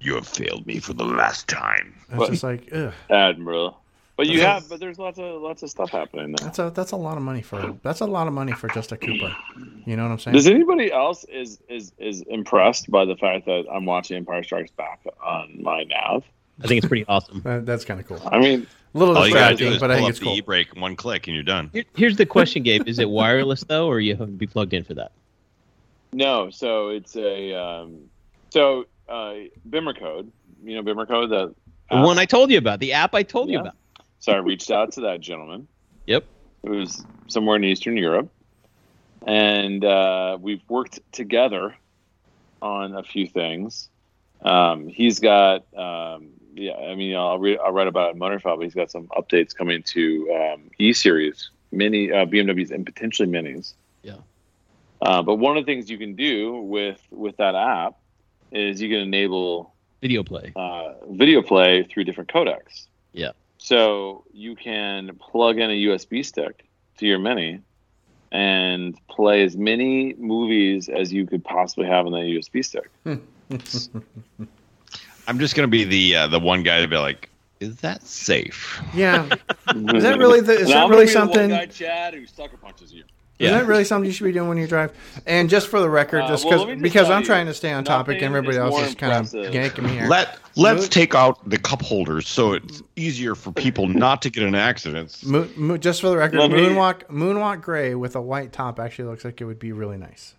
You 0.00 0.16
have 0.16 0.28
failed 0.28 0.66
me 0.66 0.80
for 0.80 0.92
the 0.92 1.04
last 1.04 1.48
time. 1.48 1.94
It's 2.10 2.18
What? 2.18 2.30
just 2.30 2.42
like, 2.44 2.68
ugh, 2.72 2.92
Admiral. 3.10 3.80
But 4.18 4.26
you 4.26 4.40
Okay. 4.40 4.42
have, 4.48 4.68
but 4.68 4.80
there's 4.80 4.98
lots 4.98 5.18
of 5.20 5.40
lots 5.40 5.62
of 5.62 5.70
stuff 5.70 5.90
happening 5.90 6.32
there. 6.32 6.44
that's 6.44 6.58
a 6.58 6.70
that's 6.70 6.90
a 6.90 6.96
lot 6.96 7.16
of 7.16 7.22
money 7.22 7.40
for 7.40 7.76
that's 7.84 8.00
a 8.00 8.04
lot 8.06 8.26
of 8.26 8.32
money 8.34 8.50
for 8.52 8.68
just 8.68 8.90
a 8.90 8.96
Cooper. 8.96 9.34
You 9.86 9.96
know 9.96 10.02
what 10.02 10.10
I'm 10.10 10.18
saying? 10.18 10.34
Does 10.34 10.48
anybody 10.48 10.92
else 10.92 11.22
is 11.24 11.60
is 11.68 11.92
is 11.98 12.22
impressed 12.22 12.90
by 12.90 13.04
the 13.04 13.14
fact 13.14 13.46
that 13.46 13.64
I'm 13.72 13.84
watching 13.86 14.16
Empire 14.16 14.42
Strikes 14.42 14.72
Back 14.72 15.00
on 15.24 15.62
my 15.62 15.84
nav? 15.84 16.24
I 16.62 16.66
think 16.66 16.78
it's 16.78 16.88
pretty 16.88 17.06
awesome. 17.06 17.40
That- 17.42 17.64
that's 17.64 17.84
kind 17.84 18.00
of 18.00 18.08
cool. 18.08 18.20
I 18.30 18.40
mean, 18.40 18.66
A 18.92 18.98
little 18.98 19.16
All 19.16 19.28
you 19.28 19.32
gotta 19.34 19.54
do 19.54 19.70
distracting, 19.70 19.74
is 19.74 19.78
but 19.80 19.90
I 19.92 19.94
think 19.94 20.04
up 20.06 20.10
it's 20.10 20.18
the 20.18 20.24
cool. 20.24 20.34
e-brake, 20.34 20.74
one 20.74 20.96
click, 20.96 21.28
and 21.28 21.34
you're 21.36 21.44
done. 21.44 21.70
Here- 21.72 21.84
Here's 21.94 22.16
the 22.16 22.26
question, 22.26 22.64
Gabe: 22.64 22.88
Is 22.88 22.98
it 22.98 23.08
wireless 23.08 23.62
though, 23.62 23.86
or 23.86 24.00
you 24.00 24.16
have 24.16 24.26
to 24.26 24.32
be 24.32 24.48
plugged 24.48 24.74
in 24.74 24.82
for 24.82 24.94
that? 24.94 25.12
no. 26.12 26.50
So 26.50 26.88
it's 26.88 27.14
a 27.16 27.52
um, 27.54 28.00
so 28.50 28.86
uh, 29.08 29.34
BimmerCode. 29.70 30.26
You 30.64 30.74
know 30.74 30.82
BimmerCode. 30.82 31.28
That 31.28 31.54
The 31.90 32.00
one 32.04 32.18
I 32.18 32.24
told 32.24 32.50
you 32.50 32.58
about, 32.58 32.80
the 32.80 32.92
app 32.94 33.14
I 33.14 33.22
told 33.22 33.48
you 33.50 33.60
about. 33.60 33.76
So 34.18 34.32
I 34.32 34.36
reached 34.36 34.70
out 34.70 34.92
to 34.92 35.02
that 35.02 35.20
gentleman. 35.20 35.68
Yep. 36.06 36.24
It 36.64 36.70
was 36.70 37.04
somewhere 37.28 37.56
in 37.56 37.64
Eastern 37.64 37.96
Europe, 37.96 38.30
and 39.26 39.84
uh, 39.84 40.38
we've 40.40 40.62
worked 40.68 41.00
together 41.12 41.76
on 42.60 42.94
a 42.94 43.02
few 43.02 43.26
things. 43.26 43.88
Um, 44.42 44.88
he's 44.88 45.20
got, 45.20 45.66
um, 45.76 46.30
yeah, 46.54 46.74
I 46.74 46.94
mean, 46.94 47.16
I'll, 47.16 47.38
read, 47.38 47.58
I'll 47.64 47.72
write 47.72 47.86
about 47.86 48.10
it 48.10 48.14
in 48.14 48.20
Motorfile, 48.20 48.56
but 48.56 48.60
he's 48.60 48.74
got 48.74 48.90
some 48.90 49.06
updates 49.08 49.54
coming 49.54 49.82
to 49.84 50.30
um, 50.54 50.70
E 50.78 50.92
Series, 50.92 51.50
mini 51.70 52.10
uh, 52.12 52.24
BMWs, 52.26 52.70
and 52.70 52.84
potentially 52.84 53.28
minis. 53.28 53.74
Yeah. 54.02 54.16
Uh, 55.00 55.22
but 55.22 55.36
one 55.36 55.56
of 55.56 55.64
the 55.64 55.72
things 55.72 55.88
you 55.90 55.98
can 55.98 56.14
do 56.16 56.56
with 56.62 57.00
with 57.10 57.36
that 57.36 57.54
app 57.54 57.96
is 58.50 58.80
you 58.80 58.88
can 58.88 58.98
enable 58.98 59.72
Video 60.00 60.22
play. 60.24 60.52
uh, 60.56 60.94
video 61.10 61.42
play 61.42 61.84
through 61.84 62.04
different 62.04 62.30
codecs. 62.30 62.86
Yeah. 63.12 63.32
So 63.68 64.24
you 64.32 64.56
can 64.56 65.14
plug 65.18 65.58
in 65.58 65.68
a 65.70 65.74
USB 65.74 66.24
stick 66.24 66.64
to 66.96 67.06
your 67.06 67.18
Mini 67.18 67.60
and 68.32 68.98
play 69.10 69.44
as 69.44 69.58
many 69.58 70.14
movies 70.14 70.88
as 70.88 71.12
you 71.12 71.26
could 71.26 71.44
possibly 71.44 71.86
have 71.86 72.06
on 72.06 72.12
that 72.12 72.20
USB 72.20 72.64
stick. 72.64 72.90
I'm 75.28 75.38
just 75.38 75.54
gonna 75.54 75.68
be 75.68 75.84
the 75.84 76.16
uh, 76.16 76.26
the 76.28 76.40
one 76.40 76.62
guy 76.62 76.80
to 76.80 76.88
be 76.88 76.96
like, 76.96 77.28
"Is 77.60 77.76
that 77.82 78.06
safe?" 78.06 78.80
Yeah. 78.94 79.26
Is 79.74 80.02
that 80.02 80.16
really 80.18 80.40
the? 80.40 80.52
Is 80.54 80.60
And 80.60 80.68
that 80.70 80.84
I'm 80.84 80.90
really 80.90 81.04
gonna 81.04 81.26
the 81.26 81.30
one 81.30 81.34
something? 81.34 81.50
guy, 81.50 81.66
Chad, 81.66 82.14
who 82.14 82.24
sucker 82.24 82.56
punches 82.56 82.94
you. 82.94 83.04
Isn't 83.38 83.56
that 83.56 83.66
really 83.66 83.84
something 83.84 84.06
you 84.06 84.12
should 84.12 84.24
be 84.24 84.32
doing 84.32 84.48
when 84.48 84.58
you 84.58 84.66
drive? 84.66 84.92
And 85.26 85.48
just 85.48 85.68
for 85.68 85.80
the 85.80 85.88
record, 85.88 86.22
Uh, 86.22 86.28
just 86.28 86.44
well, 86.44 86.66
because 86.66 86.70
just 86.74 86.82
because 86.82 87.10
I'm 87.10 87.20
you, 87.20 87.26
trying 87.26 87.46
to 87.46 87.54
stay 87.54 87.72
on 87.72 87.84
topic, 87.84 88.16
and 88.16 88.24
everybody 88.34 88.56
is 88.56 88.56
else 88.58 88.70
more 88.72 88.84
is 88.84 88.94
kind 88.96 89.12
of 89.26 89.54
yanking 89.54 89.84
me 89.84 89.90
here. 89.90 90.08
Let 90.08 90.38
let's 90.56 90.82
Moon- 90.82 90.90
take 90.90 91.14
out 91.14 91.48
the 91.48 91.58
cup 91.58 91.80
holders 91.82 92.28
so 92.28 92.52
it's 92.54 92.82
easier 92.96 93.36
for 93.36 93.52
people 93.52 93.86
not 93.86 94.22
to 94.22 94.30
get 94.30 94.42
in 94.42 94.54
accidents. 94.56 95.24
Mo- 95.24 95.48
mo- 95.56 95.76
just 95.76 96.00
for 96.00 96.08
the 96.08 96.16
record, 96.16 96.40
Let 96.40 96.50
me- 96.50 96.58
moonwalk 96.58 97.04
moonwalk 97.04 97.60
gray 97.60 97.94
with 97.94 98.16
a 98.16 98.20
white 98.20 98.52
top 98.52 98.80
actually 98.80 99.08
looks 99.08 99.24
like 99.24 99.40
it 99.40 99.44
would 99.44 99.60
be 99.60 99.70
really 99.72 99.98
nice. 99.98 100.34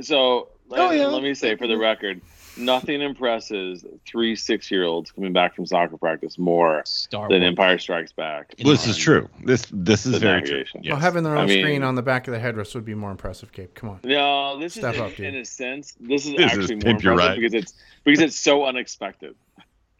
So 0.00 0.48
let, 0.68 0.80
Oh, 0.80 0.90
yeah. 0.90 1.06
let 1.06 1.22
me 1.22 1.34
say 1.34 1.56
for 1.56 1.66
the 1.66 1.76
record, 1.76 2.20
nothing 2.56 3.00
impresses 3.00 3.84
three 4.06 4.36
six 4.36 4.70
year 4.70 4.84
olds 4.84 5.10
coming 5.12 5.32
back 5.32 5.54
from 5.54 5.66
soccer 5.66 5.96
practice 5.96 6.38
more 6.38 6.82
Star 6.84 7.28
than 7.28 7.40
Wars. 7.40 7.48
Empire 7.50 7.78
Strikes 7.78 8.12
Back. 8.12 8.54
This 8.56 8.86
is 8.86 8.96
true. 8.96 9.28
This 9.44 9.66
this 9.72 10.06
is 10.06 10.12
The 10.12 10.18
very 10.20 10.42
true. 10.42 10.64
Yes. 10.80 10.92
Well, 10.92 11.00
having 11.00 11.22
their 11.24 11.36
I 11.36 11.42
own 11.42 11.48
mean- 11.48 11.60
screen 11.62 11.82
on 11.82 11.94
the 11.94 12.02
back 12.02 12.28
of 12.28 12.34
the 12.34 12.40
headrest 12.40 12.74
would 12.74 12.84
be 12.84 12.94
more 12.94 13.10
impressive, 13.10 13.52
Gabe. 13.52 13.74
Come 13.74 13.90
on. 13.90 14.00
No, 14.04 14.58
this 14.58 14.74
Step 14.74 14.94
is 14.94 15.00
up, 15.00 15.14
dude. 15.16 15.26
in 15.26 15.36
a 15.36 15.44
sense. 15.44 15.96
This 16.00 16.26
is 16.26 16.32
This 16.36 16.52
is 16.52 16.58
actually 16.58 16.74
more 16.76 16.90
impressive 16.92 17.18
ride. 17.18 17.36
because 17.36 17.54
it's 17.54 17.74
because 18.04 18.20
it's 18.20 18.36
so 18.38 18.64
unexpected. 18.64 19.34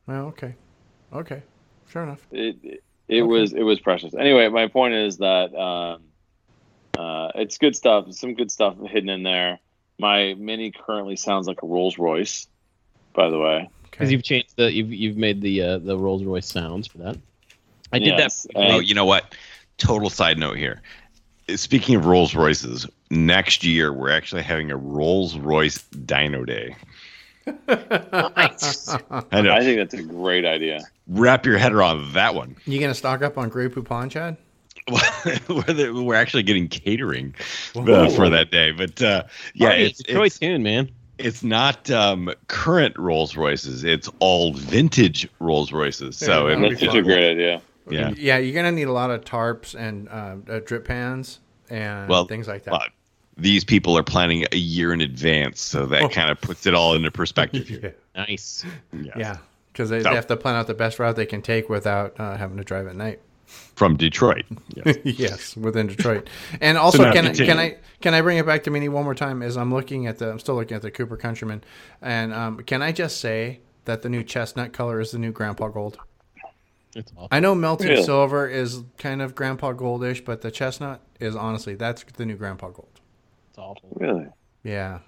Well, 0.07 0.27
okay, 0.27 0.55
okay, 1.13 1.43
sure 1.89 2.03
enough. 2.03 2.27
It 2.31 2.57
it, 2.63 2.83
it 3.09 3.21
Okay. 3.21 3.23
was 3.23 3.53
it 3.53 3.63
was 3.63 3.81
precious. 3.81 4.15
Anyway, 4.15 4.49
my 4.49 4.67
point 4.69 4.95
is 4.95 5.19
that 5.19 5.55
um, 5.55 6.03
uh, 6.99 7.29
it's 7.35 7.59
good 7.59 7.75
stuff. 7.75 8.13
Some 8.13 8.35
good 8.35 8.51
stuff 8.51 8.77
hidden 8.89 9.09
in 9.09 9.23
there. 9.23 9.59
My 9.99 10.35
Mini 10.35 10.71
currently 10.73 11.17
sounds 11.17 11.47
like 11.47 11.63
a 11.63 11.67
Rolls 11.67 11.99
Royce. 11.99 12.47
By 13.15 13.29
the 13.31 13.39
way, 13.39 13.69
Because 13.85 14.07
Okay. 14.07 14.13
you've 14.13 14.23
changed 14.25 14.57
the 14.57 14.73
you've 14.73 14.93
you've 14.93 15.17
made 15.17 15.41
the 15.41 15.63
uh, 15.63 15.79
the 15.79 15.97
Rolls 15.97 16.25
Royce 16.25 16.47
sounds 16.47 16.87
for 16.89 16.99
that. 16.99 17.17
I 17.93 18.01
did 18.01 18.09
Yes, 18.19 18.43
that. 18.43 18.57
and- 18.61 18.73
Oh, 18.75 18.79
you 18.81 18.95
know 18.95 19.05
what? 19.05 19.35
Total 19.79 20.11
side 20.11 20.37
note 20.39 20.57
here. 20.57 20.83
Speaking 21.55 21.95
of 21.95 22.07
Rolls 22.07 22.35
Royces, 22.35 22.87
next 23.11 23.63
year 23.63 23.93
we're 23.93 24.11
actually 24.11 24.43
having 24.43 24.71
a 24.73 24.77
Rolls 24.77 25.37
Royce 25.37 25.83
Dino 25.85 26.45
Day. 26.45 26.75
Nice. 27.69 28.89
I 29.31 29.41
know. 29.43 29.53
I 29.53 29.61
think 29.61 29.77
that's 29.79 29.95
a 29.95 30.03
great 30.03 30.45
idea. 30.45 30.81
Wrap 31.07 31.45
your 31.47 31.59
head 31.59 31.73
around 31.73 32.13
that 32.15 32.35
one. 32.35 32.57
You 32.67 32.81
gonna 32.81 32.95
stock 32.95 33.23
up 33.23 33.37
on 33.39 33.49
Grey 33.49 33.69
Poupon, 33.69 34.11
Chad? 34.11 34.37
we're, 35.49 36.03
we're 36.03 36.15
actually 36.15 36.43
getting 36.43 36.69
catering 36.69 37.35
uh, 37.75 38.11
for 38.11 38.29
that 38.29 38.51
day, 38.51 38.71
but 38.71 39.01
uh, 39.01 39.25
yeah, 39.55 39.69
Party, 39.69 39.83
it's, 39.85 40.03
Detroit 40.03 40.27
it's 40.27 40.39
tune, 40.39 40.63
man. 40.63 40.91
it's 41.19 41.43
not 41.43 41.91
um, 41.91 42.31
current 42.49 42.97
Rolls 42.99 43.35
Royces; 43.37 43.83
it's 43.85 44.11
all 44.19 44.53
vintage 44.53 45.27
Rolls 45.41 45.73
Royces. 45.73 46.17
So 46.19 46.49
Yeah, 46.49 46.55
it, 46.55 46.61
that'd 46.61 46.79
That's 46.81 46.93
be 46.93 46.99
a 46.99 47.03
great 47.03 47.31
idea. 47.31 47.63
yeah, 47.89 48.13
Yeah, 48.17 48.37
you're 48.39 48.55
gonna 48.55 48.73
need 48.73 48.89
a 48.89 48.93
lot 48.93 49.11
of 49.11 49.23
tarps 49.25 49.75
and 49.75 50.09
uh, 50.11 50.37
uh, 50.53 50.61
drip 50.65 50.85
pans 50.87 51.41
and 51.71 52.09
Well, 52.09 52.27
things 52.27 52.47
like 52.47 52.65
that. 52.65 52.71
but 52.73 52.91
these 53.39 53.65
people 53.65 53.97
are 53.97 54.03
planning 54.03 54.45
a 54.53 54.57
year 54.57 54.93
in 54.93 55.01
advance, 55.01 55.61
so 55.63 55.87
that 55.87 56.03
Oh. 56.03 56.09
kind 56.11 56.31
of 56.31 56.39
puts 56.43 56.67
it 56.67 56.75
all 56.75 56.95
into 56.95 57.11
perspective. 57.11 57.71
yeah, 57.71 57.79
Here. 57.81 57.95
Nice. 58.15 58.65
yeah, 59.17 59.39
because 59.73 59.89
they, 59.89 60.03
So- 60.03 60.11
they 60.11 60.15
have 60.15 60.27
to 60.27 60.37
plan 60.37 60.57
out 60.57 60.67
the 60.67 60.75
best 60.75 60.99
route 60.99 61.17
they 61.17 61.25
can 61.27 61.41
take 61.41 61.71
without 61.71 62.21
uh, 62.21 62.37
having 62.37 62.59
to 62.59 62.65
drive 62.65 62.87
at 62.87 62.97
night. 62.97 63.21
From 63.47 63.97
Detroit. 63.97 64.45
Yes. 64.75 64.97
yes, 65.05 65.57
within 65.57 65.87
Detroit. 65.89 66.29
And 66.61 66.79
also, 66.79 67.05
now 67.05 67.13
can 67.13 67.25
I, 67.25 67.29
continue. 67.29 67.53
can 67.53 67.59
I 67.59 67.77
can 68.01 68.15
I 68.15 68.21
bring 68.21 68.39
it 68.39 68.47
back 68.47 68.63
to 68.65 68.71
Mini 68.71 68.89
one 68.89 69.05
more 69.05 69.15
time? 69.15 69.43
As 69.43 69.57
I'm 69.57 69.73
looking 69.73 70.07
at 70.07 70.19
the, 70.19 70.31
I'm 70.31 70.39
still 70.39 70.55
looking 70.55 70.77
at 70.77 70.83
the 70.83 70.91
Cooper 70.91 71.17
Countryman, 71.17 71.63
and 72.01 72.33
um, 72.33 72.59
can 72.61 72.83
I 72.83 72.93
just 72.93 73.21
say 73.21 73.61
that 73.85 74.03
the 74.03 74.09
new 74.09 74.23
chestnut 74.23 74.73
color 74.73 75.01
is 75.01 75.11
the 75.11 75.19
new 75.19 75.33
Grandpa 75.33 75.69
Gold? 75.69 75.99
It's 76.95 77.13
awful. 77.17 77.29
I 77.33 77.41
know 77.41 77.55
melted 77.55 77.89
Really? 77.89 78.03
silver 78.05 78.47
is 78.47 78.83
kind 78.99 79.21
of 79.21 79.35
Grandpa 79.35 79.73
Goldish, 79.73 80.25
but 80.25 80.43
the 80.43 80.51
chestnut 80.51 81.01
is 81.19 81.35
honestly 81.35 81.75
that's 81.75 82.05
the 82.05 82.25
new 82.25 82.37
Grandpa 82.37 82.69
Gold. 82.69 83.01
It's 83.51 83.59
awful. 83.59 83.89
Really? 83.97 84.27
Yeah, 84.63 85.01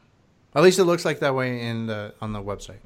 at 0.54 0.62
least 0.62 0.78
it 0.78 0.84
looks 0.84 1.04
like 1.04 1.20
that 1.20 1.34
way 1.34 1.60
in 1.60 1.86
the 1.86 2.14
on 2.20 2.32
the 2.32 2.42
website. 2.42 2.80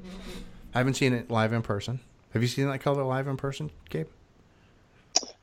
I 0.73 0.77
haven't 0.77 0.93
seen 0.93 1.13
it 1.13 1.29
live 1.31 1.51
in 1.51 1.61
person. 1.63 1.99
Have 2.33 2.41
you 2.41 2.47
seen 2.47 2.67
that 2.67 2.79
color 2.79 3.03
live 3.03 3.27
in 3.27 3.35
person, 3.37 3.71
Gabe? 3.89 4.07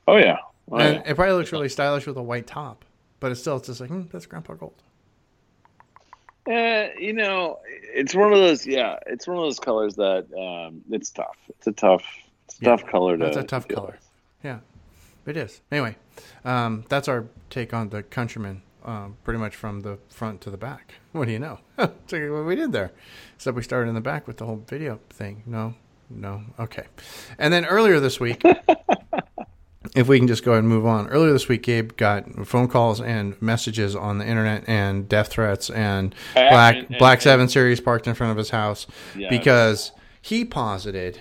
Oh 0.09 0.17
yeah. 0.17 0.39
Oh, 0.73 0.77
and 0.79 0.97
yeah. 0.97 1.11
it 1.11 1.15
probably 1.17 1.35
looks 1.35 1.53
really 1.53 1.69
stylish 1.69 2.07
with 2.07 2.17
a 2.17 2.23
white 2.23 2.47
top, 2.47 2.85
but 3.21 3.31
it's 3.31 3.41
still 3.41 3.57
it's 3.59 3.67
just 3.67 3.81
like 3.81 3.91
hmm, 3.91 4.03
that's 4.11 4.25
Grandpa 4.27 4.55
Gold. 4.55 4.83
Eh, 6.49 6.89
you 6.99 7.13
know, 7.13 7.59
it's 7.67 8.15
one 8.15 8.33
of 8.33 8.39
those. 8.39 8.67
Yeah, 8.67 8.97
it's 9.07 9.27
one 9.29 9.37
of 9.37 9.43
those 9.43 9.61
colors 9.61 9.97
that 9.97 10.27
um, 10.35 10.81
it's 10.91 11.11
tough. 11.11 11.37
It's 11.51 11.67
a 11.67 11.73
tough, 11.73 12.05
it's 12.47 12.59
a 12.61 12.65
Yeah, 12.65 12.77
tough 12.77 12.87
color. 12.87 13.19
To 13.19 13.25
That's 13.25 13.37
a 13.37 13.43
tough 13.43 13.69
color. 13.69 13.93
with. 13.93 14.09
Yeah, 14.43 14.61
it 15.27 15.37
is. 15.37 15.61
Anyway, 15.71 15.97
um, 16.47 16.85
that's 16.89 17.07
our 17.07 17.27
take 17.51 17.75
on 17.75 17.91
the 17.91 18.03
Countryman, 18.03 18.63
um, 18.85 19.19
pretty 19.25 19.39
much 19.39 19.57
from 19.57 19.81
the 19.81 19.99
front 20.09 20.41
to 20.43 20.51
the 20.51 20.57
back. 20.57 20.95
What 21.13 21.27
do 21.27 21.33
you 21.33 21.39
know? 21.39 21.59
It's 21.79 22.13
like 22.13 22.31
what 22.31 22.47
we 22.47 22.55
did 22.57 22.73
there. 22.73 22.93
Except 23.35 23.55
we 23.57 23.63
started 23.63 23.89
in 23.91 23.95
the 23.95 24.01
back 24.01 24.27
with 24.27 24.39
the 24.39 24.47
whole 24.47 24.65
video 24.67 25.01
thing. 25.11 25.43
No, 25.45 25.75
no, 26.09 26.45
okay. 26.59 26.87
And 27.39 27.53
then 27.53 27.67
earlier 27.67 28.01
this 28.01 28.19
week, 28.21 28.43
if 29.97 30.09
we 30.09 30.19
can 30.19 30.29
just 30.29 30.45
go 30.45 30.53
ahead 30.53 30.61
and 30.65 30.69
move 30.69 30.87
on. 30.87 31.09
Earlier 31.09 31.33
this 31.33 31.49
week, 31.49 31.63
Gabe 31.63 31.97
got 31.97 32.47
phone 32.47 32.69
calls 32.69 33.01
and 33.01 33.41
messages 33.41 33.95
on 33.97 34.19
the 34.19 34.27
internet 34.27 34.65
and 34.69 35.09
death 35.09 35.29
threats 35.29 35.71
and 35.71 36.15
Black 36.35 36.77
and- 36.77 36.87
and- 36.91 36.99
Black 36.99 37.21
Seven 37.21 37.49
Series 37.49 37.81
parked 37.81 38.07
in 38.07 38.15
front 38.15 38.31
of 38.31 38.37
his 38.37 38.51
house 38.51 38.87
Yes. 39.17 39.31
because 39.31 39.93
he 40.21 40.45
posited 40.45 41.21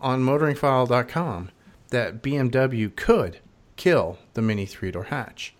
on 0.00 0.22
motoringfile.com 0.22 1.50
that 1.90 2.22
BMW 2.22 2.88
could 2.94 3.38
kill 3.76 4.18
the 4.34 4.42
Mini 4.42 4.66
three 4.66 4.90
door 4.90 5.04
hatch. 5.04 5.54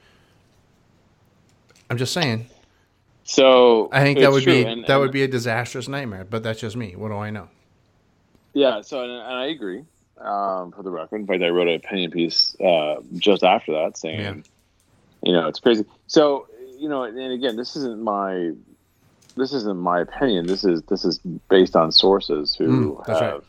I'm 1.91 1.97
just 1.97 2.13
saying. 2.13 2.47
So 3.25 3.89
I 3.93 4.03
think 4.03 4.19
that 4.21 4.31
would 4.31 4.43
true, 4.43 4.53
be 4.53 4.63
and- 4.65 4.85
that 4.87 4.97
would 4.97 5.13
be 5.13 5.23
a 5.23 5.29
disastrous 5.29 5.89
nightmare. 5.89 6.27
But 6.29 6.43
that's 6.43 6.61
just 6.61 6.77
me. 6.77 6.95
What 6.97 7.09
do 7.09 7.17
I 7.17 7.31
know? 7.31 7.49
Yeah, 8.55 8.81
so 8.81 9.03
and, 9.03 9.13
and 9.13 9.23
I 9.23 9.47
agree. 9.47 9.85
Um, 10.21 10.73
for 10.73 10.83
the 10.83 10.91
record, 10.91 11.21
in 11.21 11.27
fact, 11.27 11.43
I 11.43 11.49
wrote 11.49 11.69
an 11.69 11.75
opinion 11.75 12.11
piece 12.11 12.57
uh, 12.61 12.97
just 13.17 13.43
after 13.45 13.73
that 13.73 13.97
saying, 13.97 14.21
Yeah. 14.21 14.35
you 15.23 15.33
know, 15.33 15.47
it's 15.49 15.61
crazy. 15.61 15.85
So, 16.09 16.47
you 16.79 16.89
know, 16.89 17.05
and 17.05 17.33
again, 17.33 17.57
this 17.57 17.77
isn't 17.77 18.03
my 18.03 18.53
this 19.37 19.53
isn't 19.53 19.79
my 19.79 20.01
opinion. 20.01 20.47
This 20.47 20.65
is 20.65 20.83
this 20.83 21.05
is 21.05 21.19
based 21.49 21.77
on 21.77 21.93
sources 21.93 22.55
who 22.57 22.97
Mm, 22.97 23.07
that's 23.07 23.21
right. 23.21 23.31
have 23.35 23.45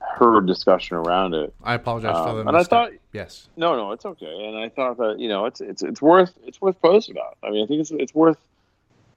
heard 0.00 0.46
discussion 0.46 0.96
around 0.96 1.34
it. 1.34 1.54
I 1.62 1.74
apologize 1.74 2.16
for 2.16 2.30
Um, 2.30 2.36
the 2.38 2.48
and 2.48 2.56
I 2.56 2.64
thought- 2.64 2.90
yes. 3.12 3.48
No, 3.56 3.76
no, 3.76 3.92
it's 3.92 4.04
okay. 4.04 4.46
And 4.48 4.56
I 4.58 4.68
thought 4.68 4.96
that 4.98 5.20
you 5.20 5.28
know, 5.28 5.46
it's 5.46 5.60
it's 5.60 5.82
it's 5.82 6.02
worth 6.02 6.32
it's 6.44 6.60
worth 6.60 6.80
posting 6.82 7.16
about. 7.16 7.36
I 7.44 7.50
mean, 7.50 7.62
I 7.62 7.66
think 7.68 7.80
it's 7.82 7.92
it's 7.92 8.14
worth 8.14 8.38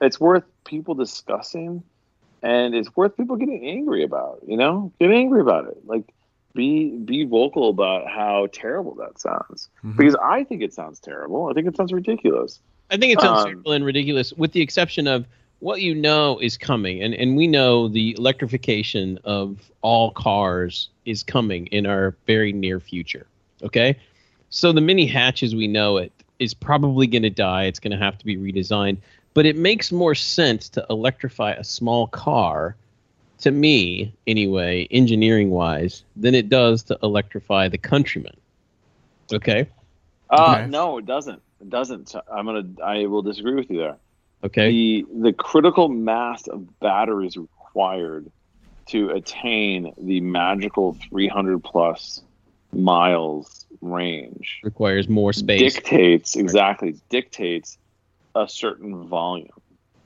it's 0.00 0.20
worth 0.20 0.44
people 0.64 0.94
discussing, 0.94 1.82
and 2.42 2.74
it's 2.76 2.94
worth 2.96 3.16
people 3.16 3.34
getting 3.36 3.66
angry 3.66 4.04
about. 4.04 4.40
You 4.46 4.56
know, 4.56 4.92
get 5.00 5.10
angry 5.10 5.40
about 5.40 5.66
it. 5.66 5.78
Like, 5.86 6.04
be 6.54 6.90
be 6.90 7.24
vocal 7.24 7.68
about 7.68 8.06
how 8.08 8.48
terrible 8.52 8.94
that 8.94 9.18
sounds. 9.18 9.68
Mhm. 9.84 9.96
Because 9.96 10.16
I 10.16 10.44
think 10.44 10.62
it 10.62 10.72
sounds 10.72 11.00
terrible. 11.00 11.48
I 11.48 11.52
think 11.52 11.66
it 11.66 11.76
sounds 11.76 11.92
ridiculous. 11.92 12.60
I 12.90 12.96
think 12.96 13.12
it 13.12 13.20
sounds 13.20 13.40
Um, 13.40 13.46
terrible 13.46 13.72
and 13.72 13.84
ridiculous, 13.84 14.32
with 14.32 14.52
the 14.52 14.60
exception 14.62 15.06
of 15.06 15.26
what 15.60 15.80
you 15.80 15.94
know 15.94 16.38
is 16.38 16.56
coming, 16.56 17.02
and 17.02 17.14
and 17.14 17.36
we 17.36 17.46
know 17.46 17.88
the 17.88 18.14
electrification 18.18 19.18
of 19.24 19.70
all 19.82 20.10
cars 20.12 20.88
is 21.04 21.22
coming 21.22 21.66
in 21.68 21.86
our 21.86 22.14
very 22.26 22.52
near 22.52 22.80
future. 22.80 23.26
Okay, 23.62 23.96
so 24.50 24.72
the 24.72 24.80
mini 24.80 25.06
hatch 25.06 25.42
as 25.42 25.54
we 25.54 25.66
know 25.66 25.96
it 25.96 26.12
is 26.38 26.54
probably 26.54 27.06
going 27.06 27.22
to 27.22 27.30
die. 27.30 27.64
It's 27.64 27.80
going 27.80 27.92
to 27.92 28.04
have 28.04 28.18
to 28.18 28.24
be 28.24 28.36
redesigned, 28.36 28.98
but 29.32 29.46
it 29.46 29.56
makes 29.56 29.90
more 29.90 30.14
sense 30.14 30.68
to 30.70 30.84
electrify 30.90 31.52
a 31.52 31.64
small 31.64 32.06
car. 32.08 32.76
To 33.40 33.50
me, 33.50 34.14
anyway, 34.26 34.86
engineering 34.90 35.50
wise, 35.50 36.04
than 36.16 36.34
it 36.34 36.48
does 36.48 36.82
to 36.84 36.98
electrify 37.02 37.68
the 37.68 37.78
Countryman. 37.78 38.36
Okay. 39.32 39.68
Uh, 40.30 40.54
Okay. 40.58 40.66
No, 40.70 40.98
it 40.98 41.06
doesn't. 41.06 41.42
It 41.60 41.68
doesn't. 41.70 42.14
I'm 42.32 42.46
gonna. 42.46 42.66
I 42.84 43.06
will 43.06 43.22
disagree 43.22 43.54
with 43.54 43.70
you 43.70 43.78
there. 43.78 43.96
Okay. 44.42 44.70
the 44.70 45.06
the 45.22 45.32
critical 45.32 45.88
mass 45.88 46.46
of 46.48 46.78
batteries 46.80 47.36
required 47.36 48.30
to 48.86 49.08
attain 49.10 49.94
the 49.96 50.20
magical 50.20 50.92
300 51.08 51.64
plus 51.64 52.20
miles 52.74 53.64
range 53.80 54.60
Requires 54.62 55.08
more 55.08 55.32
space. 55.32 55.74
dictates 55.74 56.36
exactly 56.36 56.96
dictates 57.08 57.78
a 58.34 58.46
certain 58.48 59.06
volume. 59.06 59.48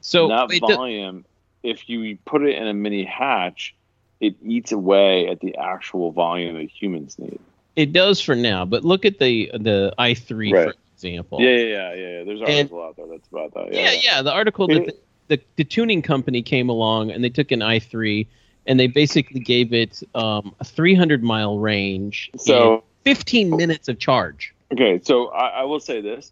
So 0.01 0.29
that 0.29 0.49
wait, 0.49 0.63
the- 0.67 0.75
volume, 0.77 1.25
if 1.63 1.89
you 1.89 2.19
put 2.25 2.43
it 2.43 2.57
in 2.57 2.67
a 2.67 2.75
mini 2.75 3.05
hatch, 3.05 3.75
it 4.21 4.37
eats 4.43 4.73
away 4.73 5.29
at 5.29 5.41
the 5.41 5.57
actual 5.57 6.13
volume 6.13 6.57
that 6.57 6.71
humans 6.71 7.19
need. 7.19 7.41
It 7.77 7.93
does 7.93 8.21
for 8.21 8.35
now, 8.35 8.65
but 8.65 8.85
look 8.85 9.05
at 9.05 9.19
the 9.19 9.51
the 9.55 9.95
i 9.99 10.15
three 10.15 10.53
Right. 10.53 10.71
for 10.71 10.75
example. 10.95 11.41
Yeah, 11.41 11.51
yeah, 11.51 11.57
yeah, 11.57 11.95
yeah. 11.95 12.19
yeah. 12.19 12.25
There's 12.25 12.43
article 12.43 12.83
out 12.83 12.97
there 12.97 13.07
that's 13.07 13.29
about 13.29 13.55
that. 13.55 13.73
yeah, 13.73 13.93
yeah. 13.93 14.23
The 14.23 14.33
article 14.33 14.67
that 14.69 14.87
the, 14.87 15.37
the, 15.37 15.43
the 15.57 15.65
tuning 15.65 16.03
company 16.03 16.43
came 16.43 16.69
along 16.69 17.13
and 17.13 17.23
they 17.23 17.31
took 17.31 17.53
an 17.53 17.63
i 17.63 17.79
three 17.79 18.27
and 18.67 18.79
they 18.79 18.87
basically 18.87 19.41
gave 19.41 19.73
it 19.73 20.03
um, 20.15 20.55
a 20.61 20.65
300 20.65 21.23
mile 21.23 21.59
range, 21.59 22.31
So 22.37 22.75
and 22.75 22.83
15 23.05 23.57
minutes 23.57 23.89
of 23.89 23.99
charge. 23.99 24.55
Okay, 24.73 25.01
so 25.03 25.29
I, 25.29 25.61
I 25.61 25.65
will 25.65 25.81
say 25.81 26.03
this: 26.03 26.31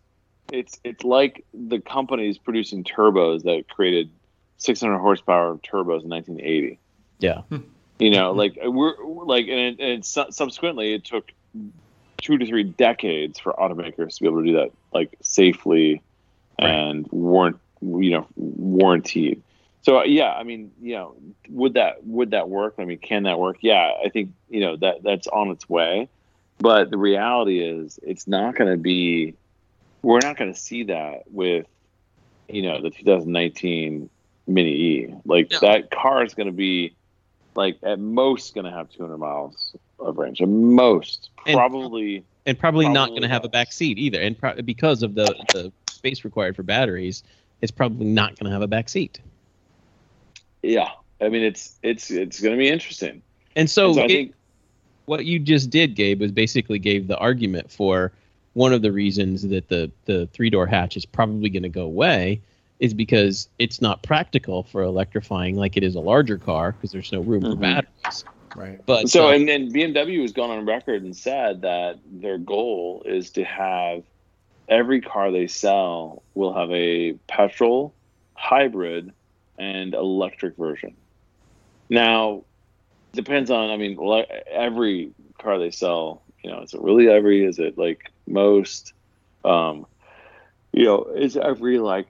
it's 0.52 0.78
it's 0.84 1.02
like 1.02 1.44
the 1.54 1.80
companies 1.80 2.36
producing 2.38 2.84
turbos 2.84 3.44
that 3.44 3.68
created 3.68 4.10
600 4.66 4.98
horsepower 4.98 5.54
turbos 5.56 6.02
in 6.02 6.10
1980. 6.10 6.78
Yeah. 7.20 7.42
Hmm. 7.48 7.58
You 7.98 8.10
know, 8.10 8.32
like 8.42 8.58
we're 8.62 9.02
we're 9.04 9.24
like, 9.24 9.46
and, 9.48 9.80
it, 9.80 9.80
and 9.80 10.04
su- 10.04 10.30
subsequently, 10.30 10.94
it 10.94 11.04
took 11.04 11.32
two 12.18 12.38
to 12.38 12.46
three 12.46 12.64
decades 12.64 13.38
for 13.38 13.52
automakers 13.54 14.16
to 14.16 14.22
be 14.22 14.26
able 14.28 14.42
to 14.42 14.46
do 14.46 14.56
that, 14.56 14.70
like 14.92 15.16
safely 15.22 16.02
Right. 16.60 16.70
and 16.70 17.06
warrant, 17.10 17.58
you 17.82 18.10
know, 18.12 18.26
warranted. 18.36 19.42
So 19.82 19.98
uh, 20.00 20.04
yeah, 20.04 20.32
I 20.32 20.42
mean, 20.42 20.72
you 20.80 20.94
know, 20.94 21.16
would 21.50 21.74
that 21.74 22.04
would 22.06 22.30
that 22.30 22.48
work? 22.48 22.76
I 22.78 22.86
mean, 22.86 22.96
can 22.98 23.24
that 23.24 23.38
work? 23.38 23.58
Yeah, 23.60 23.92
I 24.02 24.08
think 24.08 24.30
you 24.48 24.60
know 24.60 24.76
that 24.76 25.02
that's 25.02 25.26
on 25.26 25.50
its 25.50 25.68
way. 25.68 26.08
But 26.58 26.90
the 26.90 26.96
reality 26.96 27.60
is, 27.60 28.00
it's 28.02 28.26
not 28.26 28.56
going 28.56 28.70
to 28.70 28.78
be. 28.78 29.34
We're 30.00 30.20
not 30.22 30.36
going 30.38 30.52
to 30.52 30.58
see 30.58 30.84
that 30.84 31.24
with, 31.30 31.66
you 32.48 32.62
know, 32.62 32.80
the 32.80 32.90
2019 32.90 34.08
Mini 34.46 34.70
E. 34.72 35.14
Like 35.24 35.50
No. 35.52 35.58
that 35.60 35.90
car 35.90 36.24
is 36.24 36.34
going 36.34 36.46
to 36.46 36.52
be, 36.52 36.94
like 37.54 37.78
at 37.82 37.98
most 37.98 38.54
going 38.54 38.64
to 38.64 38.70
have 38.70 38.90
200 38.90 39.16
miles 39.18 39.74
of 39.98 40.18
range. 40.18 40.40
At 40.40 40.48
most, 40.48 41.30
And- 41.46 41.56
probably. 41.56 42.24
and 42.46 42.58
probably, 42.58 42.88
not 42.88 43.08
going 43.10 43.22
to 43.22 43.28
have 43.28 43.44
a 43.44 43.48
back 43.48 43.72
seat 43.72 43.98
either. 43.98 44.20
And 44.20 44.38
pro- 44.38 44.60
because 44.62 45.02
of 45.02 45.14
the 45.14 45.24
the 45.52 45.72
space 45.90 46.24
required 46.24 46.54
for 46.54 46.62
batteries, 46.62 47.22
it's 47.62 47.72
probably 47.72 48.06
not 48.06 48.38
going 48.38 48.46
to 48.46 48.52
have 48.52 48.62
a 48.62 48.66
back 48.68 48.88
seat. 48.88 49.18
Yeah, 50.62 50.90
I 51.20 51.28
mean, 51.28 51.42
it's 51.42 51.78
it's 51.82 52.10
it's 52.10 52.40
going 52.40 52.54
to 52.54 52.58
be 52.58 52.68
interesting. 52.68 53.22
And 53.56 53.68
so, 53.70 53.86
And 53.86 53.94
so 53.96 54.00
I 54.02 54.04
it- 54.04 54.08
think 54.08 54.32
what 55.06 55.24
you 55.24 55.38
just 55.38 55.70
did, 55.70 55.94
Gabe, 55.94 56.20
was 56.20 56.32
basically 56.32 56.78
gave 56.78 57.06
the 57.06 57.16
argument 57.18 57.70
for 57.70 58.12
one 58.54 58.72
of 58.72 58.82
the 58.82 58.92
reasons 58.92 59.42
that 59.48 59.68
the 59.68 59.90
the 60.04 60.26
three 60.28 60.50
door 60.50 60.66
hatch 60.66 60.96
is 60.96 61.04
probably 61.06 61.48
going 61.48 61.62
to 61.62 61.68
go 61.68 61.82
away 61.84 62.40
is 62.78 62.94
because 62.94 63.48
it's 63.58 63.80
not 63.80 64.02
practical 64.02 64.62
for 64.62 64.82
electrifying 64.82 65.56
like 65.56 65.76
it 65.76 65.82
is 65.82 65.94
a 65.94 66.00
larger 66.00 66.38
car 66.38 66.72
because 66.72 66.92
there's 66.92 67.12
no 67.12 67.20
room 67.20 67.42
for 67.42 67.48
Mhm. 67.56 67.60
batteries. 67.60 68.24
Right. 68.54 68.80
But 68.86 69.08
so 69.08 69.28
uh, 69.28 69.32
and 69.32 69.48
then 69.48 69.72
BMW 69.72 70.22
has 70.22 70.32
gone 70.32 70.50
on 70.50 70.64
record 70.66 71.02
and 71.02 71.16
said 71.16 71.62
that 71.62 72.00
their 72.04 72.38
goal 72.38 73.02
is 73.06 73.30
to 73.32 73.44
have 73.44 74.02
every 74.68 75.00
car 75.00 75.30
they 75.30 75.46
sell 75.46 76.22
will 76.34 76.52
have 76.54 76.70
a 76.70 77.14
petrol, 77.28 77.94
hybrid, 78.34 79.12
and 79.58 79.94
electric 79.94 80.56
version. 80.56 80.96
Now, 81.88 82.44
depends 83.12 83.50
on. 83.50 83.70
I 83.70 83.76
mean, 83.76 83.96
le- 83.96 84.26
every 84.50 85.12
car 85.40 85.58
they 85.58 85.70
sell, 85.70 86.22
you 86.42 86.50
know, 86.50 86.62
is 86.62 86.74
it 86.74 86.80
really 86.80 87.08
every? 87.08 87.44
Is 87.44 87.58
it 87.58 87.78
like 87.78 88.00
most? 88.26 88.92
Um, 89.44 89.86
you 90.72 90.84
know, 90.84 91.04
is 91.14 91.36
every 91.36 91.78
like 91.78 92.08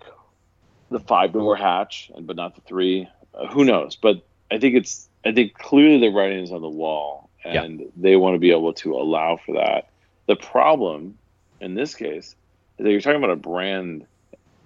the 0.90 1.00
five 1.00 1.32
door 1.32 1.56
hatch, 1.56 2.10
and 2.14 2.26
but 2.26 2.36
not 2.36 2.54
the 2.54 2.60
three? 2.62 3.08
Uh, 3.34 3.46
who 3.48 3.64
knows? 3.64 3.96
But 3.96 4.24
I 4.50 4.58
think 4.58 4.74
it's. 4.76 5.08
I 5.24 5.32
think 5.32 5.54
clearly 5.54 5.98
the 5.98 6.14
writing 6.14 6.44
is 6.44 6.52
on 6.52 6.62
the 6.62 6.68
wall, 6.68 7.28
Yeah. 7.44 7.64
and 7.64 7.90
they 7.96 8.14
want 8.16 8.34
to 8.34 8.38
be 8.38 8.52
able 8.52 8.72
to 8.74 8.94
allow 8.94 9.38
for 9.44 9.54
that. 9.56 9.88
The 10.26 10.36
problem, 10.36 11.18
in 11.60 11.74
this 11.74 11.94
case, 11.94 12.36
is 12.78 12.84
that 12.84 12.90
you're 12.90 13.00
talking 13.00 13.18
about 13.18 13.30
a 13.30 13.36
brand 13.36 14.06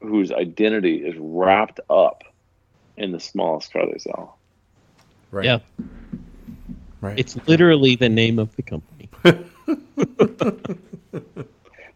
whose 0.00 0.30
identity 0.32 0.96
is 0.96 1.14
wrapped 1.18 1.80
up 1.88 2.24
in 2.98 3.12
the 3.12 3.20
smallest 3.20 3.72
car 3.72 3.86
they 3.90 3.98
sell. 3.98 4.38
Right. 5.30 5.44
Yeah. 5.46 5.58
Right. 7.00 7.18
it's 7.18 7.36
literally 7.48 7.96
the 7.96 8.08
name 8.10 8.38
of 8.38 8.54
the 8.56 8.62
company. 8.62 9.08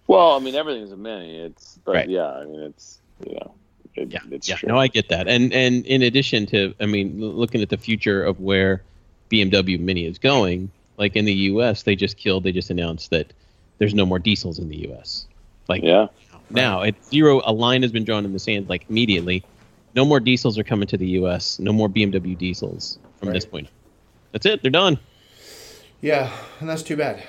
Well, 0.06 0.32
I 0.32 0.38
mean, 0.38 0.54
everything's 0.54 0.92
a 0.92 0.96
mini. 0.98 1.38
It's, 1.38 1.78
but 1.84 1.94
Right. 1.94 2.08
yeah, 2.10 2.30
I 2.30 2.44
mean, 2.44 2.60
it's, 2.60 3.00
you 3.26 3.34
know, 3.36 3.54
it, 3.96 4.12
Yeah, 4.12 4.20
it's 4.30 4.48
yeah. 4.48 4.56
true. 4.56 4.68
No, 4.68 4.78
I 4.78 4.88
get 4.88 5.08
that. 5.08 5.28
And 5.28 5.52
and 5.52 5.84
in 5.86 6.02
addition 6.02 6.46
to, 6.46 6.74
I 6.80 6.86
mean, 6.86 7.20
looking 7.20 7.62
at 7.62 7.68
the 7.68 7.76
future 7.76 8.24
of 8.24 8.40
where 8.40 8.82
BMW 9.30 9.78
Mini 9.78 10.06
is 10.06 10.18
going, 10.18 10.70
like 10.96 11.16
in 11.16 11.24
the 11.24 11.34
U.S., 11.34 11.82
they 11.82 11.96
just 11.96 12.16
killed. 12.16 12.44
They 12.44 12.52
just 12.52 12.70
announced 12.70 13.10
that 13.10 13.32
there's 13.78 13.94
no 13.94 14.06
more 14.06 14.18
diesels 14.18 14.58
in 14.58 14.68
the 14.68 14.76
U.S. 14.88 15.26
Like 15.68 15.82
yeah. 15.82 16.06
now, 16.50 16.82
it's 16.82 17.10
zero. 17.10 17.42
A 17.44 17.52
line 17.52 17.82
has 17.82 17.92
been 17.92 18.04
drawn 18.04 18.24
in 18.24 18.32
the 18.32 18.38
sand, 18.38 18.68
like 18.68 18.84
immediately. 18.88 19.44
No 19.94 20.04
more 20.04 20.18
diesels 20.18 20.58
are 20.58 20.64
coming 20.64 20.88
to 20.88 20.96
the 20.96 21.06
U.S. 21.20 21.58
No 21.58 21.72
more 21.72 21.88
BMW 21.88 22.36
diesels 22.36 22.98
from 23.18 23.32
this 23.32 23.46
point. 23.46 23.68
That's 24.32 24.44
it. 24.44 24.60
They're 24.62 24.70
done. 24.70 24.98
Yeah, 26.00 26.30
and 26.60 26.68
that's 26.68 26.82
too 26.82 26.96
bad. 26.96 27.22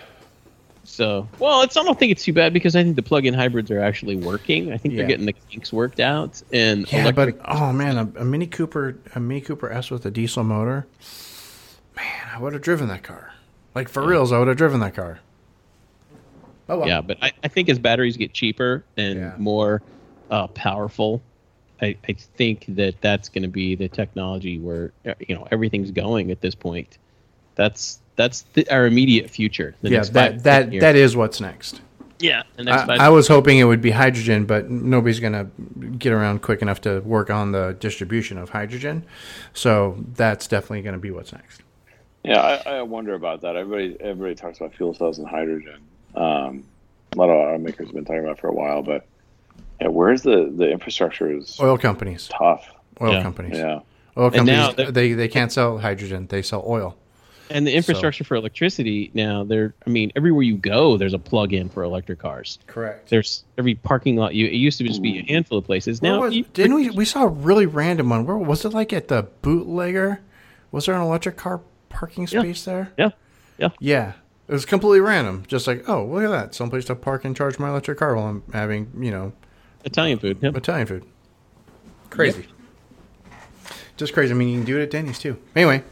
So, 0.87 1.27
well, 1.39 1.61
it's 1.63 1.75
I 1.75 1.83
don't 1.83 1.97
think 1.97 2.11
it's 2.11 2.23
too 2.23 2.33
bad 2.33 2.53
because 2.53 2.75
I 2.75 2.83
think 2.83 2.95
the 2.95 3.01
plug-in 3.03 3.33
hybrids 3.33 3.71
are 3.71 3.79
actually 3.81 4.15
working. 4.15 4.71
I 4.71 4.77
think 4.77 4.93
Yeah. 4.93 4.99
they're 4.99 5.07
getting 5.07 5.25
the 5.25 5.33
kinks 5.33 5.73
worked 5.73 5.99
out, 5.99 6.41
and 6.51 6.89
Yeah, 6.91 7.03
electric. 7.03 7.39
but 7.39 7.45
oh 7.59 7.73
man, 7.73 7.97
a, 7.97 8.21
a 8.21 8.25
Mini 8.25 8.47
Cooper, 8.47 9.01
a 9.15 9.19
Mini 9.19 9.41
Cooper 9.41 9.71
S 9.71 9.89
with 9.91 10.05
a 10.05 10.11
diesel 10.11 10.43
motor. 10.43 10.85
Man, 11.95 12.05
I 12.35 12.39
would 12.39 12.53
have 12.53 12.61
driven 12.61 12.87
that 12.89 13.03
car. 13.03 13.31
Like 13.73 13.89
for 13.89 14.05
reals, 14.05 14.31
I 14.31 14.39
would 14.39 14.47
have 14.47 14.57
driven 14.57 14.79
that 14.81 14.93
car. 14.95 15.19
Oh 16.69 16.79
well. 16.79 16.87
Yeah, 16.87 17.01
but 17.01 17.17
I, 17.21 17.31
I 17.43 17.47
think 17.47 17.69
as 17.69 17.79
batteries 17.79 18.17
get 18.17 18.33
cheaper 18.33 18.85
and 18.97 19.19
Yeah. 19.19 19.35
more 19.37 19.81
uh, 20.29 20.47
powerful, 20.47 21.21
I, 21.81 21.97
I 22.07 22.13
think 22.13 22.65
that 22.69 23.01
that's 23.01 23.29
going 23.29 23.43
to 23.43 23.47
be 23.49 23.75
the 23.75 23.87
technology 23.89 24.59
where 24.59 24.93
uh, 25.05 25.13
you 25.19 25.35
know 25.35 25.47
everything's 25.51 25.91
going 25.91 26.31
at 26.31 26.41
this 26.41 26.55
point. 26.55 26.97
That's 27.55 27.99
that's 28.15 28.41
the, 28.53 28.67
our 28.69 28.85
immediate 28.85 29.29
future. 29.29 29.75
The 29.81 29.89
yeah. 29.91 30.03
That 30.03 30.43
that 30.43 30.71
years. 30.71 30.81
that 30.81 30.95
is 30.95 31.15
what's 31.15 31.39
next. 31.41 31.81
yeah. 32.19 32.43
The 32.55 32.63
next 32.63 32.85
five, 32.85 32.99
I, 32.99 33.05
I 33.07 33.09
was 33.09 33.27
hoping 33.27 33.57
it 33.59 33.65
would 33.65 33.81
be 33.81 33.91
hydrogen, 33.91 34.45
but 34.45 34.69
nobody's 34.69 35.19
gonna 35.19 35.49
get 35.97 36.13
around 36.13 36.41
quick 36.41 36.61
enough 36.61 36.81
to 36.81 36.99
work 37.01 37.29
on 37.29 37.51
the 37.51 37.75
distribution 37.79 38.37
of 38.37 38.49
hydrogen. 38.49 39.05
So 39.53 39.97
that's 40.15 40.47
definitely 40.47 40.81
going 40.81 40.93
to 40.93 40.99
be 40.99 41.11
what's 41.11 41.31
next. 41.33 41.61
Yeah, 42.23 42.39
I, 42.65 42.77
I 42.77 42.81
wonder 42.81 43.13
about 43.13 43.41
that. 43.41 43.55
Everybody, 43.55 43.97
everybody 43.99 44.33
talks 44.35 44.57
about 44.57 44.73
fuel 44.73 44.93
cells 44.95 45.19
and 45.19 45.27
hydrogen. 45.27 45.79
Um, 46.15 46.63
a 47.13 47.17
lot 47.17 47.29
of 47.29 47.35
automakers 47.35 47.85
have 47.85 47.93
been 47.93 48.03
talking 48.05 48.23
about 48.23 48.37
it 48.37 48.39
for 48.39 48.47
a 48.47 48.53
while, 48.53 48.81
but 48.81 49.05
yeah, 49.79 49.89
where's 49.89 50.21
the 50.23 50.51
the 50.55 50.69
infrastructure 50.71 51.29
is 51.37 51.59
Oil 51.59 51.77
companies, 51.77 52.27
tough. 52.29 52.67
oil 53.01 53.13
Yeah. 53.13 53.21
companies, 53.21 53.57
Yeah, 53.57 53.79
oil 54.17 54.31
And 54.33 54.45
now 54.47 54.67
companies. 54.67 54.75
they're- 54.75 54.91
They 54.91 55.13
they 55.13 55.27
can't 55.27 55.51
sell 55.51 55.77
hydrogen; 55.77 56.27
they 56.27 56.41
sell 56.41 56.63
oil. 56.65 56.95
And 57.49 57.65
the 57.67 57.73
infrastructure 57.73 58.23
for 58.23 58.35
electricity 58.35 59.11
now. 59.13 59.43
There, 59.43 59.73
I 59.85 59.89
mean, 59.89 60.11
everywhere 60.15 60.43
you 60.43 60.57
go, 60.57 60.97
there's 60.97 61.13
a 61.13 61.19
plug-in 61.19 61.69
for 61.69 61.83
electric 61.83 62.19
cars. 62.19 62.59
Correct. 62.67 63.09
There's 63.09 63.43
every 63.57 63.75
parking 63.75 64.15
lot. 64.15 64.33
You 64.35 64.47
it 64.47 64.53
used 64.53 64.77
to 64.79 64.83
just 64.83 65.01
be 65.01 65.19
a 65.19 65.23
handful 65.23 65.57
of 65.57 65.65
places. 65.65 66.01
Where 66.01 66.11
Now, 66.11 66.21
was, 66.21 66.33
you- 66.35 66.45
didn't 66.53 66.75
we? 66.75 66.89
We 66.89 67.05
saw 67.05 67.23
a 67.23 67.27
really 67.27 67.65
random 67.65 68.09
one. 68.09 68.25
Where 68.25 68.37
was 68.37 68.65
it? 68.65 68.73
Like 68.73 68.91
at 68.93 69.07
the 69.09 69.23
bootlegger? 69.41 70.21
Was 70.71 70.85
there 70.87 70.95
an 70.95 71.01
electric 71.01 71.37
car 71.37 71.61
parking 71.89 72.27
Yeah. 72.29 72.41
space 72.41 72.65
there? 72.65 72.91
Yeah. 72.97 73.09
Yeah. 73.57 73.69
Yeah. 73.79 74.13
It 74.47 74.51
was 74.53 74.65
completely 74.65 74.99
random. 74.99 75.43
Just 75.47 75.65
like, 75.65 75.87
oh, 75.89 76.05
look 76.05 76.23
at 76.23 76.29
that. 76.29 76.53
Someplace 76.53 76.85
to 76.85 76.95
park 76.95 77.25
and 77.25 77.35
charge 77.35 77.57
my 77.57 77.69
electric 77.69 77.97
car 77.97 78.15
while 78.15 78.27
I'm 78.27 78.43
having, 78.53 78.91
you 78.99 79.09
know, 79.11 79.33
Italian 79.85 80.19
food. 80.19 80.37
Yep. 80.41 80.57
Italian 80.57 80.85
food. 80.87 81.03
Crazy. 82.09 82.45
Just 83.97 84.13
crazy. 84.13 84.33
I 84.33 84.35
mean, 84.35 84.49
you 84.49 84.57
can 84.57 84.65
do 84.65 84.77
it 84.79 84.83
at 84.83 84.91
Denny's 84.91 85.17
too. 85.19 85.37
Anyway, 85.55 85.83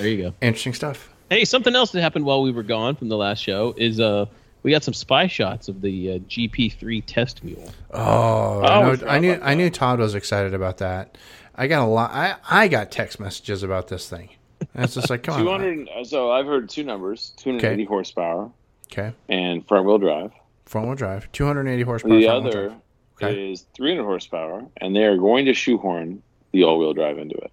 There 0.00 0.08
you 0.08 0.22
go. 0.22 0.34
interesting 0.40 0.74
stuff. 0.74 1.08
Hey, 1.30 1.44
something 1.44 1.74
else 1.76 1.92
that 1.92 2.00
happened 2.00 2.24
while 2.24 2.42
we 2.42 2.50
were 2.50 2.62
gone 2.62 2.96
from 2.96 3.08
the 3.08 3.16
last 3.16 3.42
show 3.42 3.74
is 3.76 4.00
uh 4.00 4.26
we 4.62 4.70
got 4.72 4.82
some 4.82 4.94
spy 4.94 5.26
shots 5.28 5.68
of 5.68 5.80
the 5.82 6.12
uh, 6.12 6.18
GP3 6.20 7.02
test 7.06 7.44
mule. 7.44 7.70
Oh, 7.92 8.60
I 8.60 8.66
I, 8.78 8.82
know, 8.82 9.06
I 9.06 9.18
knew. 9.18 9.38
I 9.42 9.54
knew 9.54 9.70
Todd 9.70 10.00
was 10.00 10.14
excited 10.16 10.52
about 10.52 10.78
that. 10.78 11.16
I 11.54 11.68
got 11.68 11.82
a 11.82 11.86
lot. 11.90 12.10
I, 12.12 12.36
I 12.50 12.68
got 12.68 12.90
text 12.90 13.20
messages 13.20 13.62
about 13.62 13.86
this 13.88 14.08
thing. 14.08 14.30
And 14.74 14.84
it's 14.84 14.94
just 14.94 15.10
like, 15.10 15.22
come 15.22 15.40
two 15.42 15.48
on. 15.50 15.60
hundred. 15.60 15.88
So 16.06 16.32
I've 16.32 16.46
heard 16.46 16.68
two 16.68 16.82
numbers: 16.82 17.32
two 17.36 17.50
hundred 17.50 17.68
eighty 17.72 17.82
Okay. 17.84 17.88
horsepower 17.88 18.50
Okay, 18.90 19.12
and 19.28 19.66
front 19.68 19.86
wheel 19.86 19.98
drive. 19.98 20.32
front 20.64 20.86
wheel 20.88 20.96
drive, 20.96 21.30
280 21.32 21.82
horsepower. 21.82 22.16
The 22.18 22.28
other. 22.28 22.74
Okay. 23.22 23.52
is 23.52 23.64
three 23.76 23.90
hundred 23.92 24.04
horsepower, 24.04 24.64
and 24.80 24.94
they 24.96 25.04
are 25.04 25.16
going 25.16 25.44
to 25.44 25.54
shoehorn 25.54 26.22
the 26.52 26.64
all 26.64 26.78
wheel 26.80 26.94
drive 26.94 27.18
into 27.18 27.36
it. 27.36 27.52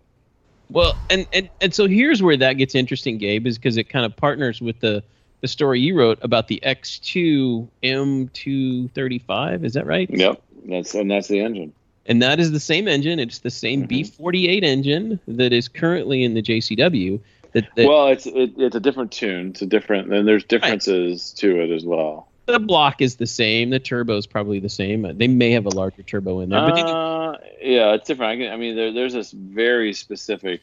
Well, 0.70 0.96
and 1.10 1.28
and 1.34 1.50
and 1.62 1.74
so 1.74 1.88
here's 1.88 2.22
where 2.24 2.38
that 2.38 2.54
gets 2.54 2.76
interesting, 2.76 3.18
Gabe, 3.18 3.48
is 3.48 3.58
because 3.58 3.78
it 3.78 3.90
kind 3.90 4.06
of 4.06 4.16
partners 4.16 4.62
with 4.62 4.80
the 4.80 5.04
the 5.42 5.48
story 5.48 5.80
you 5.80 5.96
wrote 5.96 6.18
about 6.22 6.48
the 6.48 6.60
X2 6.66 7.68
M235. 7.84 9.64
Is 9.64 9.74
that 9.74 9.86
right? 9.86 10.10
Yep, 10.10 10.42
that's 10.68 10.96
and 10.96 11.12
that's 11.12 11.28
the 11.28 11.40
engine. 11.40 11.74
And 12.08 12.22
that 12.22 12.40
is 12.40 12.52
the 12.52 12.60
same 12.60 12.88
engine. 12.88 13.20
It's 13.20 13.40
the 13.40 13.50
same 13.50 13.88
Mhm. 13.88 13.90
B48 13.90 14.64
engine 14.64 15.20
that 15.28 15.54
is 15.54 15.68
currently 15.68 16.24
in 16.24 16.36
the 16.36 16.42
JCW. 16.42 17.20
That, 17.54 17.68
that 17.76 17.88
well, 17.88 18.08
it's 18.08 18.26
it, 18.26 18.54
it's 18.58 18.76
a 18.76 18.80
different 18.80 19.12
tune. 19.12 19.50
It's 19.50 19.62
a 19.62 19.66
different. 19.66 20.14
And 20.14 20.28
there's 20.28 20.44
differences 20.44 21.32
to 21.38 21.62
it 21.62 21.72
as 21.72 21.86
well. 21.86 22.28
The 22.46 22.60
block 22.60 23.02
is 23.02 23.16
the 23.16 23.28
same. 23.28 23.70
The 23.70 23.80
turbo 23.80 24.18
is 24.18 24.28
probably 24.28 24.60
the 24.60 24.70
same. 24.70 25.18
They 25.18 25.28
may 25.28 25.52
have 25.52 25.66
a 25.66 25.70
larger 25.70 26.04
turbo 26.04 26.42
in 26.42 26.50
there, 26.50 26.62
but 26.62 26.80
Uh, 26.80 27.38
yeah, 27.62 27.94
it's 27.94 28.08
different. 28.08 28.32
I, 28.32 28.44
can, 28.44 28.54
I 28.54 28.58
mean, 28.58 28.76
there, 28.76 28.92
there's 28.94 29.14
this 29.14 29.32
very 29.32 29.94
specific. 29.94 30.62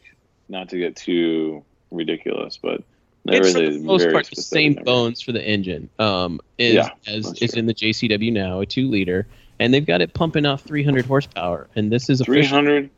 Not 0.49 0.69
to 0.69 0.77
get 0.77 0.95
too 0.97 1.63
ridiculous, 1.89 2.57
but 2.61 2.83
there 3.25 3.41
it's 3.41 3.53
for 3.53 3.59
a 3.63 3.71
the 3.71 3.79
most 3.79 4.09
part 4.11 4.29
the 4.29 4.41
same 4.41 4.73
number. 4.73 4.85
bones 4.85 5.21
for 5.21 5.31
the 5.31 5.41
engine. 5.43 5.89
Um, 5.99 6.41
is 6.57 6.73
Yeah, 6.75 6.89
as 7.07 7.31
is 7.41 7.51
true. 7.51 7.59
in 7.59 7.65
the 7.65 7.73
JCW 7.73 8.31
now, 8.33 8.59
a 8.59 8.65
two 8.65 8.89
liter, 8.89 9.25
and 9.59 9.73
they've 9.73 9.85
got 9.85 10.01
it 10.01 10.13
pumping 10.13 10.45
out 10.45 10.59
300 10.59 11.05
horsepower. 11.05 11.67
And 11.75 11.89
this 11.91 12.09
is 12.09 12.21
Three 12.21 12.39
official 12.41 12.57
hundred 12.57 12.89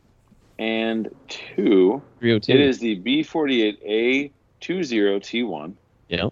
and 0.58 1.08
two. 1.28 2.02
302. 2.18 2.52
It 2.52 2.60
is 2.60 2.78
the 2.80 2.96
B 2.96 3.22
forty 3.22 3.62
eight 3.62 3.78
A 3.84 4.32
two 4.60 4.82
zero 4.82 5.18
T 5.20 5.44
one. 5.44 5.76
Yeah. 6.08 6.28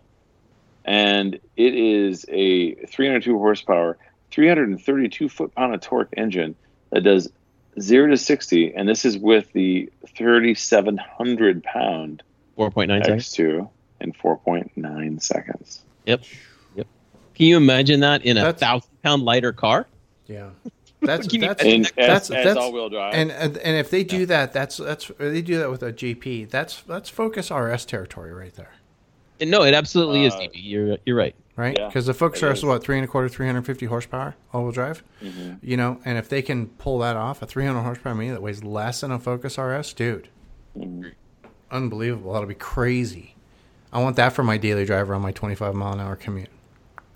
and 0.84 1.38
it 1.56 1.74
is 1.74 2.24
a 2.28 2.74
302 2.86 3.38
horsepower, 3.38 3.98
332 4.30 5.28
foot 5.28 5.54
pound 5.54 5.74
of 5.74 5.80
torque 5.80 6.12
engine 6.16 6.54
that 6.90 7.02
does 7.02 7.30
zero 7.80 8.08
to 8.08 8.16
60, 8.16 8.74
and 8.74 8.88
this 8.88 9.04
is 9.04 9.18
with 9.18 9.52
the 9.52 9.90
3,700 10.16 11.62
pound 11.64 12.22
4.9 12.58 13.04
seconds. 13.04 13.28
X2 13.28 13.68
in 14.00 14.12
4.9 14.12 15.22
seconds. 15.22 15.82
Yep. 16.06 16.22
Yep. 16.76 16.86
Can 17.34 17.46
you 17.46 17.56
imagine 17.56 18.00
that 18.00 18.24
in 18.24 18.36
a 18.36 18.52
thousand 18.52 18.90
pound 19.02 19.22
lighter 19.24 19.52
car? 19.52 19.86
Yeah, 20.26 20.50
that's 21.00 21.26
Can 21.26 21.40
that's 21.40 21.62
And 21.62 21.84
that's 21.96 22.30
as, 22.30 22.36
as 22.36 22.44
that's 22.44 22.56
all-wheel 22.58 22.90
drive. 22.90 23.14
and, 23.14 23.30
and 23.32 23.56
and 23.58 23.76
if 23.76 23.90
they 23.90 24.04
do 24.04 24.26
that, 24.26 24.52
that's 24.52 24.76
that's 24.76 25.10
they 25.18 25.42
do 25.42 25.58
that 25.58 25.70
with 25.70 25.82
a 25.82 25.92
GP. 25.92 26.48
That's 26.50 26.82
that's 26.82 27.08
Focus 27.10 27.50
RS 27.50 27.84
territory 27.86 28.32
right 28.32 28.54
there, 28.54 28.70
And 29.40 29.50
no, 29.50 29.62
it 29.64 29.74
absolutely 29.74 30.24
is, 30.24 30.34
Uh, 30.34 30.40
DB. 30.40 30.50
You're 30.54 30.98
you're 31.04 31.16
right. 31.16 31.34
Right? 31.56 31.76
Yeah, 31.78 31.86
Because 31.88 32.06
the 32.06 32.14
Focus 32.14 32.42
it 32.42 32.46
RS 32.46 32.52
is 32.52 32.58
is. 32.58 32.64
what 32.64 32.82
three 32.84 32.96
and 32.96 33.04
a 33.04 33.08
quarter, 33.08 33.28
three 33.28 33.46
hundred 33.46 33.66
fifty 33.66 33.86
horsepower 33.86 34.34
all-wheel 34.52 34.72
drive. 34.72 35.02
Mhm. 35.22 35.58
You 35.62 35.76
know, 35.76 36.00
and 36.04 36.18
if 36.18 36.28
they 36.28 36.42
can 36.42 36.66
pull 36.66 36.98
that 37.00 37.16
off, 37.16 37.42
a 37.42 37.46
three 37.46 37.64
hundred 37.66 37.82
horsepower 37.82 38.14
Mini 38.14 38.30
that 38.30 38.42
weighs 38.42 38.62
less 38.64 39.00
than 39.00 39.10
a 39.12 39.18
Focus 39.18 39.58
RS, 39.58 39.92
dude, 39.92 40.28
Mhm. 40.78 41.12
unbelievable. 41.70 42.32
That'll 42.32 42.48
be 42.48 42.54
crazy. 42.54 43.34
I 43.92 44.02
want 44.02 44.16
that 44.16 44.32
for 44.32 44.42
my 44.42 44.56
daily 44.56 44.84
driver 44.84 45.14
on 45.14 45.22
my 45.22 45.32
twenty-five 45.32 45.74
mile 45.74 45.92
an 45.92 46.00
hour 46.00 46.16
commute. 46.16 46.48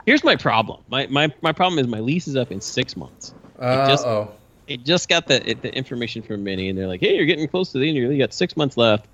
Here's 0.07 0.25
my 0.25 0.37
problem. 0.37 0.81
My 0.89 1.07
my 1.09 1.33
my 1.43 1.53
problem 1.53 1.79
is 1.79 1.87
my 1.89 2.01
lease 2.01 2.29
is 2.29 2.37
up 2.37 2.51
in 2.53 2.61
six 2.61 2.97
months. 2.97 3.35
Uh 3.59 3.97
oh. 4.05 4.31
It 4.69 4.85
just 4.85 5.09
got 5.09 5.27
the 5.27 5.49
it, 5.49 5.63
the 5.63 5.75
information 5.75 6.23
from 6.23 6.45
Mini, 6.45 6.69
and 6.69 6.79
they're 6.79 6.87
like, 6.87 7.01
"Hey, 7.01 7.17
you're 7.17 7.25
getting 7.27 7.49
close 7.49 7.73
to 7.73 7.79
the 7.79 7.89
end. 7.89 7.97
You 7.97 8.19
got 8.19 8.33
six 8.33 8.57
months 8.57 8.77
left." 8.77 9.07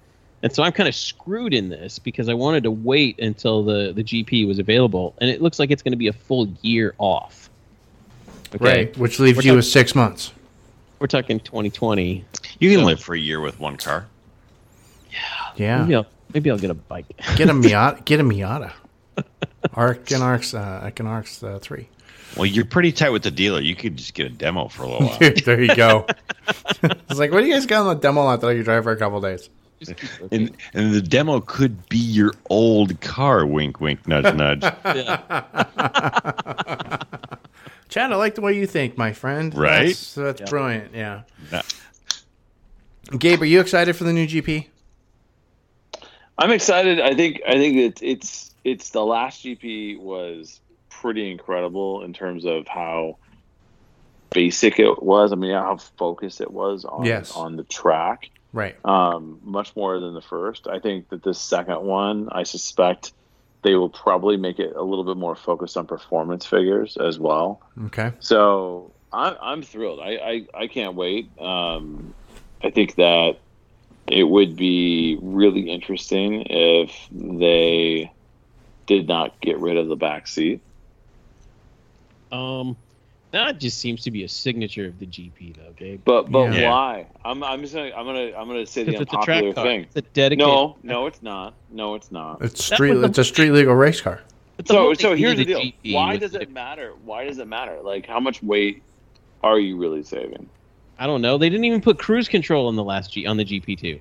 And 0.45 0.53
so 0.53 0.63
I'm 0.63 0.71
kind 0.73 0.89
of 0.89 0.95
screwed 0.95 1.53
in 1.55 1.71
this 1.71 1.99
because 1.99 2.29
I 2.29 2.35
wanted 2.35 2.63
to 2.65 2.71
wait 2.71 3.19
until 3.19 3.65
the 3.65 3.93
the 3.93 4.05
GP 4.05 4.47
was 4.47 4.59
available, 4.61 5.15
and 5.19 5.29
it 5.31 5.41
looks 5.43 5.59
like 5.59 5.71
it's 5.73 5.83
going 5.83 5.93
to 5.93 5.97
be 5.99 6.07
a 6.09 6.13
full 6.13 6.47
year 6.63 6.95
off. 6.99 7.49
Okay, 8.55 8.65
Right, 8.65 8.97
which 8.99 9.19
leaves 9.19 9.37
We're 9.39 9.43
you 9.43 9.49
talking- 9.51 9.57
with 9.57 9.65
six 9.67 9.95
months. 9.97 10.33
we're 11.01 11.07
talking 11.09 11.41
2020. 11.41 12.25
You 12.61 12.71
can 12.77 12.85
live 12.85 13.01
for 13.03 13.15
a 13.15 13.19
year 13.19 13.41
with 13.41 13.59
one 13.59 13.77
car. 13.79 14.07
Yeah, 15.57 15.81
Maybe 15.83 15.95
I'll 15.97 16.07
maybe 16.33 16.51
I'll 16.51 16.59
get 16.59 16.71
a 16.71 16.75
bike. 16.75 17.07
get 17.37 17.49
a 17.49 17.53
Miata. 17.55 18.05
Get 18.05 18.21
a 18.21 18.23
Miata. 18.25 18.73
Arc 19.73 20.11
and 20.11 20.23
Arcs, 20.23 20.53
uh, 20.53 20.91
Arcs 21.05 21.43
uh, 21.43 21.59
three. 21.61 21.89
Well, 22.37 22.45
you're 22.47 22.65
pretty 22.65 22.93
tight 22.93 23.11
with 23.11 23.23
the 23.23 23.31
dealer. 23.31 23.61
You 23.61 23.77
could 23.77 23.97
just 23.97 24.13
get 24.15 24.27
a 24.27 24.31
demo 24.31 24.69
for 24.69 24.83
a 24.83 24.89
little 24.89 25.07
while. 25.09 25.19
Dude, 25.19 25.39
there 25.45 25.63
you 25.63 25.75
go. 25.75 26.07
it's 26.83 27.19
like, 27.19 27.31
what 27.33 27.41
do 27.41 27.47
you 27.47 27.55
guys 27.55 27.65
got 27.65 27.87
on 27.87 27.95
the 27.95 28.01
demo 28.01 28.25
lot 28.25 28.41
that 28.41 28.49
I 28.49 28.55
could 28.57 28.65
drive 28.65 28.83
for 28.85 28.93
a 28.93 28.97
couple 28.97 29.21
days? 29.21 29.49
Just 29.81 29.97
keep 29.97 30.21
looking. 30.21 30.49
and 30.49 30.57
and 30.73 30.95
the 30.95 31.03
demo 31.03 31.41
could 31.41 31.89
be 31.89 31.99
your 31.99 32.33
old 32.51 33.01
car. 33.01 33.45
Wink, 33.47 33.81
wink, 33.81 34.07
nudge, 34.07 34.35
nudge. 34.37 34.61
Chad, 37.89 38.13
I 38.13 38.17
like 38.17 38.35
the 38.35 38.41
way 38.41 38.55
you 38.57 38.67
think, 38.67 38.97
my 38.99 39.13
friend. 39.13 39.55
Right? 39.55 39.87
That's, 39.89 40.15
that's 40.15 40.41
Yeah. 40.41 40.47
brilliant. 40.51 40.95
Yeah. 40.95 41.23
Nah. 41.53 41.63
Gabe, 43.19 43.43
are 43.43 43.47
you 43.47 43.61
excited 43.61 43.95
for 43.95 44.05
the 44.05 44.13
new 44.13 44.27
GP? 44.27 44.67
I'm 46.39 46.51
excited. 46.51 47.01
I 47.01 47.15
think 47.15 47.41
I 47.47 47.53
think 47.53 47.77
it's 47.77 48.03
it's 48.03 48.55
it's 48.65 48.91
the 48.91 49.05
last 49.05 49.45
GP 49.45 50.01
was 50.01 50.61
pretty 50.89 51.31
incredible 51.31 52.03
in 52.03 52.13
terms 52.13 52.45
of 52.45 52.67
how 52.67 53.19
basic 54.31 54.81
it 54.81 55.01
was. 55.03 55.33
I 55.33 55.37
mean, 55.37 55.53
how 55.53 55.77
focused 55.77 56.41
it 56.41 56.51
was 56.51 56.85
on 56.85 57.05
Yes. 57.05 57.37
on 57.37 57.55
the 57.57 57.63
track. 57.65 58.31
Right. 58.55 58.77
um, 58.85 59.41
much 59.43 59.75
more 59.75 59.99
than 59.99 60.15
the 60.15 60.23
first. 60.23 60.69
I 60.69 60.79
think 60.79 61.09
that 61.09 61.25
this 61.25 61.41
second 61.41 61.83
one, 61.83 62.29
I 62.31 62.45
suspect 62.45 63.13
they 63.63 63.75
will 63.75 63.89
probably 63.89 64.37
make 64.37 64.61
it 64.61 64.77
a 64.77 64.83
little 64.83 65.05
bit 65.05 65.17
more 65.17 65.35
focused 65.35 65.77
on 65.77 65.87
performance 65.87 66.47
figures 66.47 66.97
as 66.97 67.19
well. 67.19 67.61
Okay. 67.87 68.13
So 68.21 68.93
I'm, 69.13 69.37
I'm 69.43 69.63
thrilled. 69.63 69.99
I, 69.99 70.47
I, 70.55 70.63
I 70.63 70.67
can't 70.69 70.95
wait. 70.95 71.29
Um, 71.41 72.15
I 72.63 72.71
think 72.71 72.95
that 72.95 73.39
it 74.07 74.23
would 74.25 74.55
be 74.55 75.19
really 75.21 75.71
interesting 75.71 76.43
if 76.49 77.09
they 77.11 78.13
did 78.87 79.09
not 79.09 79.41
get 79.41 79.59
rid 79.59 79.79
of 79.79 79.89
the 79.89 79.97
back 79.97 80.29
seat. 80.29 80.61
Um, 82.31 82.77
that 83.35 83.59
just 83.59 83.79
seems 83.79 84.03
to 84.05 84.11
be 84.11 84.23
a 84.25 84.29
signature 84.29 84.87
of 84.87 84.99
the 85.01 85.07
GP, 85.07 85.57
though, 85.57 85.73
Gabe. 85.77 86.01
But 86.05 86.31
but 86.31 86.53
Yeah. 86.55 86.71
why? 86.71 87.07
I'm 87.25 87.43
I'm 87.43 87.61
just 87.61 87.75
gonna 87.75 87.91
I'm 87.97 88.07
gonna 88.07 88.33
I'm 88.37 88.47
gonna 88.47 88.65
say 88.67 88.85
the 88.85 88.93
Because 88.93 89.03
it's 89.03 89.13
a 89.13 89.17
unpopular 89.17 89.41
track 89.53 89.55
car. 89.57 89.65
thing. 89.65 89.81
It's 89.83 89.97
a 89.97 90.01
dedicated. 90.03 90.47
No, 90.47 90.77
no, 90.83 91.07
it's 91.07 91.23
not. 91.23 91.55
No, 91.71 91.95
it's 91.97 92.11
not. 92.13 92.41
It's 92.43 92.69
That 92.69 92.77
street. 92.77 92.95
the- 92.95 93.05
It's 93.07 93.19
a 93.19 93.25
street 93.25 93.51
legal 93.51 93.75
race 93.75 94.01
car. 94.01 94.23
So 94.67 94.95
so 94.95 95.15
here's 95.17 95.33
of 95.33 95.39
the 95.39 95.45
deal. 95.47 95.59
GP 95.61 95.95
Why 95.95 96.17
does 96.17 96.31
that 96.33 96.43
it 96.43 96.51
matter? 96.53 96.93
Why 97.05 97.25
does 97.25 97.39
it 97.39 97.49
matter? 97.49 97.79
Like 97.83 98.07
how 98.07 98.21
much 98.21 98.41
weight 98.43 98.83
are 99.43 99.59
you 99.59 99.77
really 99.77 100.03
saving? 100.05 100.49
I 100.99 101.07
don't 101.09 101.21
know. 101.21 101.37
They 101.37 101.49
didn't 101.51 101.65
even 101.65 101.81
put 101.81 101.99
cruise 101.99 102.29
control 102.29 102.69
on 102.69 102.77
the 102.77 102.85
last 102.85 103.13
G 103.13 103.27
on 103.27 103.37
the 103.37 103.45
GP2. 103.45 104.01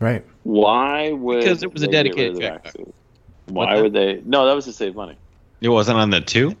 Right. 0.00 0.22
Why 0.42 1.12
would 1.12 1.40
Because 1.40 1.62
it 1.62 1.72
was 1.72 1.82
a 1.82 1.86
they 1.86 1.92
get 1.92 2.02
dedicated 2.04 2.18
rid 2.18 2.28
of 2.32 2.34
the 2.36 2.46
track 2.48 2.62
car. 2.64 2.72
seat? 2.72 2.94
What 3.46 3.68
Why 3.68 3.76
the- 3.76 3.82
would 3.84 3.92
they? 3.94 4.22
No, 4.26 4.44
that 4.46 4.54
was 4.54 4.66
to 4.66 4.72
save 4.72 4.94
money. 4.94 5.16
It 5.62 5.70
wasn't 5.70 5.98
on 5.98 6.10
the 6.10 6.20
two. 6.20 6.54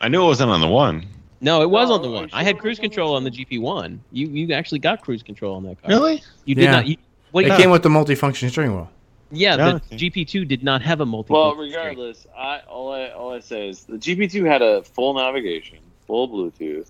I 0.00 0.08
knew 0.08 0.22
it 0.22 0.26
wasn't 0.26 0.50
on 0.50 0.60
the 0.60 0.68
one. 0.68 1.06
No, 1.40 1.62
it 1.62 1.70
was 1.70 1.88
No, 1.88 1.94
on 1.96 2.02
the 2.02 2.10
one. 2.10 2.28
sure 2.28 2.38
I 2.38 2.42
had 2.42 2.58
cruise 2.58 2.78
was 2.78 2.78
on 2.78 2.82
the 2.82 2.88
control 2.88 3.14
on 3.16 3.24
the? 3.24 3.30
GP1. 3.30 3.98
You 4.12 4.28
you 4.28 4.52
actually 4.54 4.78
got 4.80 5.00
cruise 5.00 5.22
control 5.22 5.56
on 5.56 5.62
that 5.64 5.80
car. 5.80 5.90
Really? 5.90 6.22
You 6.44 6.54
did 6.54 6.64
Yeah. 6.64 6.70
not. 6.72 6.86
You, 6.86 6.96
what, 7.30 7.44
It 7.44 7.56
came 7.56 7.70
with 7.70 7.82
the 7.82 7.88
multifunction 7.88 8.50
steering 8.50 8.72
wheel. 8.74 8.90
yeah, 9.30 9.50
Yeah, 9.56 9.56
the 9.56 9.74
okay. 9.76 9.96
GP2 10.10 10.46
did 10.48 10.62
not 10.62 10.82
have 10.82 11.00
a 11.00 11.06
multi. 11.06 11.32
Well, 11.32 11.54
regardless, 11.54 12.26
I 12.36 12.60
all 12.68 12.92
I 12.92 13.08
all 13.10 13.32
I 13.32 13.40
say 13.40 13.68
is 13.68 13.84
the 13.84 13.96
GP2 13.96 14.46
had 14.46 14.60
a 14.62 14.82
full 14.82 15.14
navigation, 15.14 15.78
full 16.06 16.28
Bluetooth. 16.28 16.88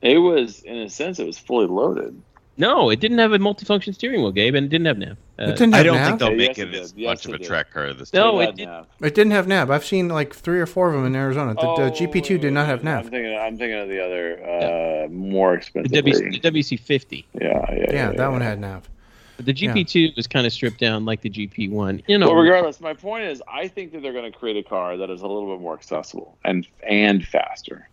It 0.00 0.18
was, 0.18 0.62
in 0.64 0.78
a 0.78 0.90
sense, 0.90 1.20
it 1.20 1.26
was 1.26 1.38
fully 1.38 1.66
loaded. 1.66 2.20
No, 2.56 2.90
it 2.90 2.98
didn't 2.98 3.18
have 3.18 3.32
a 3.32 3.38
multifunction 3.38 3.94
steering 3.94 4.20
wheel, 4.22 4.32
Gabe, 4.32 4.54
and 4.56 4.66
it 4.66 4.68
didn't 4.68 4.86
have 4.86 4.98
nav. 4.98 5.16
Uh, 5.42 5.46
it 5.46 5.56
didn't 5.56 5.74
I 5.74 5.82
don't 5.82 5.96
nav. 5.96 6.06
think 6.06 6.18
they'll 6.20 6.34
make 6.36 6.56
yes, 6.56 6.58
it 6.58 6.74
it 6.74 6.80
as. 6.80 6.94
Yes, 6.96 7.08
much 7.08 7.26
of 7.26 7.40
a 7.40 7.44
track 7.44 7.70
car 7.72 7.92
this 7.92 8.12
No, 8.12 8.32
time. 8.32 8.40
It 8.42 8.48
it 8.50 8.56
did- 8.56 8.66
nav. 8.68 8.86
It 9.00 9.14
didn't 9.14 9.32
have 9.32 9.48
nav. 9.48 9.70
I've 9.70 9.84
seen 9.84 10.08
like 10.08 10.34
three 10.34 10.60
or 10.60 10.66
four 10.66 10.88
of 10.88 10.94
them 10.94 11.06
in 11.06 11.16
Arizona. 11.16 11.54
The, 11.54 11.60
the 11.60 11.66
Oh, 11.66 11.90
GP2 11.90 12.40
did 12.40 12.52
not 12.52 12.66
have 12.66 12.86
I'm 12.86 13.04
thinking. 13.10 13.36
I'm 13.36 13.56
thinking 13.58 13.78
of 13.78 13.88
the 13.88 14.04
other, 14.04 15.04
uh, 15.04 15.08
more 15.08 15.52
the, 15.52 15.56
expensive. 15.58 15.92
WC, 16.04 16.12
version. 16.24 16.40
the 16.42 16.50
WC50. 16.50 17.24
Yeah, 17.34 17.40
yeah, 17.42 17.74
yeah. 17.76 17.84
Yeah, 17.92 18.06
that 18.10 18.16
yeah. 18.18 18.28
one 18.28 18.40
had 18.40 18.60
nav. 18.60 18.88
But 19.36 19.46
the 19.46 19.54
GP2 19.54 20.14
was 20.14 20.26
kind 20.26 20.46
of 20.46 20.52
stripped 20.52 20.78
down 20.78 21.04
like 21.06 21.22
the 21.22 21.30
GP1. 21.30 22.02
You 22.06 22.18
know, 22.18 22.26
Well, 22.26 22.36
regardless, 22.36 22.80
my 22.80 22.92
point 22.94 23.24
is, 23.24 23.42
I 23.48 23.66
think 23.66 23.92
that 23.92 24.02
they're 24.02 24.12
going 24.12 24.30
to 24.30 24.38
create 24.38 24.56
a 24.58 24.62
car 24.62 24.96
that 24.98 25.10
is 25.10 25.22
a 25.22 25.26
little 25.26 25.54
bit 25.56 25.60
more 25.62 25.74
accessible 25.74 26.36
and 26.44 26.66
and 26.88 27.26
faster. 27.26 27.88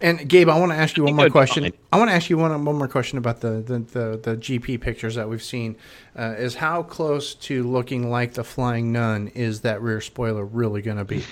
And 0.00 0.28
Gabe, 0.28 0.48
I 0.48 0.58
want 0.58 0.72
to 0.72 0.76
ask 0.76 0.96
you 0.96 1.04
one 1.04 1.14
more 1.14 1.30
question. 1.30 1.72
I 1.92 1.98
want 1.98 2.10
to 2.10 2.14
ask 2.14 2.30
you 2.30 2.38
one 2.38 2.64
one 2.64 2.76
more 2.76 2.88
question 2.88 3.18
about 3.18 3.40
the 3.40 3.60
the, 3.60 3.78
the, 3.78 4.20
the 4.22 4.36
GP 4.36 4.80
pictures 4.80 5.14
that 5.14 5.28
we've 5.28 5.42
seen. 5.42 5.76
Uh, 6.16 6.34
is 6.36 6.54
how 6.54 6.82
close 6.82 7.34
to 7.34 7.62
looking 7.64 8.10
like 8.10 8.34
the 8.34 8.44
Flying 8.44 8.92
Nun 8.92 9.28
is 9.28 9.60
that 9.62 9.82
rear 9.82 10.00
spoiler 10.00 10.44
really 10.44 10.82
going 10.82 10.98
to 10.98 11.04
be? 11.04 11.24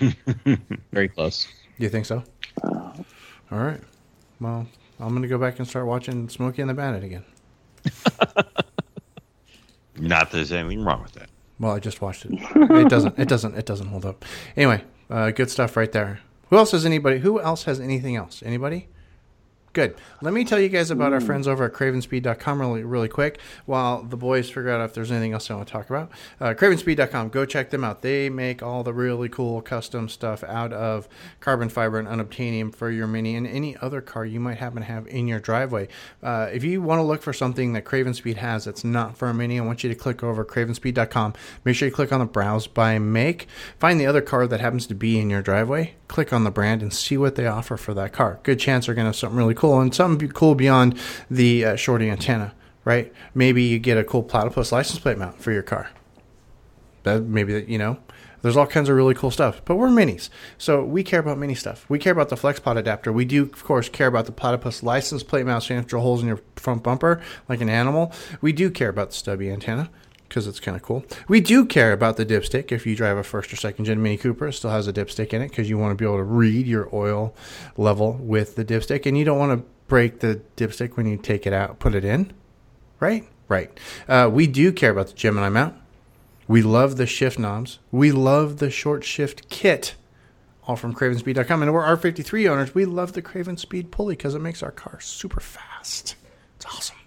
Very 0.93 1.09
close. 1.09 1.47
Do 1.79 1.85
you 1.85 1.89
think 1.89 2.07
so? 2.07 2.23
All 2.63 2.95
right. 3.51 3.81
Well, 4.41 4.67
I'm 4.99 5.11
going 5.11 5.23
to 5.23 5.29
go 5.29 5.39
back 5.39 5.59
and 5.59 5.69
start 5.69 5.87
watching 5.87 6.29
Smokey 6.29 6.63
and 6.63 6.71
the 6.71 6.75
Bandit 6.75 7.05
again. 7.05 7.25
Not 9.97 10.31
that 10.31 10.33
there's 10.33 10.53
anything 10.53 10.85
wrong 10.85 11.03
with 11.03 11.13
that. 11.13 11.29
Well, 11.59 11.73
I 11.73 11.79
just 11.79 12.01
watched 12.01 12.25
it. 12.25 12.33
It 12.33 12.89
doesn't. 12.89 13.19
It 13.19 13.29
doesn't. 13.29 13.55
It 13.57 13.67
doesn't 13.67 13.87
hold 13.87 14.05
up. 14.05 14.25
Anyway, 14.57 14.83
uh, 15.11 15.31
good 15.31 15.51
stuff 15.51 15.77
right 15.77 15.93
there. 15.93 16.21
Who 16.53 16.59
else 16.59 16.73
has 16.73 16.85
anybody? 16.85 17.21
Who 17.21 17.41
else 17.41 17.65
has 17.65 17.81
anything 17.81 18.15
else? 18.15 18.43
Anybody? 18.45 18.87
Good. 19.73 19.95
Let 20.21 20.35
me 20.35 20.45
tell 20.45 20.61
you 20.61 20.69
guys 20.69 20.91
about 20.91 21.15
our 21.15 21.21
friends 21.21 21.49
over 21.49 21.65
at 21.65 21.73
cravenspeed.com 21.73 22.61
really, 22.61 22.85
really 22.85 23.09
quick 23.09 23.41
while 23.65 24.03
the 24.03 24.19
boys 24.19 24.51
figure 24.51 24.69
out 24.69 24.83
if 24.83 24.93
there's 24.93 25.11
anything 25.11 25.33
else 25.33 25.51
I 25.51 25.55
want 25.55 25.67
to 25.67 25.73
talk 25.73 25.89
about. 25.89 26.11
Uh, 26.39 26.53
cravenspeed.com. 26.53 27.31
Go 27.31 27.47
check 27.47 27.71
them 27.71 27.83
out. 27.83 28.03
They 28.03 28.29
make 28.29 28.63
all 28.63 28.83
the 28.83 28.93
really 28.93 29.31
cool 29.31 29.63
custom 29.63 30.11
stuff 30.11 30.45
out 30.45 30.75
of 30.75 31.09
carbon 31.41 31.71
fiber 31.71 31.99
and 31.99 32.07
unobtainium 32.07 32.75
for 32.75 32.91
your 32.91 33.07
Mini 33.07 33.35
and 33.35 33.47
any 33.47 33.75
other 33.79 34.03
car 34.03 34.27
you 34.27 34.41
might 34.41 34.59
happen 34.59 34.81
to 34.81 34.85
have 34.85 35.07
in 35.07 35.27
your 35.27 35.41
driveway. 35.41 35.89
Uh, 36.23 36.51
if 36.53 36.63
you 36.65 36.83
want 36.83 36.99
to 36.99 37.03
look 37.03 37.23
for 37.23 37.33
something 37.33 37.73
that 37.73 37.87
Craven 37.87 38.13
Speed 38.13 38.37
has 38.37 38.67
that's 38.67 38.85
not 38.85 39.17
for 39.17 39.29
a 39.29 39.35
Mini, 39.35 39.59
I 39.59 39.65
want 39.65 39.83
you 39.83 39.89
to 39.89 39.97
click 39.97 40.23
over 40.23 40.45
cravenspeed.com. 40.45 41.33
Make 41.65 41.77
sure 41.77 41.89
you 41.89 41.95
click 41.95 42.13
on 42.13 42.21
the 42.21 42.27
browse 42.27 42.67
by 42.67 42.99
make. 42.99 43.49
Find 43.79 43.99
the 43.99 44.07
other 44.07 44.21
car 44.21 44.47
that 44.47 44.61
happens 44.61 44.87
to 44.89 44.95
be 44.95 45.19
in 45.19 45.31
your 45.31 45.41
driveway. 45.41 45.95
Click 46.09 46.31
on 46.31 46.45
the 46.45 46.51
brand 46.51 46.83
and 46.83 46.93
see 46.93 47.17
what 47.17 47.37
they 47.37 47.47
offer 47.47 47.79
for 47.79 47.95
that 47.95 48.13
car. 48.13 48.39
Good 48.43 48.61
chance 48.61 48.85
they're 48.85 48.95
going 48.95 49.07
to 49.07 49.09
have 49.09 49.17
something 49.17 49.39
really 49.39 49.55
cool 49.55 49.62
and 49.81 49.95
something 49.95 50.29
cool 50.31 50.55
beyond 50.55 50.99
the 51.31 51.65
uh, 51.65 51.77
shorty 51.77 52.11
antenna, 52.11 52.55
right? 52.85 53.13
Maybe 53.35 53.63
you 53.63 53.79
get 53.79 53.99
a 53.99 54.05
cool 54.05 54.23
platypus 54.23 54.73
license 54.73 54.99
plate 54.99 55.19
mount 55.19 55.41
for 55.41 55.53
your 55.53 55.63
car. 55.63 55.91
That 57.05 57.23
maybe 57.23 57.53
that 57.53 57.69
you 57.69 57.79
know. 57.79 57.99
There's 58.43 58.57
all 58.57 58.67
kinds 58.67 58.89
of 58.89 58.97
really 58.97 59.15
cool 59.15 59.31
stuff, 59.31 59.63
but 59.65 59.77
we're 59.77 59.89
minis, 59.89 60.29
so 60.59 60.85
we 60.85 61.05
care 61.05 61.21
about 61.21 61.39
mini 61.39 61.55
stuff. 61.55 61.89
We 61.89 62.01
care 62.01 62.13
about 62.13 62.29
the 62.29 62.35
FlexPod 62.35 62.77
adapter. 62.77 63.13
We 63.13 63.25
do, 63.25 63.45
of 63.45 63.63
course, 63.63 63.89
care 63.89 64.09
about 64.09 64.27
the 64.27 64.33
platypus 64.33 64.83
license 64.83 65.23
plate 65.23 65.47
mount, 65.47 65.63
so 65.63 65.75
you 65.75 65.77
have 65.77 65.85
to 65.85 65.91
drill 65.91 66.03
holes 66.03 66.23
in 66.23 66.27
your 66.27 66.41
front 66.57 66.83
bumper 66.83 67.23
like 67.49 67.61
an 67.61 67.69
animal. 67.69 68.13
We 68.41 68.53
do 68.53 68.69
care 68.69 68.89
about 68.89 69.11
the 69.11 69.17
stubby 69.17 69.49
antenna 69.49 69.91
because 70.33 70.47
it's 70.47 70.61
kind 70.61 70.75
of 70.75 70.83
cool. 70.83 71.05
We 71.29 71.43
do 71.43 71.67
care 71.67 71.93
about 71.93 72.17
the 72.17 72.25
dipstick. 72.25 72.73
If 72.73 72.87
you 72.87 72.97
drive 72.97 73.19
a 73.19 73.23
first 73.23 73.53
or 73.53 73.57
second 73.57 73.85
gen 73.85 74.03
Mini 74.03 74.17
Cooper, 74.17 74.49
it 74.49 74.55
still 74.55 74.71
has 74.71 74.89
a 74.89 74.93
dipstick 74.93 75.35
in 75.35 75.43
it 75.43 75.51
because 75.51 75.69
you 75.69 75.77
want 75.77 75.91
to 75.91 75.95
be 75.95 76.07
able 76.07 76.17
to 76.17 76.25
read 76.25 76.67
your 76.67 76.89
oil 76.95 77.35
level 77.77 78.15
with 78.15 78.57
the 78.57 78.65
dipstick, 78.65 79.05
and 79.05 79.19
you 79.19 79.27
don't 79.27 79.39
want 79.39 79.61
to 79.61 79.67
break 79.89 80.21
the 80.21 80.41
dipstick 80.57 80.97
when 80.97 81.07
you 81.07 81.19
take 81.19 81.47
it 81.47 81.53
out, 81.53 81.79
put 81.79 81.95
it 81.95 82.03
in. 82.03 82.33
Right, 82.99 83.29
right. 83.49 83.79
Uh, 84.09 84.31
we 84.33 84.47
do 84.47 84.73
care 84.73 84.91
about 84.91 85.09
the 85.09 85.13
Gemini 85.13 85.51
mount. 85.51 85.75
We 86.49 86.63
love 86.63 86.97
the 86.97 87.07
shift 87.07 87.39
knobs. 87.39 87.79
We 87.91 88.11
love 88.11 88.57
the 88.57 88.71
short 88.71 89.05
shift 89.05 89.51
kit. 89.51 89.97
All 90.67 90.77
from 90.77 90.95
CravenSpeed.com. 90.95 91.63
And 91.63 91.75
we're 91.75 91.85
R53 91.85 92.49
owners. 92.49 92.75
We 92.75 92.87
love 92.87 93.13
the 93.13 93.23
Craven 93.23 93.59
Speed 93.59 93.91
pulley 93.91 94.17
because 94.17 94.35
it 94.35 94.39
makes 94.39 94.63
our 94.63 94.71
car 94.71 94.99
super 95.01 95.41
fast. 95.41 96.15
It's 96.57 96.67
awesome. 96.67 97.02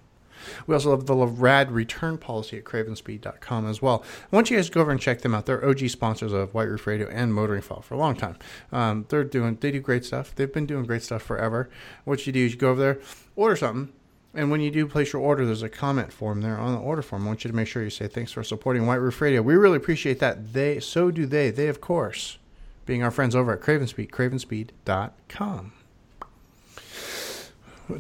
We 0.68 0.74
also 0.74 0.92
have 0.92 1.06
the 1.06 1.16
rad 1.16 1.72
return 1.72 2.18
policy 2.18 2.58
at 2.58 2.64
cravenspeed.com 2.64 3.68
as 3.68 3.82
well. 3.82 4.04
I 4.32 4.36
want 4.36 4.50
you 4.50 4.58
guys 4.58 4.68
to 4.68 4.72
go 4.72 4.82
over 4.82 4.92
and 4.92 5.00
check 5.02 5.22
them 5.22 5.36
out. 5.36 5.46
They're 5.46 5.68
OG 5.68 5.90
sponsors 5.90 6.34
of 6.34 6.54
White 6.54 6.70
Roof 6.70 6.88
Radio 6.88 7.08
and 7.08 7.34
Motoring 7.34 7.62
File 7.62 7.82
for 7.82 7.96
a 7.96 7.98
long 7.98 8.16
time. 8.16 8.38
Um, 8.72 9.06
they're 9.10 9.24
doing 9.24 9.58
they 9.60 9.72
do 9.72 9.80
great 9.80 10.06
stuff. 10.06 10.34
They've 10.36 10.52
been 10.52 10.66
doing 10.66 10.86
great 10.86 11.04
stuff 11.04 11.22
forever. 11.22 11.70
What 12.04 12.26
you 12.26 12.34
do 12.34 12.46
is 12.46 12.54
you 12.54 12.58
go 12.58 12.72
over 12.72 12.82
there, 12.82 13.00
order 13.36 13.56
something, 13.56 13.94
and 14.34 14.52
when 14.52 14.62
you 14.62 14.70
do 14.70 14.86
place 14.86 15.14
your 15.14 15.22
order, 15.22 15.46
there's 15.46 15.64
a 15.64 15.70
comment 15.70 16.12
form 16.12 16.42
there 16.42 16.58
on 16.58 16.74
the 16.74 16.80
order 16.80 17.02
form. 17.02 17.24
I 17.24 17.28
want 17.28 17.44
you 17.44 17.50
to 17.50 17.56
make 17.56 17.68
sure 17.68 17.84
you 17.84 17.90
say 17.90 18.08
thanks 18.08 18.34
for 18.34 18.44
supporting 18.44 18.86
White 18.86 18.96
Roof 18.96 19.22
Radio. 19.22 19.42
We 19.42 19.56
really 19.56 19.78
appreciate 19.78 20.20
that. 20.20 20.54
They 20.54 20.80
so 20.80 21.10
do 21.10 21.26
they. 21.26 21.52
They 21.52 21.68
of 21.68 21.80
course 21.80 22.38
being 22.86 23.02
our 23.02 23.12
friends 23.12 23.36
over 23.36 23.54
at 23.54 23.62
Cravenspeed, 23.62 24.12
cravenspeed.com. 24.12 25.74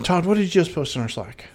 Todd, 0.03 0.25
what 0.25 0.35
did 0.35 0.43
you 0.43 0.49
just 0.49 0.73
post 0.73 0.95
in 0.95 1.01
our 1.01 1.09
Slack? 1.09 1.45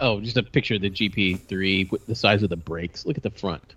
Oh, 0.00 0.20
just 0.20 0.36
a 0.36 0.42
picture 0.42 0.74
of 0.76 0.80
the 0.80 0.90
GP3 0.90 1.90
with 1.90 2.06
the 2.06 2.14
size 2.14 2.42
of 2.42 2.48
the 2.50 2.56
brakes. 2.56 3.04
Look 3.06 3.16
at 3.16 3.22
the 3.22 3.30
front. 3.30 3.74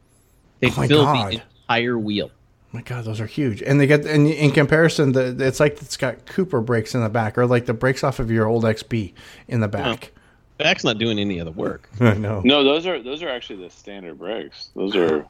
They 0.60 0.70
Oh 0.70 0.74
my 0.78 0.88
filled 0.88 1.06
God. 1.06 1.32
the 1.34 1.42
entire 1.68 1.98
wheel. 2.00 2.32
My 2.72 2.82
God, 2.82 3.06
those 3.06 3.20
are 3.22 3.26
huge, 3.28 3.62
and 3.62 3.80
they 3.80 3.86
get 3.86 4.04
and 4.06 4.26
in 4.28 4.50
comparison, 4.52 5.12
the 5.12 5.36
it's 5.40 5.60
like 5.60 5.80
it's 5.82 5.96
got 5.98 6.26
Cooper 6.26 6.60
brakes 6.62 6.96
in 6.96 7.04
the 7.04 7.10
back, 7.10 7.38
or 7.38 7.46
like 7.46 7.66
the 7.68 7.74
brakes 7.74 8.04
off 8.04 8.20
of 8.20 8.32
your 8.32 8.48
old 8.48 8.64
XB 8.64 9.14
in 9.48 9.60
the 9.60 9.68
back. 9.68 10.12
Back's 10.58 10.84
not 10.84 10.98
doing 10.98 11.20
any 11.20 11.38
of 11.40 11.46
the 11.46 11.52
work. 11.52 11.88
I 12.00 12.14
know. 12.16 12.42
No, 12.44 12.64
those 12.64 12.88
are 12.88 13.00
those 13.04 13.22
are 13.22 13.30
actually 13.30 13.64
the 13.64 13.70
standard 13.70 14.18
brakes. 14.18 14.70
Those 14.76 14.96
are 14.96 15.26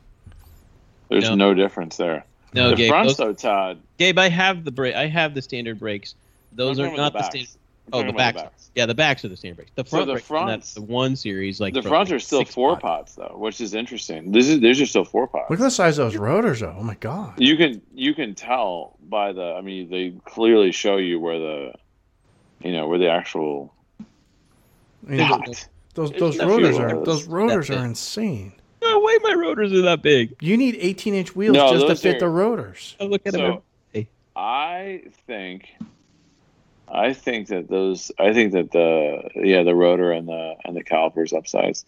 there's 1.09 1.25
No. 1.29 1.35
no, 1.35 1.53
difference 1.53 1.97
there. 1.97 2.23
No, 2.53 2.69
the 2.69 2.75
Gabe. 2.77 2.89
fronts 2.89 3.15
those- 3.17 3.27
though, 3.27 3.33
Todd. 3.33 3.79
Gabe, 3.97 4.17
I 4.19 4.29
have 4.29 4.63
the 4.63 4.71
brake. 4.71 4.95
I 4.95 5.07
have 5.07 5.33
the 5.33 5.41
standard 5.41 5.79
brakes. 5.79 6.15
Those 6.53 6.79
are 6.79 6.85
not 6.87 6.93
about 6.93 7.13
the 7.13 7.19
backs. 7.19 7.27
standard. 7.29 7.49
I'm 7.91 7.99
Oh, 7.99 8.03
the 8.03 8.09
about 8.09 8.35
backs. 8.35 8.71
Yeah, 8.75 8.85
the 8.85 8.95
backs 8.95 9.25
are 9.25 9.27
the 9.27 9.35
standard 9.35 9.57
brakes. 9.57 9.71
The 9.75 9.83
front 9.83 10.03
so 10.03 10.05
the 10.05 10.13
brakes, 10.13 10.21
and 10.21 10.27
fronts- 10.27 10.51
that's 10.51 10.73
the 10.75 10.81
one 10.83 11.15
series 11.15 11.59
like 11.59 11.73
the 11.73 11.81
from, 11.81 11.89
fronts 11.91 12.11
like, 12.11 12.15
are 12.15 12.19
still 12.19 12.45
four 12.45 12.73
pot. 12.75 12.81
pots 12.81 13.15
though, 13.15 13.35
which 13.37 13.59
is 13.59 13.73
interesting. 13.73 14.31
This 14.31 14.47
is 14.47 14.59
these 14.61 14.79
are 14.81 14.85
still 14.85 15.03
four 15.03 15.27
pots. 15.27 15.49
Look 15.49 15.59
at 15.59 15.63
the 15.63 15.69
size 15.69 15.97
of 15.97 16.05
those 16.11 16.15
rotors, 16.17 16.61
though. 16.61 16.75
Oh 16.77 16.83
my 16.83 16.95
God. 16.95 17.33
You 17.39 17.57
can 17.57 17.81
you 17.93 18.13
can 18.13 18.35
tell 18.35 18.95
by 19.09 19.33
the. 19.33 19.53
I 19.57 19.61
mean, 19.61 19.89
they 19.89 20.13
clearly 20.25 20.71
show 20.71 20.95
you 20.97 21.19
where 21.19 21.39
the, 21.39 21.73
you 22.61 22.71
know, 22.71 22.87
where 22.87 22.99
the 22.99 23.09
actual 23.09 23.73
I 23.99 25.09
mean, 25.09 25.19
Yeah. 25.19 25.27
pot. 25.29 25.67
those 25.93 26.11
those 26.11 26.39
rotors 26.39 26.77
are 26.79 26.95
those. 26.95 27.05
those 27.05 27.23
rotors 27.27 27.69
are 27.69 27.83
insane. 27.85 28.53
No 28.81 28.99
way, 29.01 29.17
my 29.23 29.33
rotors 29.33 29.71
are 29.73 29.81
that 29.83 30.01
big. 30.01 30.35
You 30.41 30.55
need 30.57 30.77
18 30.79 31.13
inch 31.13 31.35
wheels 31.35 31.53
No, 31.55 31.71
just 31.73 31.87
to 31.87 31.95
fit 31.95 32.15
are- 32.17 32.19
the 32.21 32.29
rotors. 32.29 32.95
Oh, 32.99 33.05
look 33.07 33.21
at 33.25 33.33
them. 33.33 33.61
So 33.93 34.05
I 34.35 35.03
think, 35.27 35.67
I 36.93 37.13
think 37.13 37.47
that 37.47 37.67
those. 37.67 38.11
I 38.19 38.33
think 38.33 38.53
that 38.53 38.71
the 38.71 39.29
yeah 39.35 39.63
the 39.63 39.73
rotor 39.73 40.11
and 40.11 40.27
the 40.27 40.55
and 40.63 40.75
the 40.77 40.83
calipers 40.83 41.31
upsize. 41.31 41.83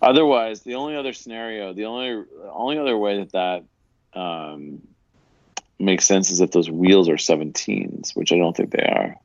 Otherwise, 0.00 0.62
the 0.62 0.76
only 0.76 0.96
other 0.96 1.12
scenario, 1.12 1.74
the 1.74 1.84
only 1.84 2.24
only 2.50 2.78
other 2.78 2.96
way 2.96 3.18
that 3.18 3.32
that 3.32 4.18
um, 4.18 4.80
makes 5.78 6.06
sense 6.06 6.30
is 6.30 6.40
if 6.40 6.52
those 6.52 6.70
wheels 6.70 7.08
are 7.08 7.16
17s, 7.16 8.16
which 8.16 8.32
I 8.32 8.38
don't 8.38 8.56
think 8.56 8.70
they 8.70 8.82
are. 8.82 9.16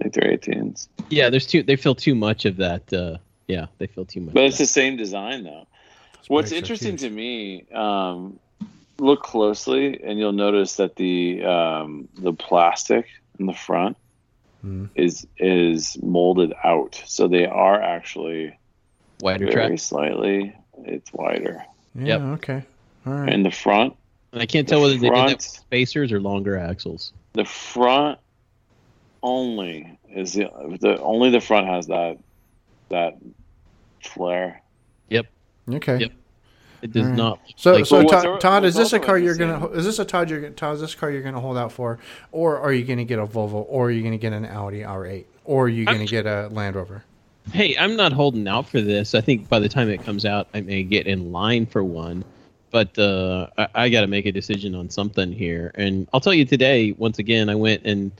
I 0.00 0.02
think 0.02 0.14
they're 0.14 0.36
18s. 0.36 0.88
Yeah, 1.10 1.28
there's 1.28 1.46
too. 1.46 1.62
They 1.62 1.76
feel 1.76 1.94
too 1.94 2.14
much 2.14 2.46
of 2.46 2.56
that. 2.56 2.90
Uh, 2.90 3.18
yeah, 3.46 3.66
they 3.76 3.86
feel 3.86 4.06
too 4.06 4.20
much. 4.20 4.34
But 4.34 4.44
it's 4.44 4.56
that. 4.56 4.64
the 4.64 4.68
same 4.68 4.96
design 4.96 5.44
though. 5.44 5.66
What's 6.28 6.50
interesting 6.50 6.92
huge. 6.92 7.00
to 7.02 7.10
me, 7.10 7.66
um, 7.72 8.40
look 8.98 9.22
closely, 9.22 10.02
and 10.02 10.18
you'll 10.18 10.32
notice 10.32 10.76
that 10.76 10.96
the 10.96 11.44
um, 11.44 12.08
the 12.14 12.32
plastic 12.32 13.06
in 13.38 13.44
the 13.46 13.52
front 13.52 13.98
Mhm. 14.66 14.90
is 14.94 15.26
is 15.38 15.96
molded 16.02 16.52
out, 16.64 17.00
so 17.06 17.28
they 17.28 17.46
are 17.46 17.80
actually 17.80 18.58
wider 19.20 19.46
very 19.46 19.68
track. 19.68 19.78
slightly. 19.78 20.54
It's 20.84 21.12
wider 21.12 21.64
Yeah. 21.94 22.18
Yep. 22.18 22.20
Okay. 22.38 22.62
All 23.06 23.12
right. 23.14 23.32
in 23.32 23.42
the 23.42 23.50
front. 23.50 23.94
And 24.32 24.42
I 24.42 24.46
can't 24.46 24.66
the 24.66 24.72
tell 24.72 24.82
whether 24.82 24.94
they 24.94 25.08
did 25.08 25.14
that 25.14 25.32
with 25.36 25.42
spacers 25.42 26.12
or 26.12 26.20
longer 26.20 26.58
axles. 26.58 27.12
The 27.34 27.44
front 27.44 28.18
only 29.22 29.98
is 30.10 30.34
the, 30.34 30.50
the 30.80 31.00
only 31.00 31.30
the 31.30 31.40
front 31.40 31.66
has 31.68 31.86
that 31.86 32.18
that 32.88 33.16
flare. 34.02 34.62
Yep. 35.10 35.26
Okay. 35.70 35.98
Yep. 35.98 36.12
It 36.82 36.92
does 36.92 37.06
right. 37.06 37.16
not. 37.16 37.40
So, 37.56 37.72
like, 37.74 37.86
so 37.86 38.02
Todd, 38.02 38.40
Todd, 38.40 38.64
is 38.64 38.74
this 38.74 38.92
a 38.92 38.98
car 38.98 39.18
you're 39.18 39.36
gonna? 39.36 39.68
Is 39.68 39.84
this 39.84 39.98
a 39.98 40.04
Todd? 40.04 40.30
You're, 40.30 40.50
Todd, 40.50 40.74
is 40.74 40.80
this 40.80 40.94
car 40.94 41.10
you're 41.10 41.22
gonna 41.22 41.40
hold 41.40 41.56
out 41.56 41.72
for, 41.72 41.98
or 42.32 42.58
are 42.58 42.72
you 42.72 42.84
gonna 42.84 43.04
get 43.04 43.18
a 43.18 43.26
Volvo, 43.26 43.64
or 43.68 43.86
are 43.86 43.90
you 43.90 44.02
gonna 44.02 44.18
get 44.18 44.32
an 44.32 44.44
Audi 44.44 44.80
R8, 44.80 45.24
or 45.44 45.64
are 45.64 45.68
you 45.68 45.84
I'm- 45.86 45.96
gonna 45.96 46.06
get 46.06 46.26
a 46.26 46.48
Land 46.48 46.76
Rover? 46.76 47.04
hey, 47.52 47.76
I'm 47.78 47.96
not 47.96 48.12
holding 48.12 48.48
out 48.48 48.68
for 48.68 48.80
this. 48.80 49.14
I 49.14 49.20
think 49.20 49.48
by 49.48 49.58
the 49.58 49.68
time 49.68 49.88
it 49.88 50.02
comes 50.02 50.24
out, 50.24 50.48
I 50.54 50.60
may 50.60 50.82
get 50.82 51.06
in 51.06 51.32
line 51.32 51.66
for 51.66 51.84
one. 51.84 52.24
But 52.72 52.98
uh, 52.98 53.46
I, 53.56 53.68
I 53.74 53.88
got 53.88 54.00
to 54.00 54.06
make 54.08 54.26
a 54.26 54.32
decision 54.32 54.74
on 54.74 54.90
something 54.90 55.32
here. 55.32 55.70
And 55.76 56.08
I'll 56.12 56.20
tell 56.20 56.34
you 56.34 56.44
today, 56.44 56.92
once 56.98 57.18
again, 57.18 57.48
I 57.48 57.54
went 57.54 57.82
and 57.84 58.10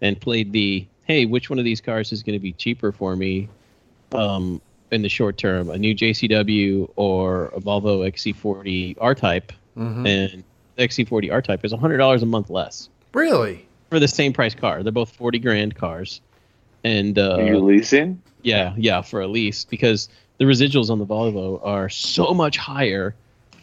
and 0.00 0.20
played 0.20 0.52
the 0.52 0.84
hey, 1.04 1.24
which 1.24 1.48
one 1.48 1.58
of 1.58 1.64
these 1.64 1.80
cars 1.80 2.12
is 2.12 2.22
going 2.22 2.34
to 2.34 2.42
be 2.42 2.52
cheaper 2.52 2.92
for 2.92 3.16
me 3.16 3.48
um, 4.12 4.60
in 4.92 5.02
the 5.02 5.08
short 5.08 5.36
term? 5.38 5.70
A 5.70 5.78
new 5.78 5.94
JCW 5.94 6.90
or 6.96 7.46
a 7.46 7.60
Volvo 7.60 8.06
XC40 8.08 8.96
R 9.00 9.14
Type? 9.14 9.52
Mm-hmm. 9.76 10.06
And 10.06 10.44
the 10.76 10.86
XC40 10.88 11.32
R 11.32 11.42
Type 11.42 11.64
is 11.64 11.72
$100 11.72 12.22
a 12.22 12.26
month 12.26 12.50
less 12.50 12.88
Really? 13.14 13.66
for 13.90 13.98
the 13.98 14.08
same 14.08 14.32
price 14.32 14.54
car. 14.54 14.82
They're 14.82 14.92
both 14.92 15.10
40 15.10 15.38
grand 15.38 15.74
cars. 15.74 16.20
And 16.84 17.18
uh, 17.18 17.36
Are 17.36 17.42
you 17.42 17.58
leasing? 17.58 18.20
yeah, 18.42 18.74
yeah, 18.76 19.02
for 19.02 19.20
a 19.20 19.26
lease 19.28 19.64
because 19.64 20.08
the 20.38 20.44
residuals 20.44 20.90
on 20.90 20.98
the 20.98 21.06
Volvo 21.06 21.60
are 21.64 21.88
so 21.88 22.34
much 22.34 22.56
higher, 22.56 23.14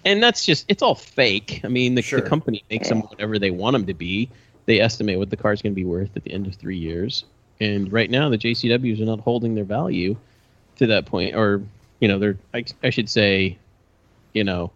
and 0.05 0.23
that's 0.23 0.45
just 0.45 0.65
it's 0.69 0.81
all 0.81 0.95
fake. 0.95 1.59
I 1.63 1.67
mean, 1.67 1.95
the, 1.95 2.01
Sure. 2.01 2.21
the 2.21 2.29
company 2.29 2.63
makes 2.69 2.87
them 2.87 3.01
whatever 3.01 3.37
they 3.37 3.51
want 3.51 3.73
them 3.73 3.85
to 3.87 3.93
be. 3.93 4.29
They 4.67 4.79
estimate 4.79 5.17
what 5.19 5.31
the 5.31 5.35
car's 5.35 5.61
going 5.61 5.73
to 5.73 5.75
be 5.75 5.83
worth 5.83 6.15
at 6.15 6.23
the 6.23 6.31
end 6.31 6.47
of 6.47 6.55
three 6.55 6.77
years, 6.77 7.25
and 7.59 7.91
right 7.91 8.09
now 8.09 8.29
the 8.29 8.37
JCWs 8.37 9.01
are 9.01 9.05
not 9.05 9.19
holding 9.19 9.55
their 9.55 9.65
value 9.65 10.15
to 10.79 10.87
that 10.87 11.05
point, 11.05 11.35
or 11.35 11.61
you 11.99 12.07
know, 12.07 12.19
they're 12.19 12.37
I, 12.53 12.65
I 12.83 12.89
should 12.89 13.09
say, 13.09 13.57
you 14.33 14.43
know, 14.43 14.71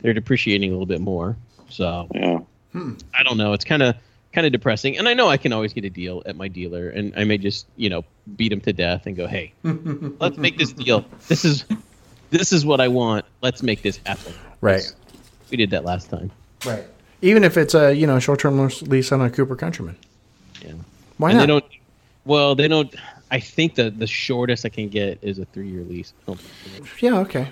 they're 0.00 0.12
depreciating 0.14 0.68
a 0.68 0.72
little 0.72 0.86
bit 0.86 1.00
more. 1.00 1.36
So 1.70 2.08
Yeah. 2.14 2.40
Hmm. 2.72 2.94
I 3.18 3.22
don't 3.22 3.36
know. 3.36 3.52
It's 3.52 3.64
kind 3.64 3.82
of 3.82 3.96
kind 4.32 4.46
of 4.46 4.52
depressing, 4.52 4.98
and 4.98 5.08
I 5.08 5.14
know 5.14 5.28
I 5.28 5.36
can 5.36 5.52
always 5.52 5.72
get 5.72 5.84
a 5.84 5.90
deal 5.90 6.22
at 6.26 6.36
my 6.36 6.48
dealer, 6.48 6.90
and 6.90 7.14
I 7.16 7.24
may 7.24 7.38
just 7.38 7.66
you 7.76 7.88
know 7.88 8.04
beat 8.36 8.52
him 8.52 8.60
to 8.62 8.72
death 8.72 9.06
and 9.06 9.16
go, 9.16 9.26
hey, 9.26 9.52
let's 10.20 10.36
make 10.36 10.58
this 10.58 10.72
deal. 10.72 11.04
This 11.28 11.44
is 11.44 11.64
this 12.30 12.52
is 12.52 12.66
what 12.66 12.80
I 12.80 12.88
want. 12.88 13.24
Let's 13.42 13.62
make 13.62 13.82
this 13.82 13.98
happen. 14.04 14.34
Right. 14.60 14.92
We 15.50 15.56
did 15.56 15.70
that 15.70 15.84
last 15.84 16.10
time. 16.10 16.30
Right. 16.66 16.84
Even 17.22 17.44
if 17.44 17.56
it's 17.56 17.74
a 17.74 17.94
you 17.94 18.06
know 18.06 18.18
short 18.18 18.40
term 18.40 18.68
lease 18.82 19.12
on 19.12 19.20
a 19.20 19.30
Cooper 19.30 19.56
Countryman. 19.56 19.96
Yeah. 20.60 20.72
Why 21.18 21.30
and 21.30 21.38
not? 21.38 21.42
they 21.42 21.46
don't. 21.46 21.64
Well, 22.24 22.54
they 22.54 22.68
don't. 22.68 22.92
I 23.30 23.40
think 23.40 23.74
the 23.74 23.90
the 23.90 24.06
shortest 24.06 24.64
I 24.64 24.68
can 24.68 24.88
get 24.88 25.18
is 25.22 25.38
a 25.38 25.44
three 25.46 25.68
year 25.68 25.82
lease. 25.82 26.12
Yeah. 27.00 27.18
Okay. 27.20 27.48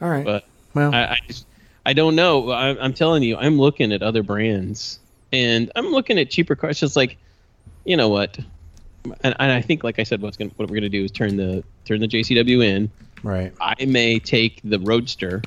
All 0.00 0.08
right. 0.08 0.24
But 0.24 0.44
well. 0.74 0.94
I, 0.94 1.04
I 1.04 1.18
just 1.26 1.46
I 1.86 1.94
don't 1.94 2.14
know. 2.14 2.50
I, 2.50 2.78
I'm 2.78 2.92
telling 2.92 3.22
you, 3.22 3.36
I'm 3.36 3.58
looking 3.58 3.92
at 3.92 4.02
other 4.02 4.22
brands, 4.22 5.00
and 5.32 5.72
I'm 5.74 5.86
looking 5.86 6.18
at 6.18 6.30
cheaper 6.30 6.54
cars. 6.54 6.78
Just 6.78 6.96
like, 6.96 7.16
you 7.84 7.96
know 7.96 8.08
what? 8.08 8.38
And, 9.22 9.34
and 9.38 9.52
I 9.52 9.62
think, 9.62 9.84
like 9.84 9.98
I 9.98 10.02
said, 10.02 10.20
what's 10.20 10.36
gonna 10.36 10.50
what 10.56 10.68
we're 10.68 10.76
gonna 10.76 10.88
do 10.88 11.04
is 11.04 11.10
turn 11.10 11.36
the 11.36 11.64
turn 11.84 12.00
the 12.00 12.08
JCW 12.08 12.64
in. 12.64 12.90
right. 13.22 13.52
I 13.60 13.84
may 13.86 14.18
take 14.18 14.60
the 14.64 14.78
Roadster 14.80 15.42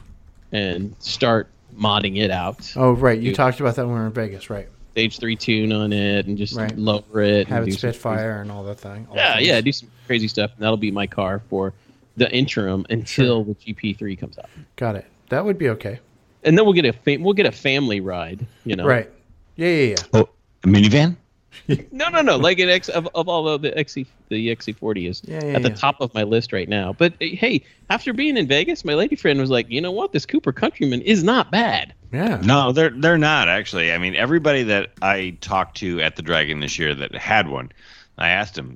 and 0.52 0.96
start 1.00 1.48
modding 1.78 2.18
it 2.18 2.32
out. 2.32 2.74
Oh, 2.76 2.94
right. 2.94 3.20
You 3.20 3.34
talked 3.34 3.60
about 3.60 3.76
that 3.76 3.86
when 3.86 3.94
we 3.94 4.00
were 4.00 4.08
in 4.08 4.14
Vegas, 4.14 4.50
right? 4.50 4.68
Stage 4.92 5.20
three 5.20 5.36
tune 5.38 5.72
on 5.72 5.94
it 5.94 6.26
and 6.28 6.38
just 6.38 6.56
Right. 6.56 6.78
lower 6.78 7.22
it. 7.22 7.48
Have 7.48 7.60
and 7.64 7.68
it 7.68 7.72
do 7.72 7.78
some 7.78 7.92
spit 7.92 7.96
fire 7.96 8.42
and 8.42 8.52
all 8.52 8.64
that 8.66 8.80
thing. 8.80 9.08
all 9.10 9.16
Yeah, 9.16 9.36
things. 9.36 9.48
yeah, 9.48 9.62
do 9.62 9.72
some 9.72 9.90
crazy 10.06 10.28
stuff. 10.28 10.52
And 10.54 10.62
that'll 10.62 10.76
be 10.78 10.92
my 10.92 11.08
car 11.08 11.42
for 11.50 11.74
the 12.18 12.30
interim 12.32 12.86
until 12.90 13.44
the 13.46 13.56
GP3 13.56 14.18
comes 14.20 14.38
out. 14.38 14.50
Got 14.76 14.98
it. 14.98 15.06
That 15.30 15.46
would 15.46 15.58
be 15.58 15.70
okay. 15.70 16.00
and 16.44 16.58
then 16.58 16.66
we'll 16.66 16.74
get 16.74 16.86
a 16.86 16.92
fa- 16.94 17.18
we'll 17.20 17.34
get 17.36 17.46
a 17.46 17.52
family 17.52 18.02
ride. 18.02 18.46
You 18.66 18.76
know, 18.76 18.86
Right. 18.86 19.10
Yeah, 19.56 19.68
yeah, 19.70 19.86
yeah. 19.90 19.96
Oh, 20.14 20.30
a 20.64 20.68
minivan? 20.68 21.16
No, 21.92 22.10
no, 22.10 22.22
no. 22.22 22.38
Like 22.38 22.60
an 22.60 22.68
X 22.70 22.90
of, 22.90 23.08
of 23.14 23.30
all 23.30 23.58
the 23.58 23.78
XC 23.78 24.08
the 24.30 24.50
XC40 24.56 25.10
is 25.10 25.22
Yeah, 25.26 25.40
yeah, 25.44 25.54
at 25.54 25.62
the 25.64 25.70
yeah. 25.70 25.76
top 25.76 26.02
of 26.02 26.14
my 26.14 26.24
list 26.24 26.52
right 26.52 26.68
now. 26.68 26.94
But 26.94 27.14
hey, 27.20 27.64
after 27.90 28.12
being 28.14 28.36
in 28.38 28.48
Vegas, 28.48 28.84
my 28.84 28.94
lady 28.96 29.16
friend 29.16 29.40
was 29.40 29.50
like, 29.50 29.70
you 29.70 29.80
know 29.82 29.92
what, 29.92 30.12
this 30.14 30.26
Cooper 30.26 30.52
Countryman 30.52 31.02
is 31.02 31.24
not 31.24 31.50
bad. 31.52 31.94
Yeah. 32.12 32.42
No, 32.44 32.72
they're 32.72 32.90
they're 32.90 33.18
not 33.18 33.48
actually. 33.48 33.92
I 33.94 33.98
mean, 33.98 34.16
everybody 34.16 34.64
that 34.64 34.92
I 35.02 35.38
talked 35.42 35.78
to 35.78 36.02
at 36.02 36.16
the 36.18 36.22
Dragon 36.22 36.60
this 36.60 36.78
year 36.78 36.94
that 36.96 37.16
had 37.16 37.48
one, 37.48 37.72
I 38.18 38.30
asked 38.30 38.56
them, 38.56 38.76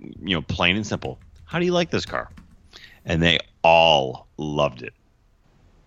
you 0.00 0.34
know, 0.36 0.42
plain 0.42 0.76
and 0.76 0.86
simple, 0.86 1.18
how 1.46 1.58
do 1.58 1.64
you 1.64 1.72
like 1.72 1.90
this 1.90 2.04
car? 2.04 2.28
And 3.06 3.22
they 3.22 3.38
all 3.62 4.26
loved 4.36 4.82
it. 4.82 4.92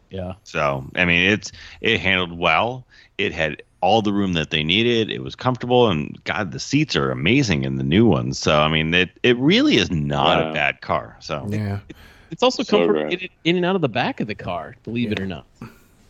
Yeah. 0.10 0.34
So, 0.44 0.86
I 0.96 1.06
mean, 1.06 1.30
it's 1.30 1.52
it 1.82 2.00
handled 2.00 2.38
well. 2.38 2.86
It 3.18 3.32
had 3.32 3.62
all 3.82 4.02
the 4.02 4.14
room 4.14 4.34
that 4.34 4.50
they 4.50 4.64
needed. 4.64 5.12
It 5.12 5.24
was 5.24 5.36
comfortable, 5.36 5.90
and 5.90 6.18
God, 6.24 6.52
the 6.52 6.60
seats 6.60 6.96
are 6.96 7.12
amazing 7.12 7.64
in 7.64 7.76
the 7.76 7.84
new 7.84 8.06
ones. 8.08 8.40
So, 8.40 8.60
I 8.62 8.70
mean, 8.70 8.94
it 8.94 9.12
it 9.22 9.38
really 9.38 9.78
is 9.78 9.92
not 9.92 10.42
Wow. 10.44 10.50
a 10.50 10.54
bad 10.54 10.82
car. 10.82 11.16
So, 11.20 11.46
Yeah. 11.50 11.80
It's 12.32 12.44
also 12.44 12.64
So 12.64 12.78
comfort 12.80 12.94
great. 13.10 13.22
in, 13.22 13.30
in 13.46 13.56
and 13.58 13.66
out 13.66 13.76
of 13.76 13.82
the 13.82 13.88
back 13.90 14.20
of 14.20 14.28
the 14.28 14.36
car, 14.36 14.76
believe 14.84 15.12
it 15.12 15.20
or 15.20 15.26
not. 15.28 15.46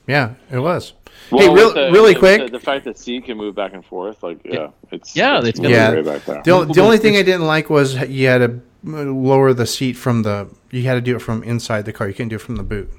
Yeah, 0.08 0.36
it 0.52 0.60
was. 0.60 0.94
Well, 1.32 1.42
hey, 1.50 1.54
real, 1.54 1.74
the- 1.74 1.92
really 1.92 2.14
the, 2.14 2.20
quick. 2.20 2.46
the, 2.46 2.52
the 2.52 2.60
fact 2.60 2.86
that 2.86 2.98
seat 2.98 3.26
can 3.26 3.38
move 3.38 3.56
back 3.56 3.74
and 3.74 3.84
forth, 3.86 4.24
like 4.24 4.40
yeah, 4.46 4.70
it's 4.92 5.16
Yeah, 5.16 5.40
it's 5.40 5.50
it's 5.50 5.60
really 5.60 5.74
got- 5.74 5.92
great 5.94 6.06
back 6.06 6.26
there. 6.26 6.42
The, 6.44 6.52
o- 6.52 6.64
the 6.66 6.82
only 6.82 6.98
thing 6.98 7.16
I 7.18 7.24
didn't 7.24 7.46
like 7.48 7.70
was 7.70 7.96
you 8.10 8.28
had 8.28 8.38
to 8.40 8.62
lower 8.84 9.54
the 9.54 9.66
seat 9.66 9.94
from 9.94 10.24
the. 10.24 10.50
You 10.72 10.84
had 10.84 10.94
to 10.96 11.02
do 11.02 11.16
it 11.16 11.20
from 11.20 11.44
inside 11.44 11.86
the 11.86 11.94
car. 11.94 12.08
You 12.08 12.14
couldn't 12.14 12.30
do 12.30 12.36
it 12.36 12.42
from 12.42 12.56
the 12.56 12.64
boot. 12.64 12.90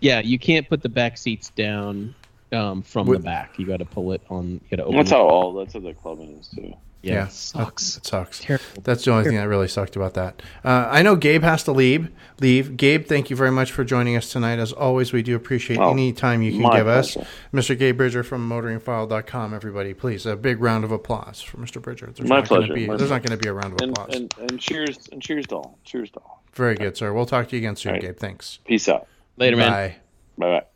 Yeah, 0.00 0.20
you 0.20 0.38
can't 0.38 0.68
put 0.68 0.82
the 0.82 0.88
back 0.88 1.16
seats 1.16 1.50
down 1.50 2.14
um, 2.52 2.82
from 2.82 3.06
With- 3.06 3.20
the 3.20 3.24
back. 3.24 3.58
You 3.58 3.66
got 3.66 3.78
to 3.78 3.84
pull 3.86 4.12
it 4.12 4.20
on. 4.28 4.52
You 4.52 4.60
got 4.70 4.76
to 4.76 4.84
open. 4.84 4.96
That's 4.96 5.10
how 5.10 5.22
all 5.22 5.54
that's 5.54 5.72
what 5.74 5.84
the 5.84 5.94
Clubman 5.94 6.38
is 6.40 6.48
too. 6.48 6.74
Yeah, 7.02 7.14
Yeah. 7.14 7.24
it 7.26 7.32
sucks. 7.32 7.96
It 7.96 8.06
sucks. 8.06 8.38
Terrible. 8.40 8.64
That's 8.84 9.04
the 9.04 9.10
only 9.10 9.24
thing 9.24 9.34
that 9.36 9.48
really 9.48 9.66
sucked 9.66 9.96
about 9.96 10.14
that. 10.14 10.40
Uh, 10.64 10.86
I 10.88 11.02
know 11.02 11.16
Gabe 11.16 11.42
has 11.42 11.64
to 11.64 11.72
leave. 11.72 12.10
Leave. 12.40 12.76
Gabe, 12.76 13.04
thank 13.06 13.28
you 13.28 13.34
very 13.34 13.50
much 13.50 13.72
for 13.72 13.82
joining 13.82 14.16
us 14.16 14.30
tonight. 14.30 14.60
As 14.60 14.72
always, 14.72 15.12
we 15.12 15.22
do 15.22 15.34
appreciate 15.34 15.78
Oh, 15.80 15.90
any 15.90 16.12
time 16.12 16.42
you 16.42 16.52
can 16.52 16.62
my 16.62 16.76
give 16.78 16.86
us. 16.86 17.16
Mr. 17.52 17.76
Gabe 17.76 17.96
Bridger 17.96 18.22
from 18.22 18.48
motoringfile.com, 18.48 19.52
everybody. 19.52 19.94
Please, 19.94 20.26
a 20.26 20.36
big 20.36 20.60
round 20.60 20.84
of 20.84 20.92
applause 20.92 21.42
for 21.42 21.56
Mr. 21.56 21.82
Bridger. 21.82 22.06
There's 22.14 22.28
My 22.28 22.36
not 22.36 22.48
gonna 22.48 22.60
pleasure. 22.62 22.74
Be, 22.74 22.86
My 22.86 22.96
there's 22.96 23.10
not 23.10 23.22
going 23.22 23.36
to 23.36 23.42
be 23.42 23.48
a 23.48 23.52
round 23.52 23.72
of 23.74 23.80
And, 23.80 23.90
applause. 23.98 24.14
and 24.14 24.34
and 24.38 24.60
cheers 24.60 25.08
and 25.10 25.20
cheers 25.20 25.46
to 25.48 25.56
all. 25.56 25.78
Cheers 25.84 26.10
to 26.12 26.20
all. 26.20 26.44
very 26.54 26.76
good, 26.76 26.96
sir. 26.96 27.12
We'll 27.12 27.26
talk 27.26 27.48
to 27.48 27.56
you 27.56 27.60
again 27.60 27.74
soon, 27.76 27.90
All 27.90 27.94
right. 27.94 28.02
Gabe. 28.02 28.16
Thanks. 28.16 28.60
Peace 28.64 28.88
out. 28.88 29.06
Later, 29.38 29.56
man. 29.56 29.70
Bye. 29.72 29.96
Bye 30.38 30.60
bye. 30.60 30.66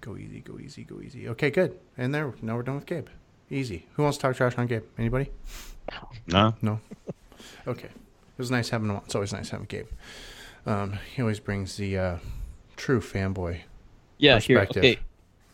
Go 0.00 0.16
easy, 0.16 0.40
go 0.40 0.58
easy, 0.58 0.82
go 0.84 1.00
easy. 1.00 1.28
Okay, 1.28 1.50
good. 1.50 1.78
And 1.96 2.12
there, 2.12 2.32
now 2.42 2.56
we're 2.56 2.62
done 2.64 2.74
with 2.74 2.86
Gabe. 2.86 3.06
Easy. 3.52 3.84
Who 3.94 4.02
wants 4.02 4.16
to 4.18 4.22
talk 4.22 4.34
trash 4.36 4.56
on 4.56 4.66
Gabe? 4.66 4.82
Anybody? 4.98 5.30
no, 6.26 6.54
No. 6.62 6.80
Okay. 7.66 7.88
It 7.88 8.38
was 8.38 8.50
nice 8.50 8.70
having 8.70 8.88
him 8.88 8.96
on. 8.96 9.02
It's 9.04 9.14
always 9.14 9.32
nice 9.32 9.50
having 9.50 9.66
Gabe. 9.66 9.86
Um, 10.64 10.98
he 11.14 11.20
always 11.22 11.38
brings 11.38 11.76
the 11.76 11.98
uh, 11.98 12.16
true 12.76 13.00
fanboy. 13.00 13.60
Yeah, 14.18 14.38
here. 14.38 14.58
Perspective. 14.60 14.84
Okay, 14.84 14.98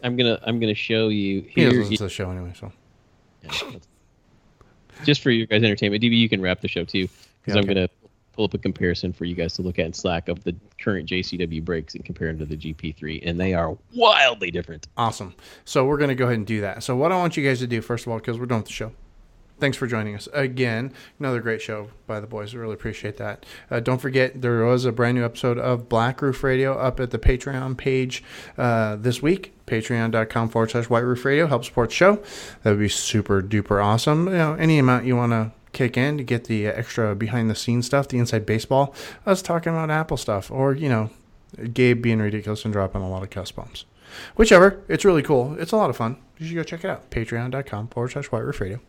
I'm 0.04 0.16
gonna 0.16 0.38
I'm 0.44 0.60
gonna 0.60 0.74
show 0.74 1.08
you 1.08 1.40
He 1.42 1.48
here. 1.62 1.70
doesn't 1.70 1.80
listen 1.80 1.96
to 1.96 2.02
the 2.04 2.08
show 2.10 2.30
anyway, 2.30 2.52
so 2.58 2.70
Yeah, 3.42 3.50
that's- 3.50 3.88
just 5.04 5.20
for 5.22 5.30
your 5.30 5.46
guys' 5.46 5.62
entertainment, 5.64 6.02
DB, 6.02 6.16
you 6.18 6.28
can 6.28 6.40
wrap 6.40 6.60
the 6.60 6.68
show 6.68 6.84
too, 6.84 7.08
because 7.08 7.18
Yeah, 7.46 7.54
I'm 7.54 7.58
okay. 7.64 7.74
gonna 7.74 7.88
pull 8.38 8.44
up 8.44 8.54
a 8.54 8.58
comparison 8.58 9.12
for 9.12 9.24
you 9.24 9.34
guys 9.34 9.54
to 9.54 9.62
look 9.62 9.80
at 9.80 9.86
in 9.86 9.92
Slack 9.92 10.28
of 10.28 10.44
the 10.44 10.54
current 10.80 11.08
JCW 11.08 11.64
brakes 11.64 11.96
and 11.96 12.04
compare 12.04 12.28
them 12.28 12.38
to 12.38 12.44
the 12.46 12.56
GP3, 12.56 13.28
and 13.28 13.38
they 13.40 13.52
are 13.52 13.76
wildly 13.96 14.52
different. 14.52 14.86
awesome. 14.96 15.34
So 15.64 15.84
we're 15.84 15.96
going 15.96 16.10
to 16.10 16.14
go 16.14 16.26
ahead 16.26 16.36
and 16.36 16.46
do 16.46 16.60
that. 16.60 16.84
So 16.84 16.94
what 16.94 17.10
I 17.10 17.16
want 17.16 17.36
you 17.36 17.44
guys 17.44 17.58
to 17.58 17.66
do 17.66 17.82
first 17.82 18.06
of 18.06 18.12
all, 18.12 18.18
because 18.18 18.38
we're 18.38 18.46
done 18.46 18.58
with 18.58 18.66
the 18.66 18.72
show. 18.72 18.92
Thanks 19.58 19.76
for 19.76 19.88
joining 19.88 20.14
us 20.14 20.28
again. 20.32 20.92
Another 21.18 21.40
great 21.40 21.60
show 21.60 21.88
by 22.06 22.20
the 22.20 22.28
boys. 22.28 22.54
We 22.54 22.60
really 22.60 22.74
appreciate 22.74 23.16
that. 23.16 23.44
Uh, 23.72 23.80
don't 23.80 24.00
forget, 24.00 24.40
there 24.40 24.64
was 24.64 24.84
a 24.84 24.92
brand 24.92 25.18
new 25.18 25.24
episode 25.24 25.58
of 25.58 25.88
Black 25.88 26.22
Roof 26.22 26.44
Radio 26.44 26.78
up 26.78 27.00
at 27.00 27.10
the 27.10 27.18
Patreon 27.18 27.76
page 27.76 28.22
uh, 28.56 28.94
this 28.94 29.20
week. 29.20 29.52
Patreon.com 29.66 30.48
forward 30.50 30.70
slash 30.70 30.88
White 30.88 31.00
Roof 31.00 31.24
Radio. 31.24 31.48
Help 31.48 31.64
support 31.64 31.88
the 31.88 31.96
show. 31.96 32.22
That 32.62 32.70
would 32.70 32.78
be 32.78 32.88
super 32.88 33.42
duper 33.42 33.84
awesome. 33.84 34.28
You 34.28 34.34
know, 34.34 34.54
any 34.54 34.78
amount 34.78 35.06
you 35.06 35.16
want 35.16 35.32
to 35.32 35.50
kick 35.72 35.96
in 35.96 36.18
to 36.18 36.24
get 36.24 36.44
the 36.44 36.66
extra 36.66 37.14
behind 37.14 37.50
the 37.50 37.54
scenes 37.54 37.86
stuff, 37.86 38.08
the 38.08 38.18
inside 38.18 38.46
baseball. 38.46 38.94
Us 39.26 39.42
talking 39.42 39.72
about 39.72 39.90
Apple 39.90 40.16
stuff, 40.16 40.50
or 40.50 40.74
you 40.74 40.88
know, 40.88 41.10
Gabe 41.72 42.02
being 42.02 42.18
ridiculous 42.18 42.64
and 42.64 42.72
dropping 42.72 43.02
a 43.02 43.08
lot 43.08 43.22
of 43.22 43.30
cuss 43.30 43.50
bombs. 43.50 43.84
Whichever, 44.36 44.82
it's 44.88 45.04
really 45.04 45.22
cool. 45.22 45.56
It's 45.58 45.72
a 45.72 45.76
lot 45.76 45.90
of 45.90 45.96
fun. 45.96 46.16
You 46.38 46.46
should 46.46 46.56
go 46.56 46.62
check 46.62 46.84
it 46.84 46.90
out. 46.90 47.10
Patreon.com 47.10 47.88
forward 47.88 48.12
slash 48.12 48.26
White 48.26 48.44
Roof 48.44 48.60
Radio. 48.60 48.80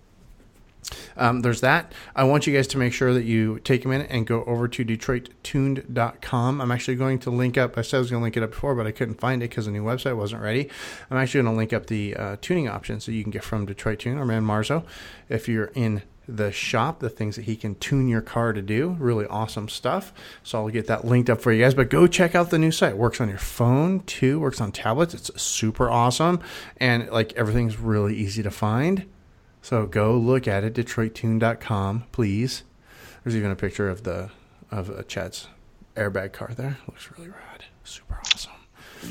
Um, 1.17 1.41
there's 1.41 1.61
that. 1.61 1.93
I 2.15 2.23
want 2.23 2.47
you 2.47 2.55
guys 2.55 2.67
to 2.67 2.77
make 2.77 2.93
sure 2.93 3.13
that 3.13 3.23
you 3.23 3.59
take 3.59 3.85
a 3.85 3.87
minute 3.87 4.07
and 4.09 4.25
go 4.25 4.43
over 4.45 4.67
to 4.67 4.85
DetroitTuned.com. 4.85 6.61
I'm 6.61 6.71
actually 6.71 6.95
going 6.95 7.19
to 7.19 7.29
link 7.29 7.57
up. 7.57 7.77
I 7.77 7.81
said 7.81 7.97
I 7.97 7.99
was 7.99 8.09
going 8.09 8.21
to 8.21 8.23
link 8.23 8.37
it 8.37 8.43
up 8.43 8.51
before, 8.51 8.75
but 8.75 8.87
I 8.87 8.91
couldn't 8.91 9.19
find 9.19 9.43
it 9.43 9.49
because 9.49 9.65
the 9.65 9.71
new 9.71 9.83
website 9.83 10.15
wasn't 10.15 10.41
ready. 10.41 10.69
I'm 11.11 11.17
actually 11.17 11.43
going 11.43 11.53
to 11.53 11.57
link 11.57 11.73
up 11.73 11.87
the 11.87 12.15
uh, 12.15 12.37
tuning 12.41 12.67
options 12.69 13.05
that 13.05 13.13
you 13.13 13.23
can 13.23 13.31
get 13.31 13.43
from 13.43 13.65
Detroit 13.65 13.99
Tune 13.99 14.17
or 14.17 14.25
Man 14.25 14.43
Marzo. 14.43 14.85
If 15.27 15.47
you're 15.47 15.71
in 15.75 16.03
the 16.35 16.51
shop, 16.51 16.99
the 16.99 17.09
things 17.09 17.35
that 17.35 17.45
he 17.45 17.55
can 17.55 17.75
tune 17.75 18.07
your 18.07 18.21
car 18.21 18.53
to 18.53 18.61
do, 18.61 18.95
really 18.99 19.25
awesome 19.27 19.69
stuff. 19.69 20.13
So 20.43 20.59
I'll 20.59 20.69
get 20.69 20.87
that 20.87 21.05
linked 21.05 21.29
up 21.29 21.41
for 21.41 21.51
you 21.51 21.63
guys. 21.63 21.73
But 21.73 21.89
go 21.89 22.07
check 22.07 22.35
out 22.35 22.49
the 22.49 22.59
new 22.59 22.71
site. 22.71 22.97
Works 22.97 23.19
on 23.19 23.29
your 23.29 23.37
phone 23.37 24.01
too. 24.01 24.39
Works 24.39 24.61
on 24.61 24.71
tablets. 24.71 25.13
It's 25.13 25.41
super 25.41 25.89
awesome, 25.89 26.39
and 26.77 27.09
like 27.09 27.33
everything's 27.33 27.77
really 27.77 28.15
easy 28.15 28.43
to 28.43 28.51
find. 28.51 29.05
So 29.61 29.85
go 29.85 30.17
look 30.17 30.47
at 30.47 30.63
it, 30.63 30.73
DetroitTune.com, 30.73 32.05
please. 32.11 32.63
There's 33.23 33.35
even 33.35 33.51
a 33.51 33.55
picture 33.55 33.89
of 33.89 34.03
the 34.03 34.31
of 34.71 34.89
uh, 34.89 35.03
Chad's 35.03 35.47
airbag 35.95 36.33
car 36.33 36.51
there. 36.55 36.77
Looks 36.87 37.09
really 37.17 37.29
rad. 37.29 37.65
Super 37.83 38.19
awesome. 38.33 38.51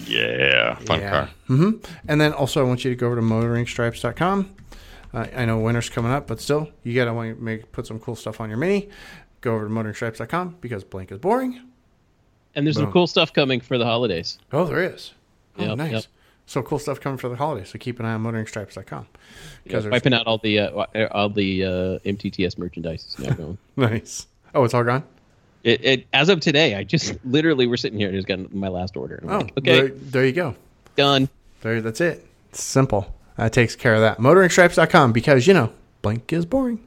yeah, 0.06 0.76
fun 0.76 1.00
car. 1.00 1.30
Mm-hmm. 1.48 1.92
And 2.08 2.20
then 2.20 2.32
also, 2.32 2.60
I 2.60 2.64
want 2.68 2.84
you 2.84 2.90
to 2.90 2.96
go 2.96 3.06
over 3.06 3.16
to 3.16 3.22
motoringstripes.com. 3.22 4.54
Uh, 5.14 5.26
I 5.34 5.44
know 5.46 5.58
winter's 5.60 5.88
coming 5.88 6.12
up, 6.12 6.26
but 6.26 6.40
still, 6.40 6.68
you 6.82 6.94
gotta 6.94 7.12
want 7.14 7.36
to 7.38 7.42
make 7.42 7.72
put 7.72 7.86
some 7.86 7.98
cool 7.98 8.16
stuff 8.16 8.40
on 8.40 8.48
your 8.48 8.58
Mini. 8.58 8.88
Go 9.40 9.54
over 9.54 9.66
to 9.68 9.70
motoringstripes.com 9.72 10.56
because 10.60 10.84
blank 10.84 11.12
is 11.12 11.18
boring. 11.18 11.60
And 12.54 12.66
there's 12.66 12.76
Boom. 12.76 12.86
some 12.86 12.92
cool 12.92 13.06
stuff 13.06 13.32
coming 13.32 13.60
for 13.60 13.78
the 13.78 13.84
holidays. 13.84 14.38
Oh, 14.52 14.64
there 14.64 14.82
is. 14.82 15.12
Oh, 15.58 15.64
Yep, 15.64 15.76
nice. 15.78 15.92
yep. 15.92 16.04
So 16.46 16.62
cool 16.62 16.78
stuff 16.78 16.98
coming 17.00 17.18
for 17.18 17.28
the 17.28 17.36
holidays. 17.36 17.68
So 17.68 17.78
keep 17.78 18.00
an 18.00 18.06
eye 18.06 18.14
on 18.14 18.22
motoringstripes.com. 18.22 19.06
Yeah, 19.66 19.86
wiping 19.88 20.14
out 20.14 20.26
all 20.26 20.38
the 20.38 20.58
uh, 20.60 20.86
all 21.12 21.28
the 21.28 21.64
uh, 21.64 21.68
MTTS 22.08 22.56
merchandise 22.58 23.04
is 23.06 23.18
now 23.18 23.34
going. 23.34 23.58
Nice. 23.76 24.26
Oh, 24.54 24.64
it's 24.64 24.72
all 24.74 24.82
gone. 24.82 25.04
It, 25.62 25.84
it 25.84 26.06
as 26.12 26.28
of 26.30 26.40
today, 26.40 26.74
I 26.74 26.84
just 26.84 27.14
literally 27.24 27.66
we're 27.66 27.76
sitting 27.76 27.98
here 27.98 28.08
and 28.08 28.16
just 28.16 28.26
got 28.28 28.52
my 28.54 28.68
last 28.68 28.96
order. 28.96 29.20
Oh, 29.24 29.38
like, 29.38 29.58
okay, 29.58 29.80
there, 29.80 29.88
there 29.88 30.26
you 30.26 30.32
go. 30.32 30.54
done. 30.96 31.28
There, 31.60 31.80
that's 31.82 32.00
it. 32.00 32.26
It's 32.50 32.62
simple. 32.62 33.14
That 33.38 33.52
takes 33.52 33.76
care 33.76 33.94
of 33.94 34.00
that. 34.00 34.18
Motoringstripes.com 34.18 35.12
because, 35.12 35.46
you 35.46 35.54
know, 35.54 35.72
blank 36.02 36.32
is 36.32 36.44
boring. 36.44 36.84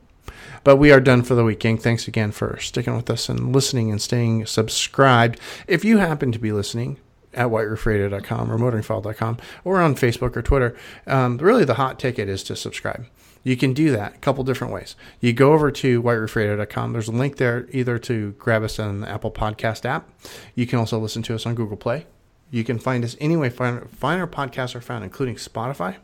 But 0.66 0.76
we 0.76 0.92
are 0.92 1.00
done 1.00 1.24
for 1.24 1.34
the 1.34 1.46
week, 1.46 1.62
gang. 1.62 1.78
Thanks 1.78 2.10
again 2.10 2.32
for 2.32 2.60
sticking 2.60 2.96
with 2.96 3.10
us 3.10 3.30
and 3.30 3.56
listening 3.56 3.90
and 3.90 4.02
staying 4.02 4.46
subscribed. 4.46 5.40
If 5.66 5.86
you 5.86 6.00
happen 6.00 6.34
to 6.34 6.40
be 6.40 6.52
listening 6.52 6.98
at 7.34 7.48
whiteroofradio.com 7.48 8.52
or 8.52 8.58
motoringfile.com 8.58 9.38
or 9.64 9.80
on 9.80 9.96
Facebook 9.96 10.36
or 10.36 10.42
Twitter, 10.42 10.76
um, 11.08 11.38
really 11.38 11.64
the 11.64 11.76
hot 11.76 11.98
ticket 11.98 12.28
is 12.28 12.44
to 12.44 12.58
subscribe. 12.58 13.06
You 13.44 13.56
can 13.56 13.74
do 13.74 13.90
that 13.92 14.16
a 14.16 14.20
couple 14.20 14.44
different 14.44 14.74
ways. 14.74 14.98
You 15.22 15.32
go 15.32 15.54
over 15.54 15.72
to 15.72 16.04
whiteroofradio.com. 16.04 16.92
There's 16.92 17.08
a 17.08 17.14
link 17.14 17.38
there 17.38 17.66
either 17.72 17.98
to 18.00 18.34
grab 18.34 18.62
us 18.62 18.78
on 18.78 19.00
the 19.00 19.10
Apple 19.10 19.32
Podcast 19.32 19.86
app. 19.86 20.10
You 20.54 20.68
can 20.68 20.80
also 20.80 21.00
listen 21.00 21.24
to 21.24 21.34
us 21.34 21.46
on 21.46 21.56
Google 21.56 21.78
Play. 21.78 22.06
You 22.52 22.66
can 22.66 22.78
find 22.78 23.06
us 23.06 23.16
anyway. 23.22 23.50
Find, 23.50 23.90
find 23.90 24.20
our 24.20 24.28
podcasts 24.28 24.76
are 24.76 24.82
found, 24.82 25.06
including 25.06 25.36
Spotify, 25.36 25.96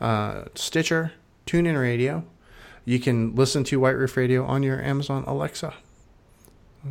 uh, 0.00 0.44
Stitcher, 0.54 1.12
TuneIn 1.46 1.80
Radio. 1.80 2.24
You 2.84 2.98
can 2.98 3.34
listen 3.34 3.64
to 3.64 3.80
White 3.80 3.96
Roof 3.96 4.16
Radio 4.16 4.44
on 4.44 4.62
your 4.62 4.80
Amazon 4.82 5.24
Alexa. 5.26 5.74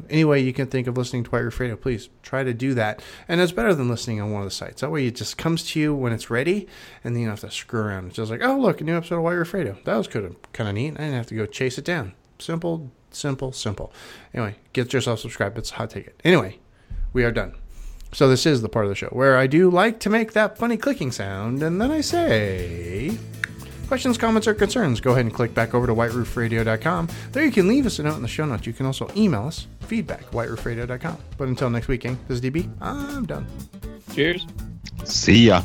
Any 0.09 0.25
way 0.25 0.41
you 0.41 0.53
can 0.53 0.67
think 0.67 0.85
of 0.85 0.97
listening 0.97 1.23
to 1.23 1.29
White 1.31 1.39
Roof 1.39 1.59
Radio, 1.59 1.75
please 1.75 2.09
try 2.21 2.43
to 2.43 2.53
do 2.53 2.73
that. 2.73 3.01
And 3.27 3.39
it's 3.39 3.51
better 3.51 3.73
than 3.73 3.89
listening 3.89 4.21
on 4.21 4.31
one 4.31 4.43
of 4.43 4.47
the 4.47 4.53
sites. 4.53 4.81
That 4.81 4.91
way 4.91 5.07
it 5.07 5.15
just 5.15 5.37
comes 5.37 5.63
to 5.71 5.79
you 5.79 5.95
when 5.95 6.11
it's 6.11 6.29
ready, 6.29 6.67
and 7.03 7.15
then 7.15 7.21
you 7.21 7.27
don't 7.27 7.39
have 7.39 7.49
to 7.49 7.55
screw 7.55 7.81
around. 7.81 8.07
It's 8.07 8.17
just 8.17 8.29
like, 8.29 8.43
oh, 8.43 8.59
look, 8.59 8.81
a 8.81 8.83
new 8.83 8.97
episode 8.97 9.17
of 9.17 9.23
White 9.23 9.33
Roof 9.33 9.53
Radio. 9.53 9.77
That 9.85 9.95
was 9.95 10.07
kind 10.07 10.25
of, 10.25 10.75
neat. 10.75 10.93
I 10.93 10.97
didn't 10.97 11.13
have 11.13 11.27
to 11.27 11.35
go 11.35 11.45
chase 11.45 11.77
it 11.77 11.85
down. 11.85 12.13
Simple, 12.37 12.91
simple, 13.11 13.51
simple. 13.53 13.91
Anyway, 14.33 14.57
get 14.73 14.93
yourself 14.93 15.19
subscribed. 15.19 15.57
It's 15.57 15.71
a 15.71 15.75
hot 15.75 15.91
ticket. 15.91 16.19
Anyway, 16.23 16.59
we 17.13 17.23
are 17.23 17.31
done. 17.31 17.55
So 18.17 18.27
this 18.27 18.47
is 18.47 18.63
the 18.63 18.67
part 18.67 18.83
of 18.83 18.89
the 18.89 18.95
show 18.95 19.09
where 19.09 19.37
I 19.37 19.45
do 19.45 19.69
like 19.69 19.99
to 19.99 20.09
make 20.09 20.33
that 20.33 20.57
funny 20.57 20.75
clicking 20.75 21.11
sound, 21.11 21.61
and 21.61 21.79
then 21.79 21.91
I 21.91 22.01
say, 22.01 23.15
questions, 23.87 24.17
comments, 24.17 24.47
or 24.47 24.55
concerns, 24.55 24.99
go 24.99 25.11
ahead 25.11 25.25
and 25.25 25.31
click 25.31 25.53
back 25.53 25.75
over 25.75 25.85
to 25.85 25.93
whiteroofradio.com. 25.93 27.09
There 27.31 27.45
you 27.45 27.51
can 27.51 27.67
leave 27.67 27.85
us 27.85 27.99
a 27.99 28.03
note 28.03 28.15
in 28.15 28.23
the 28.23 28.27
show 28.27 28.47
notes. 28.47 28.65
You 28.65 28.73
can 28.73 28.87
also 28.87 29.07
email 29.15 29.45
us, 29.45 29.67
feedback, 29.81 30.23
whiteroofradio.com. 30.31 31.17
But 31.37 31.47
until 31.47 31.69
next 31.69 31.89
week, 31.89 32.01
gang, 32.01 32.17
this 32.27 32.39
is 32.39 32.41
DB. 32.41 32.67
I'm 32.81 33.27
done. 33.27 33.45
Cheers. 34.15 34.47
See 35.03 35.45
ya. 35.45 35.61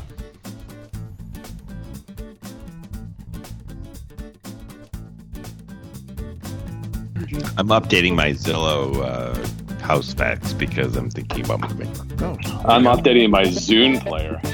I'm 7.57 7.69
updating 7.69 8.15
my 8.15 8.33
Zillow 8.33 8.97
uh, 9.03 9.62
house 9.83 10.15
facts 10.15 10.53
because 10.53 10.97
I'm 10.97 11.11
thinking 11.11 11.45
about 11.45 11.61
moving. 11.61 11.89
Oh. 12.21 12.37
I'm 12.65 12.85
updating 12.85 13.31
my 13.31 13.45
Zune 13.45 14.01
player. 14.05 14.41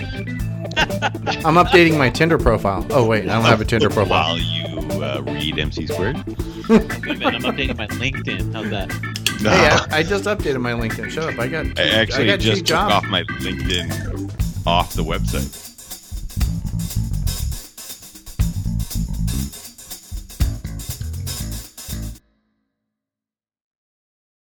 I'm 1.45 1.55
updating 1.55 1.99
my 1.99 2.11
Tinder 2.11 2.39
profile. 2.39 2.87
Oh 2.91 3.07
wait, 3.07 3.29
I 3.29 3.35
don't 3.35 3.45
have 3.45 3.61
a 3.61 3.65
Tinder 3.65 3.91
profile. 3.91 4.37
While 4.37 4.39
you 4.39 5.03
uh, 5.03 5.23
read 5.23 5.59
MC 5.59 5.87
squared. 5.87 6.17
Wait 6.69 6.81
I'm 6.81 7.43
updating 7.43 7.79
my 7.79 7.87
LinkedIn. 7.87 8.53
How's 8.53 8.69
that? 8.71 8.93
Hey, 9.41 9.95
I, 9.95 9.99
I 10.01 10.03
just 10.03 10.25
updated 10.25 10.61
my 10.61 10.73
LinkedIn. 10.73 11.11
Shut 11.11 11.33
up. 11.33 11.39
I 11.39 11.49
got. 11.49 11.65
Two, 11.65 11.73
I 11.79 11.87
actually 11.87 12.25
I 12.25 12.27
got 12.27 12.41
just 12.41 12.53
two 12.53 12.57
took 12.59 12.67
jobs. 12.67 12.95
off 12.95 13.05
my 13.07 13.23
LinkedIn 13.25 14.67
off 14.67 14.95
the 14.95 15.03
website. 15.03 15.68